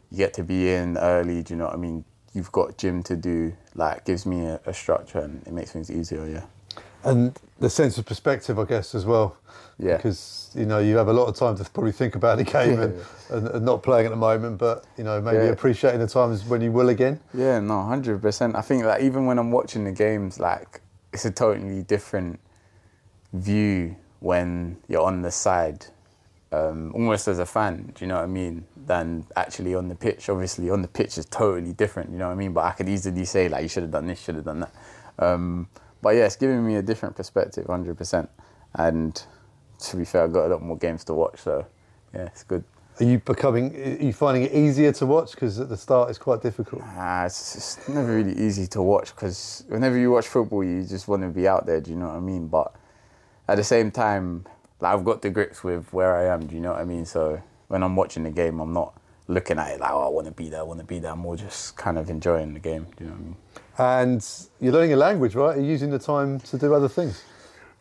you 0.09 0.17
get 0.17 0.33
to 0.35 0.43
be 0.43 0.71
in 0.71 0.97
early. 0.97 1.43
Do 1.43 1.53
you 1.53 1.57
know 1.59 1.65
what 1.65 1.75
I 1.75 1.77
mean? 1.77 2.03
You've 2.33 2.51
got 2.51 2.77
gym 2.77 3.03
to 3.03 3.15
do. 3.15 3.53
Like, 3.75 4.05
gives 4.05 4.25
me 4.25 4.45
a, 4.45 4.59
a 4.65 4.73
structure 4.73 5.19
and 5.19 5.41
it 5.47 5.53
makes 5.53 5.71
things 5.71 5.89
easier. 5.91 6.25
Yeah. 6.27 6.43
And 7.03 7.37
the 7.59 7.69
sense 7.69 7.97
of 7.97 8.05
perspective, 8.05 8.59
I 8.59 8.65
guess, 8.65 8.93
as 8.93 9.05
well. 9.05 9.37
Yeah. 9.77 9.95
Because 9.95 10.51
you 10.55 10.65
know 10.65 10.79
you 10.79 10.97
have 10.97 11.07
a 11.07 11.13
lot 11.13 11.27
of 11.27 11.35
time 11.35 11.55
to 11.57 11.63
probably 11.69 11.91
think 11.93 12.15
about 12.15 12.37
the 12.37 12.43
game 12.57 12.81
and, 12.81 13.01
and, 13.29 13.47
and 13.47 13.65
not 13.65 13.81
playing 13.83 14.07
at 14.07 14.09
the 14.09 14.17
moment, 14.17 14.57
but 14.57 14.83
you 14.97 15.03
know 15.05 15.21
maybe 15.21 15.37
Yeah. 15.37 15.43
appreciating 15.51 16.01
the 16.01 16.07
times 16.07 16.43
when 16.43 16.59
you 16.61 16.71
will 16.71 16.89
again. 16.89 17.19
Yeah, 17.33 17.59
no, 17.59 17.83
hundred 17.83 18.21
percent. 18.21 18.55
I 18.55 18.61
think 18.61 18.83
that 18.83 19.01
even 19.01 19.25
when 19.25 19.39
I'm 19.39 19.51
watching 19.51 19.85
the 19.85 19.91
games, 19.93 20.39
like 20.39 20.81
it's 21.13 21.23
a 21.25 21.31
totally 21.31 21.83
different 21.83 22.39
view 23.33 23.95
when 24.19 24.77
you're 24.87 25.03
on 25.03 25.21
the 25.21 25.31
side, 25.31 25.85
um, 26.51 26.91
almost 26.93 27.27
as 27.27 27.39
a 27.39 27.45
fan. 27.45 27.91
Do 27.95 28.05
you 28.05 28.07
know 28.07 28.15
what 28.15 28.23
I 28.23 28.27
mean? 28.27 28.65
Than 28.75 29.25
actually 29.35 29.75
on 29.75 29.87
the 29.87 29.95
pitch. 29.95 30.29
Obviously, 30.29 30.69
on 30.69 30.81
the 30.81 30.87
pitch 30.87 31.17
is 31.17 31.25
totally 31.25 31.73
different. 31.73 32.11
You 32.11 32.17
know 32.17 32.27
what 32.27 32.33
I 32.33 32.37
mean? 32.37 32.53
But 32.53 32.65
I 32.65 32.71
could 32.71 32.89
easily 32.89 33.25
say 33.25 33.49
like, 33.49 33.63
you 33.63 33.69
should 33.69 33.83
have 33.83 33.91
done 33.91 34.07
this, 34.07 34.19
should 34.19 34.35
have 34.35 34.45
done 34.45 34.61
that. 34.61 34.73
Um, 35.19 35.67
but 36.01 36.15
yeah, 36.15 36.25
it's 36.25 36.35
giving 36.35 36.65
me 36.65 36.75
a 36.75 36.81
different 36.81 37.15
perspective, 37.15 37.67
hundred 37.67 37.97
percent. 37.97 38.29
And 38.75 39.21
to 39.79 39.97
be 39.97 40.05
fair, 40.05 40.23
I've 40.23 40.33
got 40.33 40.47
a 40.47 40.49
lot 40.49 40.61
more 40.61 40.77
games 40.77 41.03
to 41.05 41.13
watch, 41.13 41.39
so 41.39 41.65
yeah, 42.13 42.25
it's 42.25 42.43
good. 42.43 42.63
Are 42.99 43.05
you 43.05 43.19
becoming? 43.19 43.75
Are 43.75 44.03
you 44.03 44.13
finding 44.13 44.43
it 44.43 44.53
easier 44.53 44.91
to 44.93 45.05
watch? 45.05 45.31
Because 45.31 45.59
at 45.59 45.69
the 45.69 45.77
start 45.77 46.09
it's 46.09 46.19
quite 46.19 46.41
difficult. 46.41 46.81
Ah, 46.85 47.25
it's, 47.25 47.55
it's 47.55 47.89
never 47.89 48.13
really 48.13 48.37
easy 48.37 48.67
to 48.67 48.81
watch 48.81 49.15
because 49.15 49.63
whenever 49.69 49.97
you 49.97 50.11
watch 50.11 50.27
football, 50.27 50.63
you 50.63 50.83
just 50.83 51.07
want 51.07 51.21
to 51.21 51.29
be 51.29 51.47
out 51.47 51.65
there. 51.65 51.79
Do 51.79 51.91
you 51.91 51.97
know 51.97 52.07
what 52.07 52.15
I 52.15 52.19
mean? 52.19 52.47
But 52.47 52.75
at 53.47 53.55
the 53.55 53.63
same 53.63 53.89
time, 53.89 54.45
like 54.79 54.93
I've 54.93 55.05
got 55.05 55.21
the 55.21 55.29
grips 55.29 55.63
with 55.63 55.91
where 55.93 56.15
I 56.15 56.33
am. 56.33 56.47
Do 56.47 56.55
you 56.55 56.61
know 56.61 56.71
what 56.71 56.81
I 56.81 56.85
mean? 56.85 57.05
So 57.05 57.41
when 57.67 57.83
I'm 57.83 57.95
watching 57.95 58.23
the 58.23 58.31
game, 58.31 58.59
I'm 58.59 58.73
not 58.73 58.99
looking 59.27 59.59
at 59.59 59.71
it 59.71 59.79
like, 59.79 59.91
oh, 59.91 60.05
I 60.05 60.09
want 60.09 60.25
to 60.25 60.33
be 60.33 60.49
there, 60.49 60.59
I 60.59 60.63
want 60.63 60.79
to 60.79 60.85
be 60.85 60.99
there. 60.99 61.11
I'm 61.11 61.19
more 61.19 61.37
just 61.37 61.77
kind 61.77 61.97
of 61.97 62.09
enjoying 62.09 62.53
the 62.53 62.59
game. 62.59 62.87
Do 62.97 63.03
you 63.03 63.09
know 63.09 63.15
what 63.15 63.21
I 63.21 63.23
mean? 63.23 63.35
And 63.77 64.29
you're 64.59 64.73
learning 64.73 64.93
a 64.93 64.97
language, 64.97 65.35
right? 65.35 65.55
You're 65.55 65.65
using 65.65 65.91
the 65.91 65.99
time 65.99 66.39
to 66.41 66.57
do 66.57 66.73
other 66.73 66.89
things. 66.89 67.23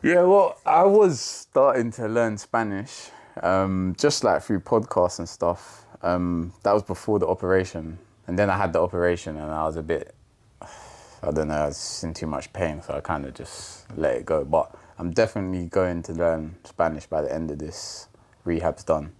Yeah, 0.01 0.21
well, 0.21 0.57
I 0.65 0.83
was 0.83 1.19
starting 1.19 1.91
to 1.93 2.07
learn 2.07 2.37
Spanish, 2.37 3.09
um, 3.43 3.95
just 3.99 4.23
like 4.23 4.41
through 4.43 4.61
podcasts 4.61 5.19
and 5.19 5.27
stuff. 5.27 5.85
Um, 6.01 6.53
that 6.63 6.71
was 6.71 6.83
before 6.83 7.19
the 7.19 7.27
operation, 7.27 7.97
and 8.27 8.39
then 8.39 8.49
I 8.49 8.55
had 8.55 8.71
the 8.71 8.81
operation, 8.81 9.35
and 9.35 9.51
I 9.51 9.65
was 9.65 9.75
a 9.75 9.83
bit, 9.83 10.15
I 10.61 11.31
don't 11.31 11.49
know, 11.49 11.55
I 11.55 11.65
was 11.65 12.03
in 12.05 12.13
too 12.13 12.27
much 12.27 12.53
pain, 12.53 12.81
so 12.81 12.93
I 12.93 13.01
kind 13.01 13.25
of 13.25 13.33
just 13.33 13.85
let 13.97 14.15
it 14.15 14.25
go. 14.25 14.45
But 14.45 14.73
I'm 14.99 15.11
definitely 15.11 15.65
going 15.67 16.03
to 16.03 16.13
learn 16.13 16.57
Spanish 16.65 17.05
by 17.07 17.21
the 17.21 17.33
end 17.33 17.49
of 17.51 17.57
this 17.59 18.07
rehab's 18.43 18.83
done. 18.83 19.13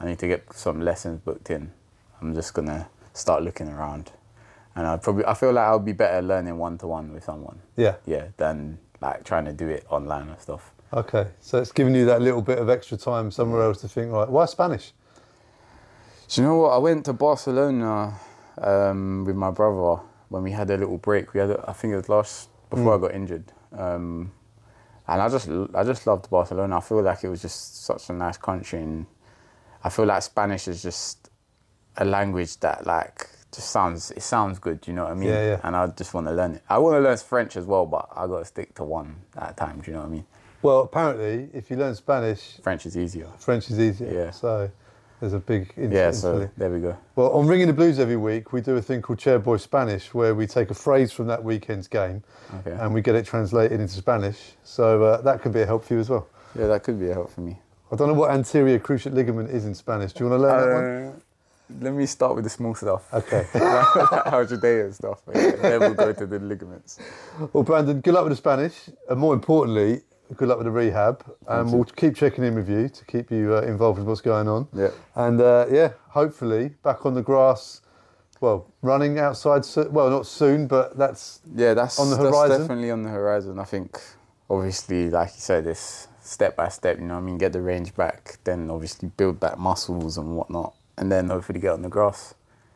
I 0.00 0.06
need 0.06 0.18
to 0.20 0.26
get 0.26 0.50
some 0.54 0.80
lessons 0.80 1.20
booked 1.20 1.50
in. 1.50 1.72
I'm 2.22 2.34
just 2.34 2.54
gonna 2.54 2.88
start 3.12 3.42
looking 3.42 3.68
around, 3.68 4.12
and 4.74 4.86
I 4.86 4.96
probably 4.96 5.26
I 5.26 5.34
feel 5.34 5.52
like 5.52 5.66
I'll 5.66 5.78
be 5.78 5.92
better 5.92 6.22
learning 6.22 6.56
one 6.56 6.78
to 6.78 6.86
one 6.86 7.12
with 7.12 7.24
someone. 7.24 7.60
Yeah. 7.76 7.96
Yeah, 8.06 8.28
than 8.38 8.78
like 9.02 9.24
trying 9.24 9.44
to 9.44 9.52
do 9.52 9.68
it 9.68 9.84
online 9.90 10.28
and 10.28 10.40
stuff. 10.40 10.72
Okay, 10.92 11.26
so 11.40 11.58
it's 11.58 11.72
giving 11.72 11.94
you 11.94 12.06
that 12.06 12.22
little 12.22 12.40
bit 12.40 12.58
of 12.58 12.70
extra 12.70 12.96
time 12.96 13.30
somewhere 13.30 13.60
else 13.62 13.80
to 13.82 13.88
think, 13.88 14.12
right? 14.12 14.28
Why 14.28 14.46
Spanish? 14.46 14.92
Do 16.28 16.40
you 16.40 16.46
know 16.46 16.56
what? 16.56 16.70
I 16.70 16.78
went 16.78 17.04
to 17.06 17.12
Barcelona 17.12 18.14
um, 18.58 19.24
with 19.26 19.36
my 19.36 19.50
brother 19.50 20.02
when 20.30 20.42
we 20.42 20.52
had 20.52 20.70
a 20.70 20.76
little 20.78 20.96
break. 20.98 21.34
We 21.34 21.40
had, 21.40 21.50
a, 21.50 21.64
I 21.68 21.72
think 21.74 21.92
it 21.92 21.96
was 21.96 22.08
last 22.08 22.48
before 22.70 22.94
I 22.94 22.96
Mm. 22.96 23.00
got 23.00 23.14
injured, 23.14 23.52
um, 23.76 24.32
and 25.08 25.22
I 25.22 25.28
just, 25.28 25.48
I 25.74 25.84
just 25.84 26.06
loved 26.06 26.30
Barcelona. 26.30 26.78
I 26.78 26.80
feel 26.80 27.02
like 27.02 27.24
it 27.24 27.28
was 27.28 27.42
just 27.42 27.84
such 27.84 28.08
a 28.10 28.12
nice 28.12 28.36
country, 28.36 28.80
and 28.80 29.06
I 29.84 29.88
feel 29.88 30.04
like 30.04 30.22
Spanish 30.22 30.68
is 30.68 30.82
just 30.82 31.30
a 31.96 32.04
language 32.04 32.58
that 32.60 32.86
like 32.86 33.28
just 33.52 33.70
sounds, 33.70 34.10
it 34.10 34.22
sounds 34.22 34.58
good. 34.58 34.86
You 34.86 34.94
know 34.94 35.04
what 35.04 35.12
I 35.12 35.14
mean? 35.14 35.28
Yeah, 35.28 35.46
yeah. 35.46 35.60
And 35.62 35.76
I 35.76 35.86
just 35.88 36.12
want 36.12 36.26
to 36.26 36.32
learn 36.32 36.56
it. 36.56 36.62
I 36.68 36.78
want 36.78 36.96
to 36.96 37.00
learn 37.00 37.16
French 37.16 37.56
as 37.56 37.64
well, 37.64 37.86
but 37.86 38.08
I 38.14 38.26
got 38.26 38.40
to 38.40 38.44
stick 38.44 38.74
to 38.74 38.84
one 38.84 39.16
at 39.36 39.52
a 39.52 39.54
time. 39.54 39.80
Do 39.80 39.90
you 39.90 39.96
know 39.96 40.02
what 40.02 40.08
I 40.08 40.12
mean? 40.12 40.26
Well, 40.62 40.80
apparently, 40.80 41.48
if 41.52 41.70
you 41.70 41.76
learn 41.76 41.94
Spanish, 41.94 42.58
French 42.62 42.86
is 42.86 42.96
easier. 42.96 43.28
French 43.38 43.70
is 43.70 43.78
easier. 43.78 44.12
Yeah. 44.12 44.30
So 44.30 44.70
there's 45.20 45.32
a 45.32 45.38
big. 45.38 45.72
Yeah, 45.76 46.10
so 46.10 46.48
there 46.56 46.70
we 46.70 46.80
go. 46.80 46.96
Well, 47.14 47.30
on 47.32 47.46
Ringing 47.46 47.66
the 47.68 47.72
Blues 47.72 47.98
every 47.98 48.16
week, 48.16 48.52
we 48.52 48.60
do 48.60 48.76
a 48.76 48.82
thing 48.82 49.00
called 49.02 49.18
Chairboy 49.18 49.60
Spanish, 49.60 50.12
where 50.12 50.34
we 50.34 50.46
take 50.46 50.70
a 50.70 50.74
phrase 50.74 51.12
from 51.12 51.26
that 51.28 51.42
weekend's 51.42 51.88
game 51.88 52.22
Okay. 52.56 52.76
and 52.80 52.92
we 52.92 53.00
get 53.00 53.14
it 53.14 53.24
translated 53.26 53.80
into 53.80 53.94
Spanish. 53.94 54.52
So 54.64 55.02
uh, 55.04 55.20
that 55.22 55.40
could 55.42 55.52
be 55.52 55.62
a 55.62 55.66
help 55.66 55.84
for 55.84 55.94
you 55.94 56.00
as 56.00 56.10
well. 56.10 56.28
Yeah, 56.58 56.66
that 56.68 56.82
could 56.84 56.98
be 57.00 57.08
a 57.10 57.14
help 57.14 57.30
for 57.30 57.40
me. 57.40 57.58
I 57.92 57.96
don't 57.96 58.08
know 58.08 58.14
what 58.14 58.30
anterior 58.30 58.78
cruciate 58.78 59.14
ligament 59.14 59.50
is 59.50 59.64
in 59.64 59.74
Spanish. 59.74 60.12
Do 60.12 60.24
you 60.24 60.30
want 60.30 60.40
to 60.40 60.46
learn 60.48 60.68
that 60.68 60.74
one? 60.74 61.20
Uh, 61.78 61.84
Let 61.84 61.94
me 61.94 62.06
start 62.06 62.34
with 62.34 62.44
the 62.44 62.50
small 62.50 62.74
stuff. 62.74 63.12
Okay. 63.14 63.46
How's 63.52 64.50
your 64.50 64.60
day 64.60 64.80
and 64.80 64.94
stuff? 64.94 65.20
Yeah, 65.34 65.50
then 65.56 65.80
we'll 65.80 65.94
go 65.94 66.12
to 66.12 66.26
the 66.26 66.38
ligaments. 66.40 66.98
Well, 67.52 67.62
Brandon, 67.64 68.00
good 68.00 68.14
luck 68.14 68.24
with 68.24 68.32
the 68.32 68.36
Spanish, 68.36 68.74
and 69.08 69.18
more 69.20 69.34
importantly, 69.34 70.02
good 70.34 70.48
luck 70.48 70.58
with 70.58 70.66
the 70.66 70.70
rehab. 70.70 71.24
And 71.46 71.72
we'll 71.72 71.84
keep 71.84 72.14
checking 72.16 72.44
in 72.44 72.54
with 72.54 72.68
you 72.68 72.88
to 72.88 73.04
keep 73.04 73.30
you 73.30 73.54
uh, 73.54 73.60
involved 73.62 73.98
with 73.98 74.08
what's 74.08 74.20
going 74.20 74.48
on. 74.48 74.68
Yeah. 74.74 74.90
And 75.14 75.40
uh, 75.40 75.66
yeah, 75.70 75.92
hopefully 76.08 76.70
back 76.82 77.06
on 77.06 77.14
the 77.14 77.22
grass. 77.22 77.82
Well, 78.40 78.66
running 78.82 79.18
outside. 79.18 79.64
So- 79.64 79.88
well, 79.90 80.10
not 80.10 80.26
soon, 80.26 80.66
but 80.66 80.96
that's 80.98 81.40
Yeah, 81.54 81.74
that's 81.74 81.98
on 81.98 82.10
the 82.10 82.16
that's 82.16 82.28
horizon. 82.28 82.60
definitely 82.62 82.90
on 82.90 83.02
the 83.02 83.08
horizon. 83.10 83.58
I 83.58 83.64
think, 83.64 83.98
obviously, 84.50 85.08
like 85.10 85.28
you 85.34 85.40
said, 85.40 85.66
it's 85.66 86.08
step 86.20 86.56
by 86.56 86.68
step. 86.68 86.98
You 86.98 87.04
know, 87.06 87.14
what 87.14 87.20
I 87.20 87.24
mean, 87.24 87.38
get 87.38 87.52
the 87.52 87.62
range 87.62 87.94
back, 87.94 88.38
then 88.44 88.70
obviously 88.70 89.08
build 89.16 89.40
back 89.40 89.58
muscles 89.58 90.18
and 90.18 90.36
whatnot, 90.36 90.74
and 90.98 91.10
then 91.10 91.28
hopefully 91.28 91.60
get 91.60 91.72
on 91.72 91.82
the 91.82 91.88
grass. 91.88 92.34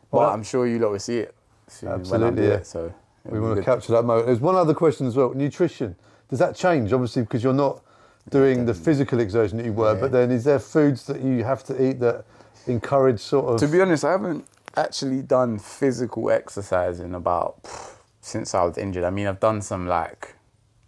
But 0.09 0.17
Well, 0.19 0.29
I'm 0.29 0.43
sure 0.43 0.65
you'll 0.67 0.89
will 0.91 0.99
see 0.99 1.19
it 1.19 1.35
soon 1.67 1.89
when 1.89 1.97
I 1.97 2.01
Absolutely, 2.01 2.47
yeah. 2.47 2.53
it. 2.55 2.67
So 2.67 2.93
we 3.25 3.39
want 3.39 3.57
to 3.57 3.63
capture 3.63 3.91
that 3.93 4.03
moment. 4.03 4.25
There's 4.25 4.39
one 4.41 4.55
other 4.55 4.73
question 4.73 5.05
as 5.05 5.15
well. 5.15 5.33
Nutrition. 5.33 5.95
Does 6.31 6.39
that 6.39 6.55
change? 6.55 6.91
Obviously, 6.91 7.21
because 7.21 7.43
you're 7.43 7.53
not 7.53 7.83
doing 8.29 8.65
the 8.65 8.73
physical 8.73 9.19
exertion 9.19 9.57
that 9.57 9.65
you 9.65 9.73
were, 9.73 9.93
but 9.93 10.11
then 10.11 10.31
is 10.31 10.45
there 10.45 10.59
foods 10.59 11.05
that 11.05 11.21
you 11.21 11.43
have 11.43 11.63
to 11.65 11.83
eat 11.83 11.99
that 11.99 12.25
encourage 12.67 13.19
sort 13.19 13.53
of. 13.53 13.59
To 13.59 13.67
be 13.67 13.81
honest, 13.81 14.03
I 14.03 14.11
haven't 14.11 14.45
actually 14.75 15.21
done 15.21 15.59
physical 15.59 16.31
exercise 16.31 16.99
in 16.99 17.15
about 17.15 17.61
pff, 17.63 17.95
since 18.21 18.55
I 18.55 18.63
was 18.63 18.77
injured. 18.77 19.03
I 19.03 19.09
mean, 19.09 19.27
I've 19.27 19.39
done 19.39 19.61
some 19.61 19.87
like 19.87 20.35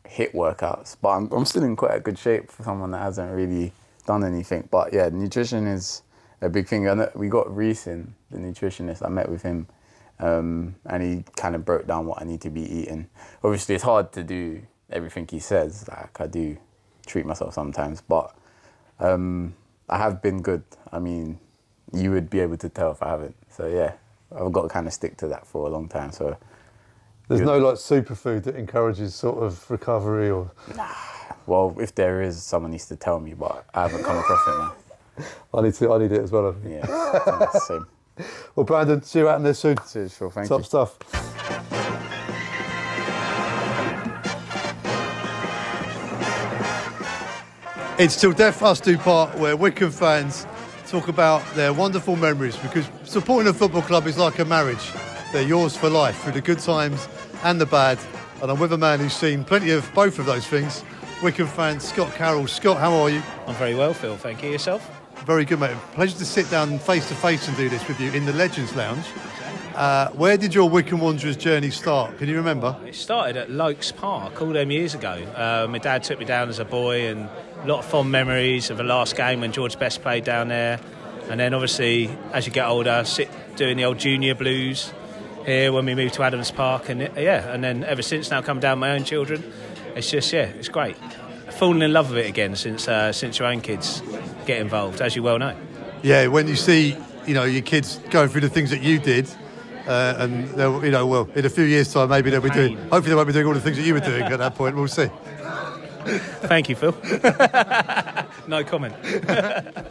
HIIT 0.05 0.33
workouts, 0.33 0.95
but 1.01 1.09
I'm, 1.09 1.31
I'm 1.31 1.45
still 1.45 1.63
in 1.63 1.75
quite 1.75 1.95
a 1.95 1.99
good 1.99 2.17
shape 2.17 2.51
for 2.51 2.63
someone 2.63 2.91
that 2.91 2.99
hasn't 3.01 3.31
really 3.33 3.73
done 4.05 4.23
anything. 4.23 4.67
But 4.71 4.93
yeah, 4.93 5.09
nutrition 5.09 5.67
is 5.67 6.03
a 6.41 6.49
big 6.49 6.67
thing. 6.67 6.87
I 6.87 6.93
know 6.93 7.11
we 7.15 7.29
got 7.29 7.53
Reese 7.53 7.87
in, 7.87 8.13
the 8.31 8.37
nutritionist. 8.37 9.05
I 9.05 9.09
met 9.09 9.29
with 9.29 9.41
him, 9.41 9.67
um, 10.19 10.75
and 10.85 11.03
he 11.03 11.25
kind 11.35 11.55
of 11.55 11.65
broke 11.65 11.87
down 11.87 12.05
what 12.05 12.21
I 12.21 12.25
need 12.25 12.41
to 12.41 12.49
be 12.49 12.61
eating. 12.61 13.09
Obviously, 13.43 13.75
it's 13.75 13.83
hard 13.83 14.11
to 14.13 14.23
do 14.23 14.61
everything 14.93 15.27
he 15.29 15.39
says. 15.39 15.87
Like 15.89 16.21
I 16.21 16.27
do 16.27 16.57
treat 17.05 17.25
myself 17.25 17.53
sometimes, 17.53 18.01
but 18.01 18.35
um, 18.99 19.55
I 19.89 19.97
have 19.97 20.21
been 20.21 20.41
good. 20.41 20.63
I 20.91 20.99
mean, 20.99 21.39
you 21.91 22.11
would 22.11 22.29
be 22.29 22.39
able 22.39 22.57
to 22.57 22.69
tell 22.69 22.91
if 22.91 23.03
I 23.03 23.09
haven't. 23.09 23.35
So 23.49 23.67
yeah, 23.67 23.93
I've 24.35 24.51
got 24.53 24.63
to 24.63 24.69
kind 24.69 24.87
of 24.87 24.93
stick 24.93 25.17
to 25.17 25.27
that 25.27 25.45
for 25.45 25.67
a 25.67 25.69
long 25.71 25.87
time. 25.89 26.11
So 26.11 26.37
There's 27.27 27.41
no 27.41 27.57
like 27.57 27.75
superfood 27.75 28.43
that 28.43 28.55
encourages 28.55 29.15
sort 29.15 29.43
of 29.43 29.69
recovery 29.69 30.29
or. 30.29 30.51
Nah. 30.75 30.87
well, 31.45 31.75
if 31.79 31.93
there 31.95 32.21
is, 32.21 32.41
someone 32.41 32.71
needs 32.71 32.85
to 32.87 32.95
tell 32.95 33.19
me, 33.19 33.33
but 33.33 33.65
I 33.73 33.83
haven't 33.83 34.03
come 34.03 34.17
across 34.17 34.47
it 34.47 34.57
now. 34.57 34.73
I 35.53 35.61
need 35.61 35.73
to. 35.75 35.93
I 35.93 35.97
need 35.99 36.11
it 36.11 36.21
as 36.21 36.31
well. 36.31 36.55
Yeah, 36.65 37.49
same. 37.67 37.87
Well, 38.55 38.63
Brandon, 38.63 39.01
see 39.01 39.19
you 39.19 39.27
out 39.27 39.37
in 39.37 39.43
there 39.43 39.55
soon. 39.55 39.75
Cheers, 39.91 40.13
Phil. 40.15 40.29
Thank 40.29 40.47
Top 40.47 40.59
you. 40.59 40.65
stuff. 40.65 41.32
It's 47.99 48.19
Till 48.19 48.31
Death 48.31 48.63
Us 48.63 48.79
Do 48.79 48.97
Part, 48.97 49.37
where 49.37 49.55
Wycombe 49.55 49.91
fans 49.91 50.47
talk 50.87 51.09
about 51.09 51.43
their 51.53 51.71
wonderful 51.71 52.15
memories 52.15 52.57
because 52.57 52.89
supporting 53.03 53.47
a 53.47 53.53
football 53.53 53.83
club 53.83 54.07
is 54.07 54.17
like 54.17 54.39
a 54.39 54.45
marriage. 54.45 54.91
They're 55.31 55.43
yours 55.43 55.77
for 55.77 55.91
life 55.91 56.19
through 56.23 56.31
the 56.31 56.41
good 56.41 56.57
times 56.57 57.07
and 57.43 57.61
the 57.61 57.67
bad. 57.67 57.99
And 58.41 58.49
I'm 58.49 58.59
with 58.59 58.73
a 58.73 58.79
man 58.79 58.99
who's 58.99 59.13
seen 59.13 59.43
plenty 59.43 59.69
of 59.69 59.87
both 59.93 60.17
of 60.17 60.25
those 60.25 60.47
things. 60.47 60.83
Wycombe 61.21 61.45
fan 61.45 61.79
Scott 61.79 62.11
Carroll. 62.15 62.47
Scott, 62.47 62.77
how 62.77 62.91
are 62.93 63.11
you? 63.11 63.21
I'm 63.45 63.53
very 63.55 63.75
well, 63.75 63.93
Phil. 63.93 64.17
Thank 64.17 64.41
you. 64.41 64.49
Yourself? 64.49 64.89
Very 65.25 65.45
good, 65.45 65.59
mate. 65.59 65.77
Pleasure 65.93 66.17
to 66.17 66.25
sit 66.25 66.49
down 66.49 66.79
face 66.79 67.07
to 67.09 67.15
face 67.15 67.47
and 67.47 67.55
do 67.55 67.69
this 67.69 67.87
with 67.87 67.99
you 67.99 68.11
in 68.13 68.25
the 68.25 68.33
Legends 68.33 68.75
Lounge. 68.75 69.05
Uh, 69.75 70.09
where 70.09 70.37
did 70.37 70.53
your 70.53 70.69
Wycombe 70.69 70.99
Wanderers 70.99 71.37
journey 71.37 71.71
start? 71.71 72.17
Can 72.19 72.27
you 72.27 72.35
remember? 72.35 72.75
It 72.85 72.93
started 72.93 73.37
at 73.37 73.49
Loakes 73.49 73.91
Park 73.91 74.39
all 74.41 74.49
them 74.49 74.69
years 74.69 74.93
ago. 74.93 75.13
Uh, 75.35 75.67
my 75.67 75.79
dad 75.79 76.03
took 76.03 76.19
me 76.19 76.25
down 76.25 76.49
as 76.49 76.59
a 76.59 76.65
boy, 76.65 77.07
and 77.07 77.27
a 77.63 77.67
lot 77.67 77.79
of 77.79 77.85
fond 77.85 78.11
memories 78.11 78.69
of 78.69 78.77
the 78.77 78.83
last 78.83 79.15
game 79.15 79.39
when 79.39 79.51
George 79.51 79.79
Best 79.79 80.01
played 80.01 80.25
down 80.25 80.49
there. 80.49 80.79
And 81.29 81.39
then, 81.39 81.53
obviously, 81.53 82.09
as 82.33 82.45
you 82.45 82.51
get 82.51 82.67
older, 82.67 83.03
sit 83.05 83.29
doing 83.55 83.77
the 83.77 83.85
old 83.85 83.97
junior 83.97 84.35
blues 84.35 84.91
here 85.45 85.71
when 85.71 85.85
we 85.85 85.95
moved 85.95 86.15
to 86.15 86.23
Adams 86.23 86.51
Park, 86.51 86.89
and 86.89 87.01
yeah, 87.15 87.51
and 87.51 87.63
then 87.63 87.83
ever 87.83 88.01
since 88.01 88.29
now, 88.29 88.41
come 88.41 88.59
down 88.59 88.79
my 88.79 88.91
own 88.91 89.03
children. 89.03 89.43
It's 89.95 90.09
just 90.09 90.31
yeah, 90.33 90.45
it's 90.45 90.69
great. 90.69 90.97
Falling 91.51 91.81
in 91.81 91.93
love 91.93 92.09
with 92.09 92.19
it 92.19 92.27
again 92.27 92.55
since 92.55 92.87
uh, 92.87 93.11
since 93.13 93.39
your 93.39 93.47
own 93.47 93.61
kids 93.61 94.01
get 94.45 94.59
involved, 94.59 95.01
as 95.01 95.15
you 95.15 95.23
well 95.23 95.39
know. 95.39 95.55
Yeah, 96.01 96.27
when 96.27 96.47
you 96.47 96.55
see, 96.55 96.97
you 97.25 97.33
know, 97.33 97.43
your 97.43 97.61
kids 97.61 97.99
going 98.09 98.29
through 98.29 98.41
the 98.41 98.49
things 98.49 98.69
that 98.71 98.81
you 98.81 98.99
did, 98.99 99.29
uh, 99.87 100.15
and 100.17 100.49
you 100.83 100.91
know, 100.91 101.07
well, 101.07 101.29
in 101.35 101.45
a 101.45 101.49
few 101.49 101.63
years' 101.63 101.93
time, 101.93 102.09
maybe 102.09 102.29
they'll 102.29 102.41
be 102.41 102.49
doing. 102.49 102.77
Hopefully, 102.77 103.09
they 103.09 103.15
won't 103.15 103.27
be 103.27 103.33
doing 103.33 103.47
all 103.47 103.53
the 103.53 103.61
things 103.61 103.77
that 103.77 103.83
you 103.83 103.93
were 103.93 103.99
doing 104.01 104.23
at 104.23 104.39
that 104.39 104.55
point. 104.55 104.75
We'll 104.75 104.87
see. 104.87 105.09
Thank 106.03 106.69
you, 106.69 106.75
Phil. 106.75 106.95
no 108.47 108.63
comment. 108.63 108.95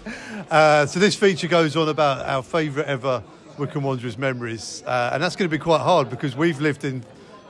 Uh, 0.50 0.84
so 0.84 1.00
this 1.00 1.14
feature 1.14 1.46
goes 1.46 1.76
on 1.76 1.88
about 1.88 2.26
our 2.26 2.42
favourite 2.42 2.86
ever 2.86 3.22
Wycombe 3.56 3.84
Wanderers 3.84 4.18
memories, 4.18 4.82
uh, 4.84 5.10
and 5.14 5.22
that's 5.22 5.34
going 5.34 5.48
to 5.48 5.56
be 5.56 5.62
quite 5.62 5.80
hard 5.80 6.10
because 6.10 6.36
we've 6.36 6.60
lived 6.60 6.84
in 6.84 7.02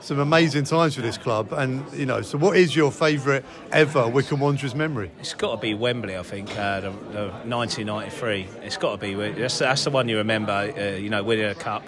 some 0.03 0.19
amazing 0.19 0.65
times 0.65 0.95
for 0.95 1.01
this 1.01 1.17
club. 1.17 1.53
And 1.53 1.91
you 1.93 2.05
know, 2.05 2.21
so 2.21 2.37
what 2.37 2.57
is 2.57 2.75
your 2.75 2.91
favourite 2.91 3.45
ever 3.71 4.07
Wycombe 4.07 4.41
Wanderers 4.41 4.75
memory? 4.75 5.11
It's 5.19 5.33
got 5.33 5.55
to 5.55 5.61
be 5.61 5.73
Wembley, 5.73 6.17
I 6.17 6.23
think, 6.23 6.51
uh, 6.57 6.81
the, 6.81 6.89
the 6.89 7.29
1993. 7.45 8.47
It's 8.63 8.77
got 8.77 8.91
to 8.91 8.97
be. 8.97 9.13
That's, 9.13 9.59
that's 9.59 9.85
the 9.85 9.91
one 9.91 10.09
you 10.09 10.17
remember, 10.17 10.51
uh, 10.51 10.97
you 10.97 11.09
know, 11.09 11.23
winning 11.23 11.45
a 11.45 11.55
cup 11.55 11.83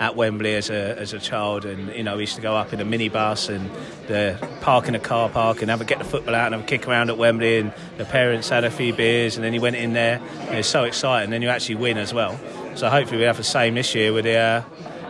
at 0.00 0.16
Wembley 0.16 0.54
as 0.54 0.68
a, 0.68 0.98
as 0.98 1.12
a 1.12 1.20
child. 1.20 1.64
And, 1.64 1.94
you 1.94 2.02
know, 2.02 2.16
we 2.16 2.22
used 2.22 2.34
to 2.36 2.42
go 2.42 2.56
up 2.56 2.72
in 2.72 2.80
a 2.80 2.84
minibus 2.84 3.54
and 3.54 3.70
the 4.08 4.36
park 4.62 4.88
in 4.88 4.94
a 4.94 5.00
car 5.00 5.28
park 5.28 5.60
and 5.60 5.70
have 5.70 5.80
a, 5.80 5.84
get 5.84 5.98
the 5.98 6.04
football 6.04 6.34
out 6.34 6.46
and 6.46 6.54
have 6.54 6.64
a 6.64 6.66
kick 6.66 6.88
around 6.88 7.10
at 7.10 7.18
Wembley. 7.18 7.58
And 7.58 7.72
the 7.98 8.04
parents 8.04 8.48
had 8.48 8.64
a 8.64 8.70
few 8.70 8.92
beers 8.92 9.36
and 9.36 9.44
then 9.44 9.54
you 9.54 9.60
went 9.60 9.76
in 9.76 9.92
there. 9.92 10.20
And 10.48 10.58
it's 10.58 10.68
so 10.68 10.84
exciting. 10.84 11.24
And 11.24 11.32
then 11.32 11.42
you 11.42 11.50
actually 11.50 11.76
win 11.76 11.98
as 11.98 12.12
well. 12.12 12.40
So 12.74 12.88
hopefully 12.88 13.18
we 13.18 13.24
have 13.24 13.36
the 13.36 13.44
same 13.44 13.74
this 13.74 13.94
year 13.94 14.12
with 14.12 14.24
the, 14.24 14.36
uh, 14.36 14.62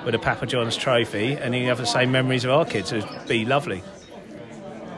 with 0.04 0.14
a 0.14 0.18
Papa 0.18 0.46
John's 0.46 0.76
trophy 0.76 1.34
and 1.34 1.54
you 1.54 1.66
have 1.66 1.78
the 1.78 1.86
same 1.86 2.10
memories 2.10 2.44
of 2.44 2.50
our 2.50 2.64
kids. 2.64 2.92
It'd 2.92 3.28
be 3.28 3.44
lovely. 3.44 3.82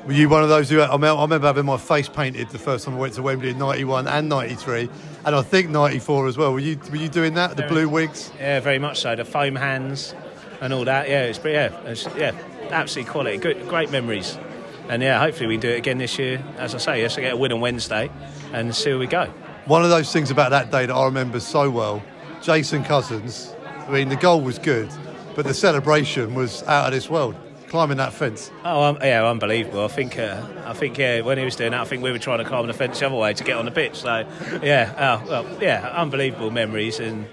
Were 0.06 0.12
you 0.12 0.28
one 0.28 0.42
of 0.42 0.48
those 0.48 0.68
who? 0.68 0.80
I, 0.80 0.92
remember 0.92 1.46
having 1.46 1.64
my 1.64 1.76
face 1.76 2.08
painted 2.08 2.48
the 2.48 2.58
first 2.58 2.84
time 2.84 2.94
I 2.94 2.98
went 2.98 3.14
to 3.14 3.22
Wembley 3.22 3.50
in 3.50 3.58
'91 3.58 4.08
and 4.08 4.28
'93, 4.28 4.90
and 5.24 5.36
I 5.36 5.42
think 5.42 5.70
'94 5.70 6.26
as 6.26 6.36
well. 6.36 6.52
Were 6.52 6.58
you? 6.58 6.76
Were 6.90 6.96
you 6.96 7.08
doing 7.08 7.34
that? 7.34 7.56
The 7.56 7.62
blue 7.68 7.88
wigs? 7.88 8.32
Yeah, 8.36 8.58
very 8.58 8.80
much 8.80 9.00
so. 9.00 9.14
The 9.14 9.24
foam 9.24 9.54
hands 9.54 10.12
and 10.60 10.72
all 10.72 10.84
that. 10.86 11.08
Yeah, 11.08 11.24
it's 11.24 11.38
pretty, 11.38 11.54
yeah, 11.54 11.80
it's, 11.82 12.06
yeah, 12.16 12.32
absolutely 12.70 13.12
quality. 13.12 13.36
Good, 13.38 13.68
great 13.68 13.92
memories. 13.92 14.38
And 14.88 15.02
yeah, 15.02 15.20
hopefully 15.20 15.46
we 15.46 15.54
can 15.54 15.60
do 15.60 15.68
it 15.70 15.78
again 15.78 15.98
this 15.98 16.18
year. 16.18 16.42
As 16.56 16.74
I 16.74 16.78
say, 16.78 17.00
yes, 17.00 17.16
I 17.16 17.20
get 17.20 17.34
a 17.34 17.36
win 17.36 17.52
on 17.52 17.60
Wednesday, 17.60 18.10
and 18.52 18.74
see 18.74 18.90
where 18.90 18.98
we 18.98 19.06
go. 19.06 19.26
One 19.66 19.84
of 19.84 19.90
those 19.90 20.12
things 20.12 20.32
about 20.32 20.50
that 20.50 20.72
day 20.72 20.86
that 20.86 20.94
I 20.94 21.04
remember 21.04 21.38
so 21.38 21.70
well, 21.70 22.02
Jason 22.40 22.82
Cousins. 22.82 23.54
I 23.86 23.90
mean, 23.90 24.08
the 24.08 24.16
goal 24.16 24.40
was 24.40 24.58
good, 24.58 24.88
but 25.34 25.46
the 25.46 25.54
celebration 25.54 26.34
was 26.34 26.62
out 26.64 26.86
of 26.86 26.92
this 26.92 27.10
world. 27.10 27.34
Climbing 27.68 27.96
that 27.96 28.12
fence. 28.12 28.50
Oh, 28.66 28.82
um, 28.82 28.98
yeah, 29.00 29.26
unbelievable. 29.26 29.82
I 29.82 29.88
think, 29.88 30.18
uh, 30.18 30.46
I 30.66 30.74
think, 30.74 30.98
yeah, 30.98 31.22
when 31.22 31.38
he 31.38 31.44
was 31.44 31.56
doing 31.56 31.70
that, 31.70 31.80
I 31.80 31.84
think 31.84 32.02
we 32.02 32.12
were 32.12 32.18
trying 32.18 32.38
to 32.38 32.44
climb 32.44 32.66
the 32.66 32.74
fence 32.74 33.00
the 33.00 33.06
other 33.06 33.16
way 33.16 33.32
to 33.32 33.44
get 33.44 33.56
on 33.56 33.64
the 33.64 33.70
pitch. 33.70 33.96
So, 33.96 34.26
yeah, 34.62 35.20
oh, 35.24 35.26
well, 35.26 35.58
yeah, 35.62 35.90
unbelievable 35.96 36.50
memories, 36.50 37.00
and 37.00 37.26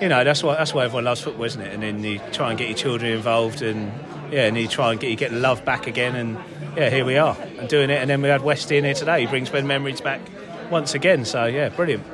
you 0.00 0.08
know 0.08 0.24
that's 0.24 0.42
why 0.42 0.56
that's 0.56 0.74
why 0.74 0.84
everyone 0.84 1.04
loves 1.04 1.20
football, 1.20 1.44
isn't 1.44 1.62
it? 1.62 1.72
And 1.72 1.84
then 1.84 2.02
you 2.02 2.20
try 2.32 2.50
and 2.50 2.58
get 2.58 2.68
your 2.68 2.76
children 2.76 3.12
involved, 3.12 3.62
and 3.62 3.92
yeah, 4.32 4.46
and 4.46 4.56
you 4.56 4.66
try 4.66 4.90
and 4.90 5.00
get 5.00 5.10
you 5.10 5.16
get 5.16 5.32
love 5.32 5.64
back 5.64 5.86
again, 5.86 6.16
and 6.16 6.36
yeah, 6.76 6.90
here 6.90 7.04
we 7.04 7.16
are 7.16 7.36
and 7.58 7.68
doing 7.68 7.88
it. 7.88 8.00
And 8.00 8.10
then 8.10 8.22
we 8.22 8.28
had 8.28 8.42
Westy 8.42 8.76
in 8.78 8.84
here 8.84 8.94
today. 8.94 9.20
He 9.20 9.26
brings 9.26 9.50
Ben 9.50 9.68
memories 9.68 10.00
back 10.00 10.20
once 10.68 10.94
again. 10.94 11.24
So 11.24 11.44
yeah, 11.44 11.68
brilliant. 11.68 12.04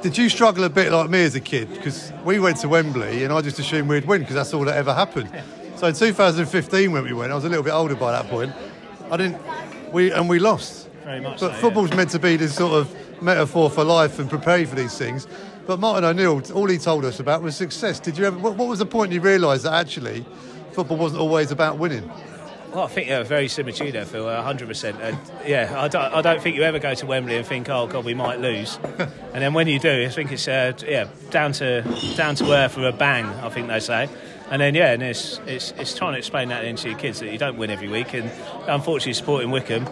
Did 0.00 0.16
you 0.16 0.28
struggle 0.28 0.62
a 0.62 0.70
bit 0.70 0.92
like 0.92 1.10
me 1.10 1.24
as 1.24 1.34
a 1.34 1.40
kid? 1.40 1.68
Because 1.70 2.12
we 2.24 2.38
went 2.38 2.58
to 2.58 2.68
Wembley 2.68 3.24
and 3.24 3.32
I 3.32 3.40
just 3.40 3.58
assumed 3.58 3.88
we'd 3.88 4.04
win 4.04 4.20
because 4.20 4.36
that's 4.36 4.54
all 4.54 4.64
that 4.64 4.76
ever 4.76 4.94
happened. 4.94 5.28
So 5.74 5.88
in 5.88 5.94
2015 5.94 6.92
when 6.92 7.02
we 7.02 7.12
went, 7.12 7.32
I 7.32 7.34
was 7.34 7.44
a 7.44 7.48
little 7.48 7.64
bit 7.64 7.72
older 7.72 7.96
by 7.96 8.12
that 8.12 8.28
point. 8.28 8.52
I 9.10 9.16
didn't. 9.16 9.42
We 9.92 10.12
and 10.12 10.28
we 10.28 10.38
lost. 10.38 10.88
Very 11.02 11.20
much. 11.20 11.40
But 11.40 11.54
so, 11.54 11.60
football's 11.60 11.92
meant 11.94 12.10
to 12.10 12.20
be 12.20 12.36
this 12.36 12.54
sort 12.54 12.74
of 12.74 13.22
metaphor 13.22 13.70
for 13.70 13.82
life 13.82 14.20
and 14.20 14.30
prepare 14.30 14.64
for 14.66 14.76
these 14.76 14.96
things. 14.96 15.26
But 15.66 15.80
Martin 15.80 16.04
O'Neill, 16.04 16.42
all 16.54 16.68
he 16.68 16.78
told 16.78 17.04
us 17.04 17.18
about 17.18 17.42
was 17.42 17.56
success. 17.56 17.98
Did 17.98 18.16
you 18.18 18.24
ever? 18.24 18.38
What, 18.38 18.54
what 18.56 18.68
was 18.68 18.78
the 18.78 18.86
point 18.86 19.12
you 19.12 19.20
realised 19.20 19.64
that 19.64 19.74
actually 19.74 20.24
football 20.72 20.96
wasn't 20.96 21.22
always 21.22 21.50
about 21.50 21.78
winning? 21.78 22.08
Well, 22.72 22.84
I 22.84 22.88
think 22.88 23.08
yeah, 23.08 23.22
very 23.22 23.48
similar 23.48 23.74
to 23.76 23.86
you 23.86 23.92
there, 23.92 24.04
Phil. 24.04 24.28
hundred 24.42 24.68
percent. 24.68 25.00
And 25.00 25.18
yeah, 25.46 25.74
I 25.76 25.88
don't, 25.88 26.12
I 26.12 26.20
don't 26.20 26.42
think 26.42 26.54
you 26.54 26.62
ever 26.62 26.78
go 26.78 26.94
to 26.94 27.06
Wembley 27.06 27.36
and 27.36 27.46
think, 27.46 27.68
oh 27.70 27.86
God, 27.86 28.04
we 28.04 28.14
might 28.14 28.40
lose. 28.40 28.78
and 28.98 29.42
then 29.42 29.54
when 29.54 29.68
you 29.68 29.78
do, 29.78 30.04
I 30.04 30.10
think 30.10 30.32
it's 30.32 30.46
uh, 30.46 30.72
yeah 30.86 31.08
down 31.30 31.52
to 31.52 31.82
down 32.16 32.34
to 32.36 32.52
earth 32.52 32.76
with 32.76 32.86
a 32.86 32.92
bang. 32.92 33.24
I 33.26 33.48
think 33.48 33.68
they 33.68 33.80
say. 33.80 34.08
And 34.50 34.60
then 34.60 34.74
yeah, 34.74 34.92
and 34.92 35.02
it's, 35.02 35.40
it's 35.46 35.72
it's 35.72 35.94
trying 35.94 36.12
to 36.12 36.18
explain 36.18 36.48
that 36.48 36.64
into 36.64 36.90
your 36.90 36.98
kids 36.98 37.20
that 37.20 37.32
you 37.32 37.38
don't 37.38 37.56
win 37.56 37.70
every 37.70 37.88
week. 37.88 38.12
And 38.14 38.30
unfortunately, 38.66 39.14
supporting 39.14 39.50
Wycombe, 39.50 39.88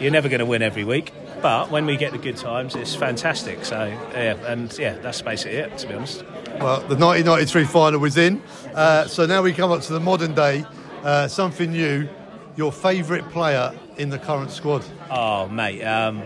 you're 0.00 0.12
never 0.12 0.28
going 0.28 0.40
to 0.40 0.46
win 0.46 0.62
every 0.62 0.84
week. 0.84 1.12
But 1.40 1.72
when 1.72 1.86
we 1.86 1.96
get 1.96 2.12
the 2.12 2.18
good 2.18 2.36
times, 2.36 2.76
it's 2.76 2.94
fantastic. 2.94 3.64
So 3.64 3.86
yeah, 4.12 4.36
and 4.46 4.76
yeah, 4.78 4.96
that's 4.98 5.22
basically 5.22 5.58
it. 5.58 5.76
To 5.78 5.88
be 5.88 5.94
honest. 5.94 6.24
Well, 6.60 6.80
the 6.80 6.94
1993 6.94 7.64
final 7.64 7.98
was 7.98 8.16
in. 8.16 8.40
Uh, 8.74 9.08
so 9.08 9.26
now 9.26 9.42
we 9.42 9.52
come 9.52 9.72
up 9.72 9.82
to 9.82 9.92
the 9.92 10.00
modern 10.00 10.34
day. 10.34 10.64
Uh, 11.02 11.26
something 11.28 11.70
new. 11.72 12.08
Your 12.54 12.70
favourite 12.70 13.28
player 13.30 13.72
in 13.96 14.10
the 14.10 14.18
current 14.18 14.50
squad? 14.50 14.84
Oh, 15.10 15.48
mate, 15.48 15.82
um, 15.82 16.22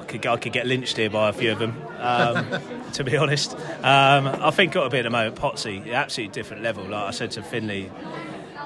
I 0.00 0.04
could 0.04 0.24
I 0.26 0.36
could 0.36 0.52
get 0.52 0.66
lynched 0.66 0.96
here 0.96 1.10
by 1.10 1.28
a 1.28 1.32
few 1.32 1.52
of 1.52 1.58
them. 1.58 1.76
Um, 1.98 2.46
to 2.94 3.04
be 3.04 3.16
honest, 3.16 3.54
um, 3.82 4.26
I 4.26 4.50
think 4.50 4.72
got 4.72 4.86
a 4.86 4.90
bit 4.90 5.00
at 5.00 5.02
the 5.04 5.10
moment. 5.10 5.36
Potsy, 5.36 5.92
absolutely 5.92 6.32
different 6.32 6.62
level. 6.62 6.84
Like 6.84 7.04
I 7.04 7.10
said 7.10 7.30
to 7.32 7.42
Finley, 7.42 7.90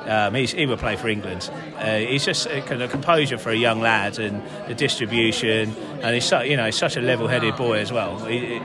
um, 0.05 0.35
he's, 0.35 0.53
he 0.53 0.67
will 0.67 0.77
play 0.77 0.95
for 0.97 1.09
England. 1.09 1.51
Uh, 1.77 1.97
he's 1.99 2.25
just 2.25 2.47
a 2.47 2.61
kind 2.63 2.81
of 2.81 2.91
composure 2.91 3.39
for 3.39 3.51
a 3.51 3.57
young 3.57 3.81
lad 3.81 4.19
and 4.21 4.41
the 4.69 4.75
distribution, 4.75 5.75
and 6.01 6.15
he's 6.15 6.25
so, 6.25 6.41
you 6.43 6.57
know 6.57 6.67
he's 6.67 6.77
such 6.79 6.97
a 6.97 7.01
level-headed 7.01 7.57
boy 7.57 7.79
as 7.79 7.93
well. 7.93 8.19
He, 8.25 8.39
he- 8.39 8.63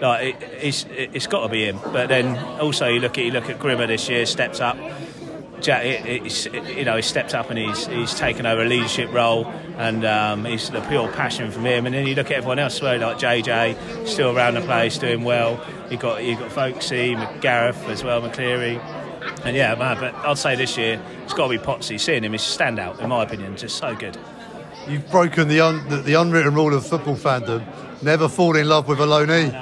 like 0.00 0.36
it, 0.40 0.48
it's, 0.62 0.86
it's 0.90 1.26
got 1.26 1.42
to 1.42 1.48
be 1.48 1.64
him. 1.64 1.80
But 1.92 2.06
then 2.08 2.38
also 2.60 2.86
you 2.86 3.00
look 3.00 3.18
at 3.18 3.24
you 3.24 3.32
look 3.32 3.50
at 3.50 3.58
Grimmer 3.58 3.88
this 3.88 4.08
year, 4.08 4.26
steps 4.26 4.60
up. 4.60 4.76
Jack, 5.60 5.84
it, 5.84 6.24
it's, 6.26 6.46
it, 6.46 6.76
you 6.76 6.84
know, 6.84 6.96
he's 6.96 7.06
stepped 7.06 7.34
up 7.34 7.50
and 7.50 7.58
he's 7.58 7.86
he's 7.86 8.14
taken 8.14 8.46
over 8.46 8.62
a 8.62 8.64
leadership 8.64 9.12
role, 9.12 9.46
and 9.76 10.04
um, 10.04 10.44
he's 10.44 10.70
the 10.70 10.80
pure 10.82 11.10
passion 11.12 11.50
from 11.50 11.64
him. 11.64 11.86
And 11.86 11.94
then 11.94 12.06
you 12.06 12.14
look 12.14 12.30
at 12.30 12.38
everyone 12.38 12.58
else, 12.58 12.80
well, 12.80 12.98
like 12.98 13.18
JJ, 13.18 14.06
still 14.06 14.36
around 14.36 14.54
the 14.54 14.60
place, 14.60 14.98
doing 14.98 15.24
well. 15.24 15.64
You 15.90 15.96
got 15.96 16.24
you 16.24 16.36
got 16.36 16.52
Folksy, 16.52 17.16
Gareth 17.40 17.88
as 17.88 18.04
well, 18.04 18.22
McCleary. 18.22 18.78
And 19.44 19.56
yeah, 19.56 19.74
man, 19.74 19.98
but 19.98 20.14
I'd 20.14 20.38
say 20.38 20.56
this 20.56 20.76
year 20.76 21.00
it's 21.24 21.34
got 21.34 21.48
to 21.48 21.58
be 21.58 21.64
Potsy. 21.64 21.98
Seeing 21.98 22.24
him 22.24 22.34
is 22.34 22.42
a 22.42 22.58
standout, 22.58 23.00
in 23.00 23.08
my 23.08 23.22
opinion, 23.22 23.56
just 23.56 23.76
so 23.76 23.94
good. 23.94 24.16
You've 24.86 25.10
broken 25.10 25.48
the, 25.48 25.60
un, 25.60 25.86
the, 25.88 25.96
the 25.96 26.14
unwritten 26.14 26.54
rule 26.54 26.74
of 26.74 26.86
football 26.86 27.16
fandom: 27.16 27.64
never 28.02 28.28
fall 28.28 28.56
in 28.56 28.68
love 28.68 28.88
with 28.88 29.00
a 29.00 29.06
loanee. 29.06 29.52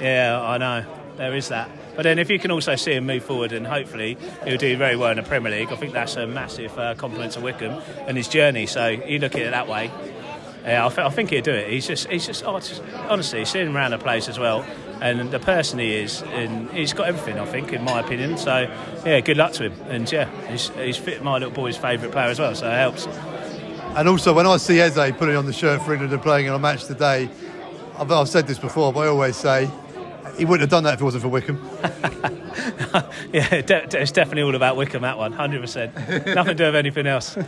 Yeah, 0.00 0.40
I 0.42 0.58
know. 0.58 0.84
There 1.16 1.34
is 1.34 1.48
that. 1.48 1.70
But 1.94 2.04
then 2.04 2.18
if 2.18 2.30
you 2.30 2.38
can 2.38 2.50
also 2.50 2.74
see 2.76 2.94
him 2.94 3.06
move 3.06 3.24
forward 3.24 3.52
and 3.52 3.66
hopefully 3.66 4.16
he'll 4.44 4.56
do 4.56 4.76
very 4.76 4.96
well 4.96 5.10
in 5.10 5.18
the 5.18 5.22
Premier 5.22 5.52
League, 5.52 5.72
I 5.72 5.76
think 5.76 5.92
that's 5.92 6.16
a 6.16 6.26
massive 6.26 6.76
uh, 6.78 6.94
compliment 6.94 7.32
to 7.32 7.40
Wycombe 7.40 7.82
and 8.06 8.16
his 8.16 8.28
journey. 8.28 8.66
So 8.66 8.88
you 8.88 9.18
look 9.18 9.34
at 9.34 9.42
it 9.42 9.50
that 9.50 9.68
way. 9.68 9.90
Yeah, 10.64 10.86
I, 10.86 10.88
th- 10.88 11.00
I 11.00 11.10
think 11.10 11.30
he'll 11.30 11.42
do 11.42 11.50
it. 11.50 11.70
He's 11.70 11.88
just, 11.88 12.06
he's 12.06 12.24
just, 12.24 12.44
oh, 12.44 12.60
honestly, 13.08 13.44
seeing 13.44 13.66
him 13.66 13.76
around 13.76 13.90
the 13.90 13.98
place 13.98 14.28
as 14.28 14.38
well, 14.38 14.64
and 15.00 15.32
the 15.32 15.40
person 15.40 15.80
he 15.80 15.92
is, 15.92 16.22
and 16.22 16.70
he's 16.70 16.92
got 16.92 17.08
everything. 17.08 17.40
I 17.40 17.46
think, 17.46 17.72
in 17.72 17.82
my 17.82 17.98
opinion. 17.98 18.38
So, 18.38 18.72
yeah, 19.04 19.18
good 19.18 19.38
luck 19.38 19.54
to 19.54 19.64
him. 19.64 19.72
And 19.88 20.10
yeah, 20.12 20.30
he's, 20.46 20.68
he's 20.68 20.96
fit 20.96 21.20
my 21.20 21.32
little 21.34 21.50
boy's 21.50 21.76
favourite 21.76 22.12
player 22.12 22.28
as 22.28 22.38
well, 22.38 22.54
so 22.54 22.68
it 22.68 22.74
helps. 22.74 23.06
And 23.96 24.08
also, 24.08 24.32
when 24.32 24.46
I 24.46 24.56
see 24.56 24.78
Eze 24.78 25.12
putting 25.16 25.34
on 25.34 25.46
the 25.46 25.52
shirt 25.52 25.82
for 25.82 25.94
England 25.94 26.12
and 26.12 26.22
playing 26.22 26.46
in 26.46 26.52
a 26.52 26.60
match 26.60 26.84
today, 26.84 27.28
I've, 27.98 28.12
I've 28.12 28.28
said 28.28 28.46
this 28.46 28.60
before, 28.60 28.92
but 28.92 29.00
I 29.00 29.06
always 29.08 29.36
say 29.36 29.68
he 30.36 30.44
wouldn't 30.44 30.60
have 30.62 30.70
done 30.70 30.84
that 30.84 30.94
if 30.94 31.00
it 31.00 31.04
wasn't 31.04 31.22
for 31.22 31.28
Wycombe. 31.28 31.60
yeah, 33.32 33.60
de- 33.60 34.00
it's 34.00 34.12
definitely 34.12 34.42
all 34.42 34.54
about 34.54 34.76
Wycombe. 34.76 35.02
That 35.02 35.18
one, 35.18 35.32
one, 35.32 35.38
hundred 35.38 35.60
percent. 35.60 35.94
Nothing 35.94 36.44
to 36.44 36.54
do 36.54 36.64
with 36.64 36.76
anything 36.76 37.06
else. 37.06 37.36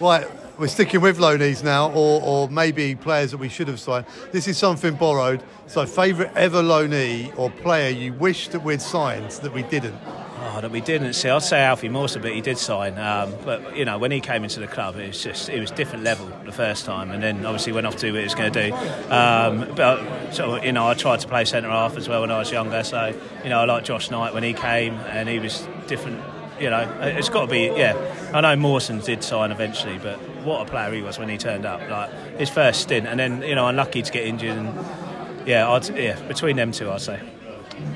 Right, 0.00 0.28
we're 0.60 0.68
sticking 0.68 1.00
with 1.00 1.18
loanees 1.18 1.64
now, 1.64 1.90
or, 1.90 2.22
or 2.22 2.48
maybe 2.48 2.94
players 2.94 3.32
that 3.32 3.38
we 3.38 3.48
should 3.48 3.66
have 3.66 3.80
signed. 3.80 4.06
This 4.30 4.46
is 4.46 4.56
something 4.56 4.94
borrowed. 4.94 5.42
So, 5.66 5.84
favourite 5.86 6.36
ever 6.36 6.62
loanee 6.62 7.36
or 7.36 7.50
player 7.50 7.90
you 7.90 8.12
wish 8.12 8.46
that 8.48 8.62
we'd 8.62 8.80
signed 8.80 9.32
that 9.32 9.52
we 9.52 9.64
didn't? 9.64 9.96
Oh, 10.40 10.60
that 10.60 10.70
we 10.70 10.80
didn't 10.80 11.14
see. 11.14 11.28
I'd 11.28 11.42
say 11.42 11.62
Alfie 11.62 11.88
Mawson, 11.88 12.22
but 12.22 12.32
he 12.32 12.40
did 12.40 12.58
sign. 12.58 12.96
Um, 12.96 13.34
but 13.44 13.76
you 13.76 13.84
know, 13.84 13.98
when 13.98 14.12
he 14.12 14.20
came 14.20 14.44
into 14.44 14.60
the 14.60 14.68
club, 14.68 14.96
it 14.96 15.08
was 15.08 15.22
just 15.22 15.48
it 15.48 15.58
was 15.60 15.70
different 15.72 16.04
level 16.04 16.30
the 16.44 16.52
first 16.52 16.84
time, 16.84 17.10
and 17.10 17.22
then 17.22 17.44
obviously 17.44 17.72
went 17.72 17.86
off 17.86 17.96
to 17.96 18.06
do 18.06 18.12
what 18.12 18.18
he 18.18 18.24
was 18.24 18.34
going 18.34 18.52
to 18.52 18.68
do. 18.68 18.74
Um, 19.12 19.74
but 19.74 20.32
so 20.32 20.62
you 20.62 20.72
know, 20.72 20.86
I 20.86 20.94
tried 20.94 21.20
to 21.20 21.28
play 21.28 21.44
centre 21.44 21.70
half 21.70 21.96
as 21.96 22.08
well 22.08 22.20
when 22.20 22.30
I 22.30 22.38
was 22.38 22.52
younger. 22.52 22.84
So 22.84 23.18
you 23.42 23.50
know, 23.50 23.60
I 23.60 23.64
like 23.64 23.84
Josh 23.84 24.10
Knight 24.10 24.32
when 24.32 24.44
he 24.44 24.52
came, 24.52 24.94
and 24.94 25.28
he 25.28 25.38
was 25.40 25.66
different. 25.86 26.22
You 26.60 26.70
know, 26.70 26.98
it's 27.02 27.28
got 27.28 27.46
to 27.46 27.50
be. 27.50 27.64
Yeah, 27.76 27.96
I 28.32 28.40
know 28.40 28.54
Mawson 28.54 29.00
did 29.00 29.24
sign 29.24 29.50
eventually, 29.50 29.98
but 29.98 30.18
what 30.44 30.66
a 30.66 30.70
player 30.70 30.92
he 30.92 31.02
was 31.02 31.18
when 31.18 31.28
he 31.28 31.36
turned 31.36 31.66
up. 31.66 31.88
Like 31.88 32.12
his 32.38 32.48
first 32.48 32.80
stint, 32.82 33.06
and 33.06 33.18
then 33.18 33.42
you 33.42 33.56
know, 33.56 33.66
unlucky 33.66 34.02
to 34.02 34.12
get 34.12 34.24
injured. 34.24 34.56
And 34.56 35.48
yeah, 35.48 35.68
I'd, 35.68 35.88
yeah, 35.96 36.20
between 36.28 36.56
them 36.56 36.70
two, 36.70 36.90
I'd 36.90 37.00
say. 37.00 37.20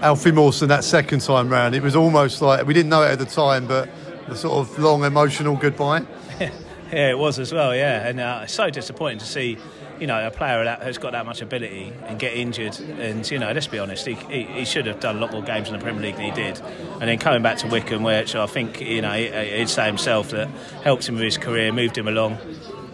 Alfie 0.01 0.33
Mawson 0.33 0.69
that 0.69 0.85
second 0.85 1.21
time 1.21 1.49
round, 1.49 1.75
it 1.75 1.83
was 1.83 1.97
almost 1.97 2.43
like 2.43 2.67
we 2.67 2.75
didn't 2.75 2.91
know 2.91 3.03
it 3.03 3.11
at 3.13 3.19
the 3.19 3.27
time, 3.27 3.67
but 3.67 3.89
the 4.29 4.37
sort 4.37 4.67
of 4.67 4.79
long 4.79 5.05
emotional 5.05 5.57
goodbye. 5.57 6.05
Yeah, 6.93 7.09
it 7.09 7.19
was 7.19 7.39
as 7.39 7.55
well. 7.55 7.75
Yeah, 7.75 8.07
and 8.07 8.21
uh, 8.21 8.41
it's 8.43 8.53
so 8.53 8.69
disappointing 8.69 9.19
to 9.21 9.25
see, 9.25 9.57
you 9.99 10.07
know, 10.07 10.27
a 10.27 10.31
player 10.31 10.63
that 10.65 10.83
has 10.83 10.99
got 10.99 11.13
that 11.13 11.25
much 11.25 11.41
ability 11.41 11.91
and 12.07 12.19
get 12.19 12.35
injured. 12.35 12.79
And 12.79 13.29
you 13.31 13.39
know, 13.39 13.51
let's 13.51 13.67
be 13.67 13.79
honest, 13.79 14.05
he, 14.07 14.13
he, 14.13 14.43
he 14.43 14.65
should 14.67 14.85
have 14.85 15.01
done 15.01 15.17
a 15.17 15.19
lot 15.19 15.33
more 15.33 15.43
games 15.43 15.69
in 15.69 15.73
the 15.73 15.83
Premier 15.83 16.03
League 16.03 16.17
than 16.17 16.27
he 16.27 16.31
did. 16.33 16.61
And 17.01 17.09
then 17.09 17.19
coming 17.19 17.43
back 17.43 17.57
to 17.59 17.67
Wycombe, 17.67 18.03
which 18.03 18.35
I 18.35 18.45
think 18.47 18.83
you 18.83 19.01
know 19.01 19.13
he, 19.13 19.31
he'd 19.57 19.71
say 19.71 19.87
himself 19.87 20.33
that 20.33 20.49
helped 20.85 21.09
him 21.09 21.15
with 21.15 21.25
his 21.25 21.39
career, 21.39 21.73
moved 21.73 21.97
him 21.97 22.09
along. 22.09 22.37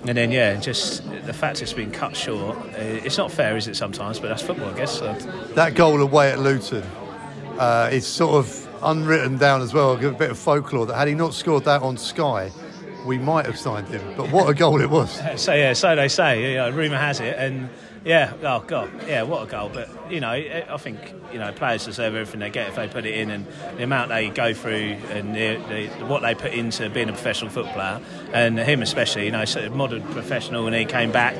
And 0.06 0.16
then 0.16 0.30
yeah, 0.30 0.54
just 0.60 1.02
the 1.28 1.34
fact 1.34 1.60
it's 1.60 1.74
been 1.74 1.90
cut 1.90 2.16
short. 2.16 2.56
uh, 2.56 2.70
It's 2.78 3.18
not 3.18 3.30
fair, 3.30 3.54
is 3.58 3.68
it? 3.68 3.76
Sometimes, 3.76 4.18
but 4.18 4.28
that's 4.28 4.40
football, 4.42 4.70
I 4.70 4.76
guess. 4.78 4.98
So. 4.98 5.12
That 5.54 5.74
goal 5.74 6.00
away 6.00 6.32
at 6.32 6.38
Luton 6.38 6.82
uh, 7.58 7.90
is 7.92 8.06
sort 8.06 8.36
of 8.36 8.68
unwritten 8.82 9.36
down 9.36 9.60
as 9.60 9.74
well, 9.74 9.92
a 9.92 10.10
bit 10.12 10.30
of 10.30 10.38
folklore 10.38 10.86
that 10.86 10.96
had 10.96 11.06
he 11.06 11.12
not 11.14 11.34
scored 11.34 11.64
that 11.64 11.82
on 11.82 11.98
Sky, 11.98 12.50
we 13.04 13.18
might 13.18 13.44
have 13.44 13.58
signed 13.58 13.88
him. 13.88 14.00
But 14.16 14.30
what 14.32 14.48
a 14.48 14.54
goal 14.54 14.80
it 14.80 14.88
was! 14.88 15.20
So 15.36 15.52
yeah, 15.52 15.74
so 15.74 15.94
they 15.94 16.08
say. 16.08 16.52
You 16.52 16.56
know, 16.56 16.70
rumour 16.70 16.96
has 16.96 17.20
it, 17.20 17.36
and 17.38 17.68
yeah, 18.08 18.32
oh 18.42 18.60
god, 18.66 18.90
yeah, 19.06 19.20
what 19.20 19.46
a 19.46 19.50
goal! 19.50 19.70
But 19.70 19.90
you 20.10 20.20
know, 20.20 20.30
eh, 20.30 20.64
I 20.66 20.78
think 20.78 20.98
you 21.30 21.38
know 21.38 21.52
players 21.52 21.84
deserve 21.84 22.14
everything 22.14 22.40
they 22.40 22.48
get 22.48 22.68
if 22.68 22.76
they 22.76 22.88
put 22.88 23.04
it 23.04 23.12
in, 23.12 23.30
and 23.30 23.46
the 23.76 23.82
amount 23.82 24.08
they 24.08 24.30
go 24.30 24.54
through, 24.54 24.96
and 25.10 25.34
the, 25.34 25.56
the, 25.68 26.06
what 26.06 26.22
they 26.22 26.34
put 26.34 26.54
into 26.54 26.88
being 26.88 27.10
a 27.10 27.12
professional 27.12 27.50
footballer, 27.50 28.00
and 28.32 28.58
him 28.58 28.80
especially. 28.80 29.26
You 29.26 29.32
know, 29.32 29.44
sort 29.44 29.66
of 29.66 29.74
modern 29.74 30.02
professional, 30.04 30.66
and 30.66 30.74
he 30.74 30.86
came 30.86 31.12
back, 31.12 31.36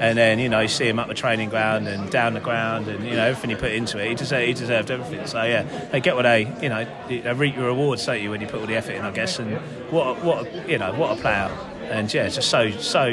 and 0.00 0.18
then 0.18 0.40
you 0.40 0.48
know 0.48 0.58
you 0.58 0.66
see 0.66 0.88
him 0.88 0.98
up 0.98 1.06
the 1.06 1.14
training 1.14 1.50
ground 1.50 1.86
and 1.86 2.10
down 2.10 2.34
the 2.34 2.40
ground, 2.40 2.88
and 2.88 3.04
you 3.04 3.12
know 3.14 3.24
everything 3.24 3.50
he 3.50 3.56
put 3.56 3.70
into 3.70 4.04
it. 4.04 4.08
He 4.08 4.16
deserved, 4.16 4.44
he 4.48 4.54
deserved 4.54 4.90
everything. 4.90 5.24
So 5.28 5.44
yeah, 5.44 5.62
they 5.92 6.00
get 6.00 6.16
what 6.16 6.22
they, 6.22 6.52
you 6.60 6.68
know, 6.68 6.84
they 7.06 7.32
reap 7.32 7.54
your 7.54 7.66
rewards, 7.66 8.04
don't 8.04 8.20
you, 8.20 8.30
when 8.30 8.40
you 8.40 8.48
put 8.48 8.58
all 8.58 8.66
the 8.66 8.74
effort 8.74 8.96
in, 8.96 9.04
I 9.04 9.12
guess. 9.12 9.38
And 9.38 9.56
what, 9.92 10.04
a, 10.04 10.14
what, 10.24 10.68
you 10.68 10.78
know, 10.78 10.92
what 10.94 11.16
a 11.16 11.20
player. 11.20 11.48
And 11.92 12.12
yeah, 12.12 12.24
it's 12.24 12.34
just 12.34 12.50
so 12.50 12.72
so 12.72 13.04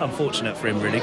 unfortunate 0.00 0.56
for 0.56 0.68
him, 0.68 0.80
really. 0.80 1.02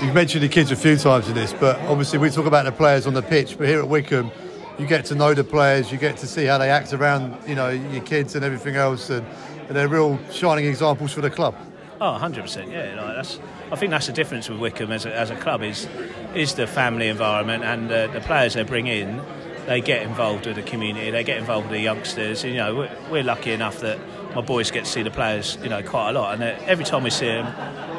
You've 0.00 0.14
mentioned 0.14 0.44
the 0.44 0.48
kids 0.48 0.70
a 0.70 0.76
few 0.76 0.96
times 0.96 1.28
in 1.28 1.34
this, 1.34 1.52
but 1.52 1.76
obviously 1.80 2.20
we 2.20 2.30
talk 2.30 2.46
about 2.46 2.64
the 2.64 2.70
players 2.70 3.04
on 3.08 3.14
the 3.14 3.22
pitch. 3.22 3.58
But 3.58 3.66
here 3.66 3.80
at 3.80 3.88
Wycombe, 3.88 4.30
you 4.78 4.86
get 4.86 5.04
to 5.06 5.16
know 5.16 5.34
the 5.34 5.42
players, 5.42 5.90
you 5.90 5.98
get 5.98 6.16
to 6.18 6.26
see 6.28 6.44
how 6.44 6.56
they 6.56 6.70
act 6.70 6.92
around, 6.92 7.36
you 7.48 7.56
know, 7.56 7.70
your 7.70 8.02
kids 8.02 8.36
and 8.36 8.44
everything 8.44 8.76
else, 8.76 9.10
and, 9.10 9.26
and 9.66 9.76
they're 9.76 9.88
real 9.88 10.16
shining 10.30 10.66
examples 10.66 11.12
for 11.12 11.20
the 11.20 11.30
club. 11.30 11.56
Oh, 12.00 12.16
100%, 12.20 12.70
yeah. 12.70 12.94
Like 12.94 13.16
that's, 13.16 13.40
I 13.72 13.76
think 13.76 13.90
that's 13.90 14.06
the 14.06 14.12
difference 14.12 14.48
with 14.48 14.60
Wycombe 14.60 14.92
as 14.92 15.04
a, 15.04 15.12
as 15.12 15.30
a 15.30 15.36
club 15.36 15.62
is 15.62 15.88
is 16.32 16.54
the 16.54 16.68
family 16.68 17.08
environment 17.08 17.64
and 17.64 17.90
the 17.90 18.22
players 18.24 18.54
they 18.54 18.62
bring 18.62 18.86
in. 18.86 19.20
They 19.66 19.80
get 19.80 20.02
involved 20.02 20.46
with 20.46 20.54
the 20.54 20.62
community. 20.62 21.10
They 21.10 21.24
get 21.24 21.38
involved 21.38 21.66
with 21.66 21.76
the 21.76 21.82
youngsters. 21.82 22.44
You 22.44 22.54
know, 22.54 22.74
we're, 22.76 22.98
we're 23.10 23.24
lucky 23.24 23.50
enough 23.50 23.80
that 23.80 23.98
my 24.34 24.42
boys 24.42 24.70
get 24.70 24.84
to 24.84 24.90
see 24.90 25.02
the 25.02 25.10
players. 25.10 25.58
You 25.60 25.70
know, 25.70 25.82
quite 25.82 26.10
a 26.10 26.12
lot, 26.12 26.34
and 26.34 26.42
every 26.68 26.84
time 26.84 27.02
we 27.02 27.10
see 27.10 27.26
them, 27.26 27.46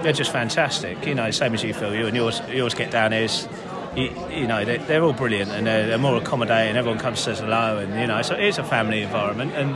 they're 0.04 0.14
just 0.14 0.32
fantastic. 0.32 1.06
You 1.06 1.16
know, 1.16 1.32
same 1.32 1.54
as 1.54 1.64
you 1.64 1.74
feel. 1.74 1.94
You 1.94 2.08
and 2.08 2.16
yours, 2.16 2.42
yours 2.50 2.74
get 2.74 2.92
down 2.92 3.14
is- 3.14 3.48
You, 3.96 4.12
you 4.32 4.46
know, 4.48 4.64
they're, 4.66 4.78
they're 4.78 5.04
all 5.04 5.14
brilliant 5.14 5.50
and 5.52 5.66
they're, 5.66 5.88
they're 5.88 5.98
more 5.98 6.16
accommodating. 6.18 6.78
Everyone 6.78 7.00
comes 7.00 7.26
and 7.26 7.36
says 7.36 7.40
hello, 7.40 7.80
and 7.80 8.00
you 8.00 8.06
know, 8.08 8.22
so 8.22 8.36
it's 8.36 8.60
a 8.60 8.64
family 8.64 9.02
environment 9.02 9.52
and 9.56 9.76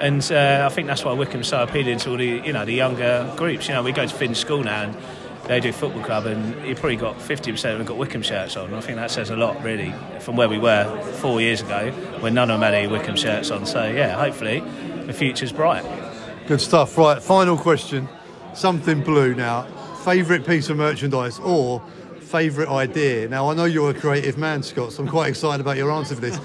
and 0.00 0.32
uh, 0.32 0.66
I 0.68 0.72
think 0.74 0.86
that's 0.88 1.04
why 1.04 1.12
Wycombe's 1.12 1.48
so 1.48 1.62
appealing 1.62 1.98
to 1.98 2.10
all 2.10 2.16
the 2.16 2.24
you 2.46 2.52
know 2.52 2.64
the 2.64 2.72
younger 2.74 3.30
groups. 3.36 3.68
You 3.68 3.74
know, 3.74 3.82
we 3.82 3.92
go 3.92 4.06
to 4.06 4.14
Finn 4.14 4.34
School 4.34 4.62
now 4.64 4.82
and 4.84 4.96
they 5.48 5.58
do 5.60 5.72
football 5.72 6.02
club, 6.04 6.26
and 6.26 6.66
you've 6.66 6.78
probably 6.78 6.96
got 6.96 7.20
fifty 7.20 7.50
percent 7.50 7.72
of 7.72 7.78
them 7.78 7.86
got 7.86 7.96
Wycombe 7.98 8.22
shirts 8.22 8.56
on. 8.56 8.72
I 8.74 8.80
think 8.80 8.96
that 8.96 9.10
says 9.10 9.30
a 9.30 9.36
lot, 9.36 9.62
really, 9.62 9.92
from 10.20 10.36
where 10.36 10.48
we 10.48 10.58
were 10.58 10.84
four 11.20 11.40
years 11.40 11.60
ago 11.62 11.90
when 12.20 12.34
none 12.34 12.48
of 12.50 12.58
them 12.60 12.62
had 12.62 12.74
any 12.74 12.86
Wycombe 12.88 13.16
shirts 13.16 13.50
on. 13.50 13.66
So 13.66 13.84
yeah, 13.86 14.14
hopefully 14.14 14.60
the 15.06 15.12
future's 15.12 15.52
bright. 15.52 15.84
Good 16.46 16.60
stuff. 16.60 16.96
Right, 16.96 17.20
final 17.22 17.56
question. 17.56 18.08
Something 18.54 19.02
blue 19.02 19.34
now. 19.34 19.62
Favourite 20.04 20.46
piece 20.46 20.68
of 20.68 20.76
merchandise 20.76 21.38
or 21.38 21.82
favourite 22.20 22.68
idea? 22.68 23.28
Now, 23.28 23.50
I 23.50 23.54
know 23.54 23.64
you're 23.64 23.90
a 23.90 23.94
creative 23.94 24.38
man, 24.38 24.62
Scott, 24.62 24.92
so 24.92 25.02
I'm 25.02 25.08
quite 25.08 25.28
excited 25.28 25.60
about 25.60 25.76
your 25.76 25.90
answer 25.90 26.14
for 26.14 26.20
this. 26.20 26.40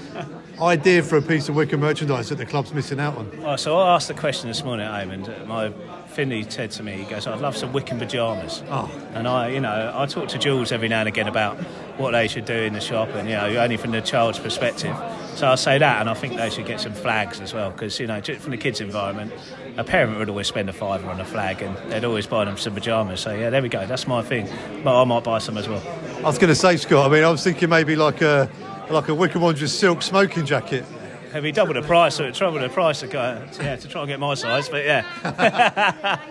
idea 0.60 1.02
for 1.02 1.16
a 1.16 1.22
piece 1.22 1.48
of 1.48 1.54
Wycombe 1.54 1.80
merchandise 1.80 2.28
that 2.28 2.36
the 2.36 2.46
club's 2.46 2.74
missing 2.74 3.00
out 3.00 3.16
on? 3.16 3.42
Well, 3.42 3.56
so 3.56 3.78
I 3.78 3.94
asked 3.94 4.08
the 4.08 4.14
question 4.14 4.48
this 4.48 4.64
morning 4.64 4.86
at 4.86 5.00
home, 5.00 5.10
and 5.10 5.48
my 5.48 5.72
Finley 6.08 6.48
said 6.48 6.70
to 6.72 6.82
me, 6.82 6.92
he 6.92 7.04
goes, 7.04 7.26
"I'd 7.26 7.40
love 7.40 7.56
some 7.56 7.72
Wycombe 7.72 7.98
pajamas." 7.98 8.62
Oh. 8.68 8.90
And 9.14 9.28
I, 9.28 9.50
you 9.50 9.60
know, 9.60 9.92
I 9.94 10.06
talk 10.06 10.28
to 10.28 10.38
Jules 10.38 10.72
every 10.72 10.88
now 10.88 11.00
and 11.00 11.08
again 11.08 11.28
about 11.28 11.58
what 11.96 12.12
they 12.12 12.28
should 12.28 12.44
do 12.44 12.54
in 12.54 12.72
the 12.72 12.80
shop, 12.80 13.08
and 13.10 13.28
you 13.28 13.36
know, 13.36 13.46
only 13.62 13.76
from 13.76 13.92
the 13.92 14.00
child's 14.00 14.38
perspective. 14.38 14.96
So 15.38 15.46
I'll 15.46 15.56
say 15.56 15.78
that, 15.78 16.00
and 16.00 16.10
I 16.10 16.14
think 16.14 16.36
they 16.36 16.50
should 16.50 16.66
get 16.66 16.80
some 16.80 16.92
flags 16.92 17.40
as 17.40 17.54
well, 17.54 17.70
because 17.70 18.00
you 18.00 18.08
know, 18.08 18.20
from 18.20 18.50
the 18.50 18.56
kids' 18.56 18.80
environment, 18.80 19.32
a 19.76 19.84
parent 19.84 20.18
would 20.18 20.28
always 20.28 20.48
spend 20.48 20.68
a 20.68 20.72
fiver 20.72 21.08
on 21.08 21.20
a 21.20 21.24
flag, 21.24 21.62
and 21.62 21.76
they'd 21.92 22.04
always 22.04 22.26
buy 22.26 22.44
them 22.44 22.56
some 22.56 22.74
pajamas. 22.74 23.20
So 23.20 23.32
yeah, 23.32 23.48
there 23.48 23.62
we 23.62 23.68
go. 23.68 23.86
That's 23.86 24.08
my 24.08 24.20
thing. 24.20 24.48
But 24.82 25.00
I 25.00 25.04
might 25.04 25.22
buy 25.22 25.38
some 25.38 25.56
as 25.56 25.68
well. 25.68 25.80
I 26.16 26.22
was 26.22 26.38
going 26.38 26.48
to 26.48 26.56
say, 26.56 26.76
Scott, 26.76 27.08
I 27.08 27.14
mean, 27.14 27.22
I 27.22 27.30
was 27.30 27.44
thinking 27.44 27.68
maybe 27.68 27.94
like 27.94 28.20
a 28.20 28.50
like 28.90 29.06
a 29.06 29.14
Wycombe 29.14 29.42
Wanderers 29.42 29.72
silk 29.72 30.02
smoking 30.02 30.44
jacket. 30.44 30.84
It'd 31.30 31.44
be 31.44 31.52
double 31.52 31.74
the 31.74 31.82
price, 31.82 32.16
so 32.16 32.24
it's 32.24 32.38
trouble 32.38 32.58
the 32.58 32.68
price 32.68 32.98
to 33.00 33.06
go, 33.06 33.46
yeah, 33.60 33.76
to 33.76 33.86
try 33.86 34.00
and 34.00 34.08
get 34.08 34.18
my 34.18 34.34
size. 34.34 34.68
But 34.68 34.84
yeah. 34.84 36.20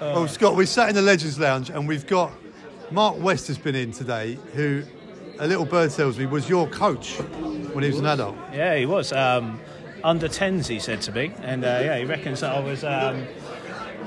Well, 0.00 0.28
Scott, 0.28 0.54
we 0.54 0.64
sat 0.64 0.88
in 0.88 0.94
the 0.94 1.02
Legends 1.02 1.40
Lounge 1.40 1.70
and 1.70 1.88
we've 1.88 2.06
got 2.06 2.32
Mark 2.92 3.20
West 3.20 3.48
has 3.48 3.58
been 3.58 3.74
in 3.74 3.90
today, 3.90 4.38
who 4.54 4.84
a 5.38 5.46
little 5.46 5.64
bird 5.64 5.90
tells 5.90 6.18
me 6.18 6.26
was 6.26 6.48
your 6.48 6.68
coach 6.68 7.18
when 7.72 7.84
he 7.84 7.90
was 7.90 7.98
an 7.98 8.06
adult. 8.06 8.36
Yeah, 8.52 8.76
he 8.76 8.86
was. 8.86 9.12
Um, 9.12 9.60
under 10.04 10.28
10s, 10.28 10.66
he 10.66 10.78
said 10.78 11.00
to 11.02 11.12
me. 11.12 11.32
And 11.42 11.64
uh, 11.64 11.80
yeah, 11.82 11.98
he 11.98 12.04
reckons 12.04 12.40
that 12.40 12.54
I 12.54 12.60
was. 12.60 12.84
Um, 12.84 13.26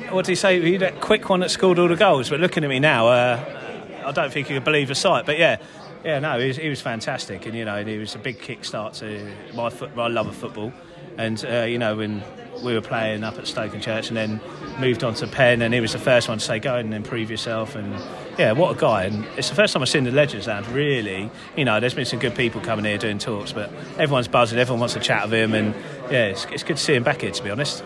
what 0.09 0.25
did 0.25 0.31
he 0.31 0.35
say? 0.35 0.61
He 0.61 0.77
that 0.77 0.99
quick 0.99 1.29
one 1.29 1.39
that 1.41 1.51
scored 1.51 1.79
all 1.79 1.87
the 1.87 1.95
goals. 1.95 2.29
But 2.29 2.39
looking 2.39 2.63
at 2.63 2.69
me 2.69 2.79
now, 2.79 3.07
uh, 3.07 4.03
I 4.05 4.11
don't 4.11 4.31
think 4.31 4.47
he 4.47 4.53
could 4.53 4.63
believe 4.63 4.87
the 4.87 4.95
sight. 4.95 5.25
But 5.25 5.37
yeah, 5.37 5.57
yeah, 6.03 6.19
no, 6.19 6.39
he 6.39 6.47
was, 6.47 6.57
he 6.57 6.69
was 6.69 6.81
fantastic. 6.81 7.45
And, 7.45 7.55
you 7.55 7.65
know, 7.65 7.83
he 7.83 7.97
was 7.97 8.15
a 8.15 8.19
big 8.19 8.39
kickstart 8.39 8.97
to 8.99 9.31
my, 9.55 9.69
foot, 9.69 9.95
my 9.95 10.07
love 10.07 10.27
of 10.27 10.35
football. 10.35 10.73
And 11.17 11.43
uh, 11.45 11.63
you 11.63 11.77
know 11.77 11.97
when 11.97 12.23
we 12.63 12.73
were 12.73 12.81
playing 12.81 13.23
up 13.23 13.37
at 13.37 13.45
Stokenchurch, 13.45 14.07
and 14.09 14.17
then 14.17 14.41
moved 14.79 15.03
on 15.03 15.13
to 15.15 15.27
Penn, 15.27 15.61
and 15.61 15.73
he 15.73 15.79
was 15.79 15.93
the 15.93 15.99
first 15.99 16.29
one 16.29 16.37
to 16.37 16.43
say, 16.43 16.59
"Go 16.59 16.77
and 16.77 16.93
improve 16.93 17.29
yourself." 17.29 17.75
And 17.75 17.93
yeah, 18.37 18.51
what 18.53 18.75
a 18.75 18.79
guy! 18.79 19.03
And 19.03 19.25
it's 19.37 19.49
the 19.49 19.55
first 19.55 19.73
time 19.73 19.81
I've 19.81 19.89
seen 19.89 20.03
the 20.03 20.11
Legends 20.11 20.47
Lounge. 20.47 20.67
Really, 20.67 21.29
you 21.55 21.65
know, 21.65 21.79
there's 21.79 21.93
been 21.93 22.05
some 22.05 22.19
good 22.19 22.35
people 22.35 22.61
coming 22.61 22.85
here 22.85 22.97
doing 22.97 23.17
talks, 23.17 23.51
but 23.51 23.71
everyone's 23.97 24.27
buzzing. 24.27 24.59
Everyone 24.59 24.79
wants 24.79 24.93
to 24.93 24.99
chat 24.99 25.23
with 25.23 25.33
him, 25.33 25.53
and 25.53 25.75
yeah, 26.11 26.27
it's, 26.27 26.45
it's 26.45 26.63
good 26.63 26.77
to 26.77 26.83
see 26.83 26.95
him 26.95 27.03
back 27.03 27.21
here. 27.21 27.31
To 27.31 27.43
be 27.43 27.49
honest. 27.49 27.83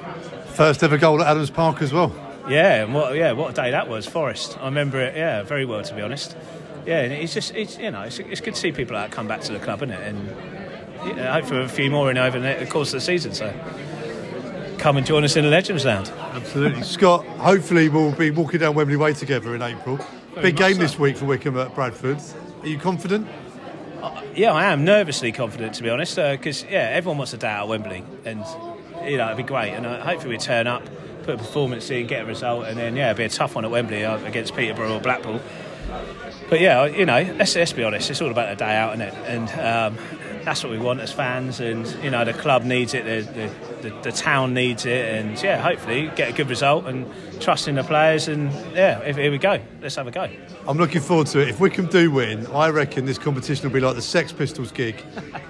First 0.54 0.84
ever 0.84 0.98
goal 0.98 1.22
at 1.22 1.28
Adams 1.28 1.50
Park 1.50 1.82
as 1.82 1.92
well. 1.92 2.16
Yeah, 2.48 2.84
and 2.84 2.94
what 2.94 3.16
yeah, 3.16 3.32
what 3.32 3.52
a 3.52 3.54
day 3.54 3.72
that 3.72 3.88
was, 3.88 4.06
Forest. 4.06 4.58
I 4.60 4.66
remember 4.66 5.02
it, 5.02 5.16
yeah, 5.16 5.44
very 5.44 5.66
well 5.66 5.84
to 5.84 5.96
be 5.96 6.02
honest. 6.02 6.38
Yeah, 6.86 7.02
and 7.02 7.14
it's 7.14 7.34
just 7.34 7.56
it's 7.56 7.78
you 7.78 7.92
know 7.92 8.04
it's, 8.04 8.20
it's 8.20 8.42
good 8.42 8.54
to 8.54 8.60
see 8.60 8.72
people 8.72 8.96
like 8.96 9.12
come 9.12 9.28
back 9.28 9.42
to 9.42 9.54
the 9.54 9.60
club, 9.60 9.80
isn't 9.80 9.92
it? 9.92 10.02
And 10.08 11.08
you 11.08 11.16
know, 11.16 11.32
hopefully 11.32 11.64
a 11.64 11.68
few 11.68 11.90
more 11.90 12.12
in 12.12 12.18
over 12.18 12.40
the 12.40 12.66
course 12.68 12.90
of 12.90 13.00
the 13.00 13.06
season. 13.06 13.34
So 13.34 13.52
come 14.78 14.98
and 14.98 15.06
join 15.06 15.24
us 15.24 15.36
in 15.36 15.44
the 15.44 15.50
Legends 15.50 15.86
Lounge. 15.86 16.10
Absolutely, 16.10 16.84
Scott. 16.84 17.26
Hopefully, 17.26 17.90
we'll 17.90 18.12
be 18.12 18.30
walking 18.30 18.60
down 18.60 18.76
Wembley 18.76 18.96
Way 18.96 19.14
together 19.14 19.56
in 19.56 19.62
April. 19.64 20.00
Big 20.42 20.56
game 20.58 20.76
so. 20.76 20.80
this 20.80 21.00
week 21.00 21.18
for 21.18 21.26
Wycombe 21.26 21.58
at 21.58 21.74
Bradford. 21.76 22.20
Are 22.62 22.68
you 22.68 22.78
confident? 22.78 23.28
Yeah, 24.36 24.52
I 24.52 24.66
am 24.66 24.84
nervously 24.84 25.32
confident 25.32 25.76
to 25.76 25.84
be 25.84 25.90
honest, 25.90 26.16
because 26.16 26.64
yeah, 26.64 26.90
everyone 26.92 27.18
wants 27.18 27.34
a 27.34 27.38
day 27.38 27.48
out 27.48 27.64
at 27.64 27.70
Wembley, 27.70 28.04
and 28.26 28.44
you 29.06 29.18
know 29.18 29.26
it'd 29.26 29.38
be 29.38 29.44
great. 29.44 29.72
And 29.72 29.86
uh, 29.86 30.04
hopefully 30.04 30.36
we 30.36 30.38
turn 30.38 30.68
up, 30.68 30.84
put 31.24 31.36
a 31.36 31.38
performance 31.38 31.90
in, 31.90 32.06
get 32.08 32.24
a 32.24 32.26
result, 32.26 32.66
and 32.66 32.78
then 32.78 32.96
yeah, 32.96 33.08
it'd 33.08 33.18
be 33.18 33.24
a 33.24 33.30
tough 33.30 33.56
one 33.56 33.66
at 33.66 33.72
Wembley 33.72 34.04
uh, 34.04 34.18
against 34.26 34.56
Peterborough 34.56 34.96
or 34.96 35.00
Blackpool. 35.00 35.40
But 36.50 36.60
yeah, 36.60 36.86
you 36.86 37.06
know, 37.06 37.22
let's, 37.38 37.56
let's 37.56 37.74
be 37.74 37.84
honest, 37.84 38.10
it's 38.10 38.22
all 38.22 38.32
about 38.32 38.50
the 38.50 38.64
day 38.64 38.76
out, 38.76 38.96
isn't 38.96 39.08
it? 39.08 39.14
And 39.28 39.50
um, 39.60 40.06
that's 40.46 40.64
what 40.64 40.72
we 40.72 40.78
want 40.78 41.00
as 41.02 41.12
fans, 41.12 41.60
and 41.60 41.88
you 42.04 42.12
know 42.12 42.24
the 42.24 42.34
club 42.34 42.64
needs 42.64 42.94
it, 42.94 43.04
the, 43.04 43.50
the, 43.82 43.90
the, 43.90 44.02
the 44.04 44.12
town 44.12 44.54
needs 44.54 44.86
it, 44.86 45.14
and 45.16 45.42
yeah, 45.42 45.60
hopefully 45.62 46.12
get 46.16 46.30
a 46.30 46.34
good 46.34 46.50
result 46.50 46.86
and 46.86 47.06
trust 47.42 47.68
in 47.68 47.76
the 47.76 47.84
players, 47.84 48.28
and 48.28 48.52
yeah, 48.76 49.00
if, 49.00 49.18
here 49.18 49.32
we 49.32 49.40
go, 49.40 49.60
let's 49.82 49.96
have 49.96 50.08
a 50.08 50.12
go. 50.12 50.30
I'm 50.68 50.78
looking 50.78 51.02
forward 51.02 51.28
to 51.28 51.40
it. 51.40 51.50
If 51.50 51.60
Wycombe 51.60 51.88
do 51.88 52.12
win, 52.12 52.46
I 52.48 52.70
reckon 52.70 53.06
this 53.06 53.18
competition 53.18 53.68
will 53.68 53.74
be 53.74 53.80
like 53.80 53.96
the 53.96 54.02
Sex 54.02 54.32
Pistols 54.32 54.72
gig 54.72 55.04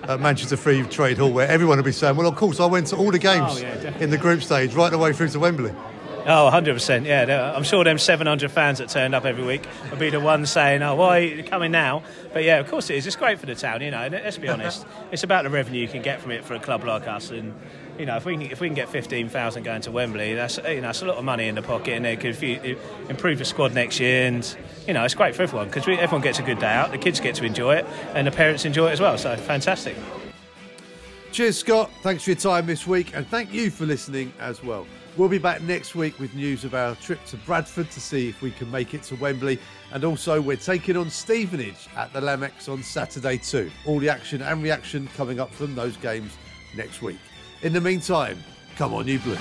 at 0.04 0.20
Manchester 0.20 0.58
Free 0.58 0.84
Trade 0.84 1.18
Hall, 1.18 1.32
where 1.32 1.48
everyone 1.48 1.78
will 1.78 1.84
be 1.84 1.92
saying, 1.92 2.16
"Well, 2.16 2.28
of 2.28 2.36
course, 2.36 2.60
I 2.60 2.66
went 2.66 2.88
to 2.88 2.96
all 2.96 3.12
the 3.12 3.18
oh, 3.18 3.22
games 3.22 3.52
Oh, 3.56 3.60
yeah, 3.60 3.98
in 4.00 4.10
the 4.10 4.18
group 4.18 4.42
stage, 4.42 4.74
right 4.74 4.90
the 4.90 4.98
way 4.98 5.14
through 5.14 5.30
to 5.30 5.40
Wembley." 5.40 5.74
Oh, 6.28 6.50
100%. 6.52 7.06
Yeah, 7.06 7.54
I'm 7.56 7.64
sure 7.64 7.84
them 7.84 8.00
700 8.00 8.50
fans 8.50 8.80
that 8.80 8.90
turned 8.90 9.14
up 9.14 9.26
every 9.26 9.44
week 9.44 9.68
will 9.92 9.98
be 9.98 10.10
the 10.10 10.20
ones 10.20 10.50
saying, 10.50 10.82
oh, 10.82 10.96
why 10.96 11.20
are 11.20 11.22
you 11.22 11.44
coming 11.44 11.72
now? 11.72 12.02
But 12.34 12.44
yeah, 12.44 12.58
of 12.58 12.68
course 12.68 12.90
it 12.90 12.96
is. 12.96 13.06
It's 13.06 13.16
great 13.16 13.38
for 13.38 13.46
the 13.46 13.54
town, 13.54 13.82
you 13.82 13.92
know. 13.92 14.00
And 14.00 14.12
let's 14.12 14.40
be 14.40 14.50
honest, 14.50 14.88
it's 15.12 15.22
about 15.22 15.44
the 15.44 15.52
revenue 15.52 15.82
you 15.82 15.88
can 15.88 16.02
get 16.02 16.20
from 16.20 16.32
it 16.32 16.44
for 16.44 16.56
a 16.56 16.60
club 16.60 16.84
like 16.84 17.08
us. 17.08 17.30
And, 17.30 17.54
you 18.00 18.08
know, 18.08 18.18
if 18.18 18.26
we 18.26 18.34
can, 18.38 18.42
if 18.42 18.60
we 18.60 18.68
can 18.68 18.74
get 18.74 18.90
15,000 18.90 19.62
going 19.62 19.82
to 19.82 19.92
Wembley, 19.92 20.34
that's, 20.34 20.58
you 20.58 20.78
know, 20.78 20.82
that's 20.82 21.04
a 21.04 21.06
lot 21.06 21.18
of 21.18 21.24
money 21.24 21.48
in 21.48 21.54
the 21.54 21.62
pocket. 21.62 21.94
And 21.94 22.08
it 22.08 22.20
could 22.20 22.36
improve 23.08 23.38
the 23.38 23.46
squad 23.46 23.76
next 23.76 24.00
year. 24.00 24.26
And, 24.26 24.58
you 24.88 24.96
know, 24.96 25.04
it's 25.04 25.14
great 25.14 25.36
for 25.36 25.44
everyone 25.44 25.68
because 25.68 25.88
everyone 25.88 26.22
gets 26.22 26.40
a 26.40 26.44
good 26.44 26.58
day 26.58 26.74
out. 26.74 26.92
The 26.92 26.98
kids 26.98 27.20
get 27.20 27.36
to 27.36 27.46
enjoy 27.46 27.76
it 27.76 27.86
and 28.16 28.26
the 28.26 28.32
parents 28.32 28.66
enjoy 28.66 28.88
it 28.88 28.94
as 28.94 29.00
well. 29.00 29.20
So 29.20 29.36
fantastic. 29.38 29.96
Cheers, 31.32 31.60
Scott. 31.60 31.92
Thanks 32.02 32.24
for 32.24 32.32
your 32.32 32.38
time 32.38 32.66
this 32.66 32.88
week, 32.88 33.14
and 33.14 33.28
thank 33.28 33.54
you 33.54 33.70
for 33.70 33.86
listening 33.86 34.32
as 34.40 34.64
well. 34.64 34.88
We'll 35.18 35.30
be 35.30 35.38
back 35.38 35.62
next 35.62 35.96
week 35.96 36.20
with 36.20 36.36
news 36.36 36.66
of 36.66 36.76
our 36.76 36.94
trip 36.96 37.24
to 37.28 37.38
Bradford 37.38 37.90
to 37.92 38.02
see 38.02 38.28
if 38.28 38.42
we 38.42 38.52
can 38.52 38.70
make 38.70 38.94
it 38.94 39.02
to 39.04 39.16
Wembley. 39.16 39.60
And 39.94 40.04
also, 40.04 40.42
we're 40.42 40.58
taking 40.58 40.98
on 40.98 41.10
Stevenage 41.10 41.88
at 41.96 42.12
the 42.12 42.20
Lamex 42.20 42.68
on 42.68 42.84
Saturday 42.84 43.38
too. 43.38 43.72
All 43.86 44.00
the 44.00 44.10
action 44.10 44.42
and 44.42 44.62
reaction 44.62 45.08
coming 45.16 45.40
up 45.40 45.52
from 45.54 45.74
those 45.74 45.96
games 45.96 46.34
next 46.76 47.02
week. 47.02 47.20
In 47.62 47.72
the 47.72 47.80
meantime, 47.80 48.44
come 48.76 48.94
on, 48.94 49.08
you 49.08 49.20
Blues. 49.20 49.40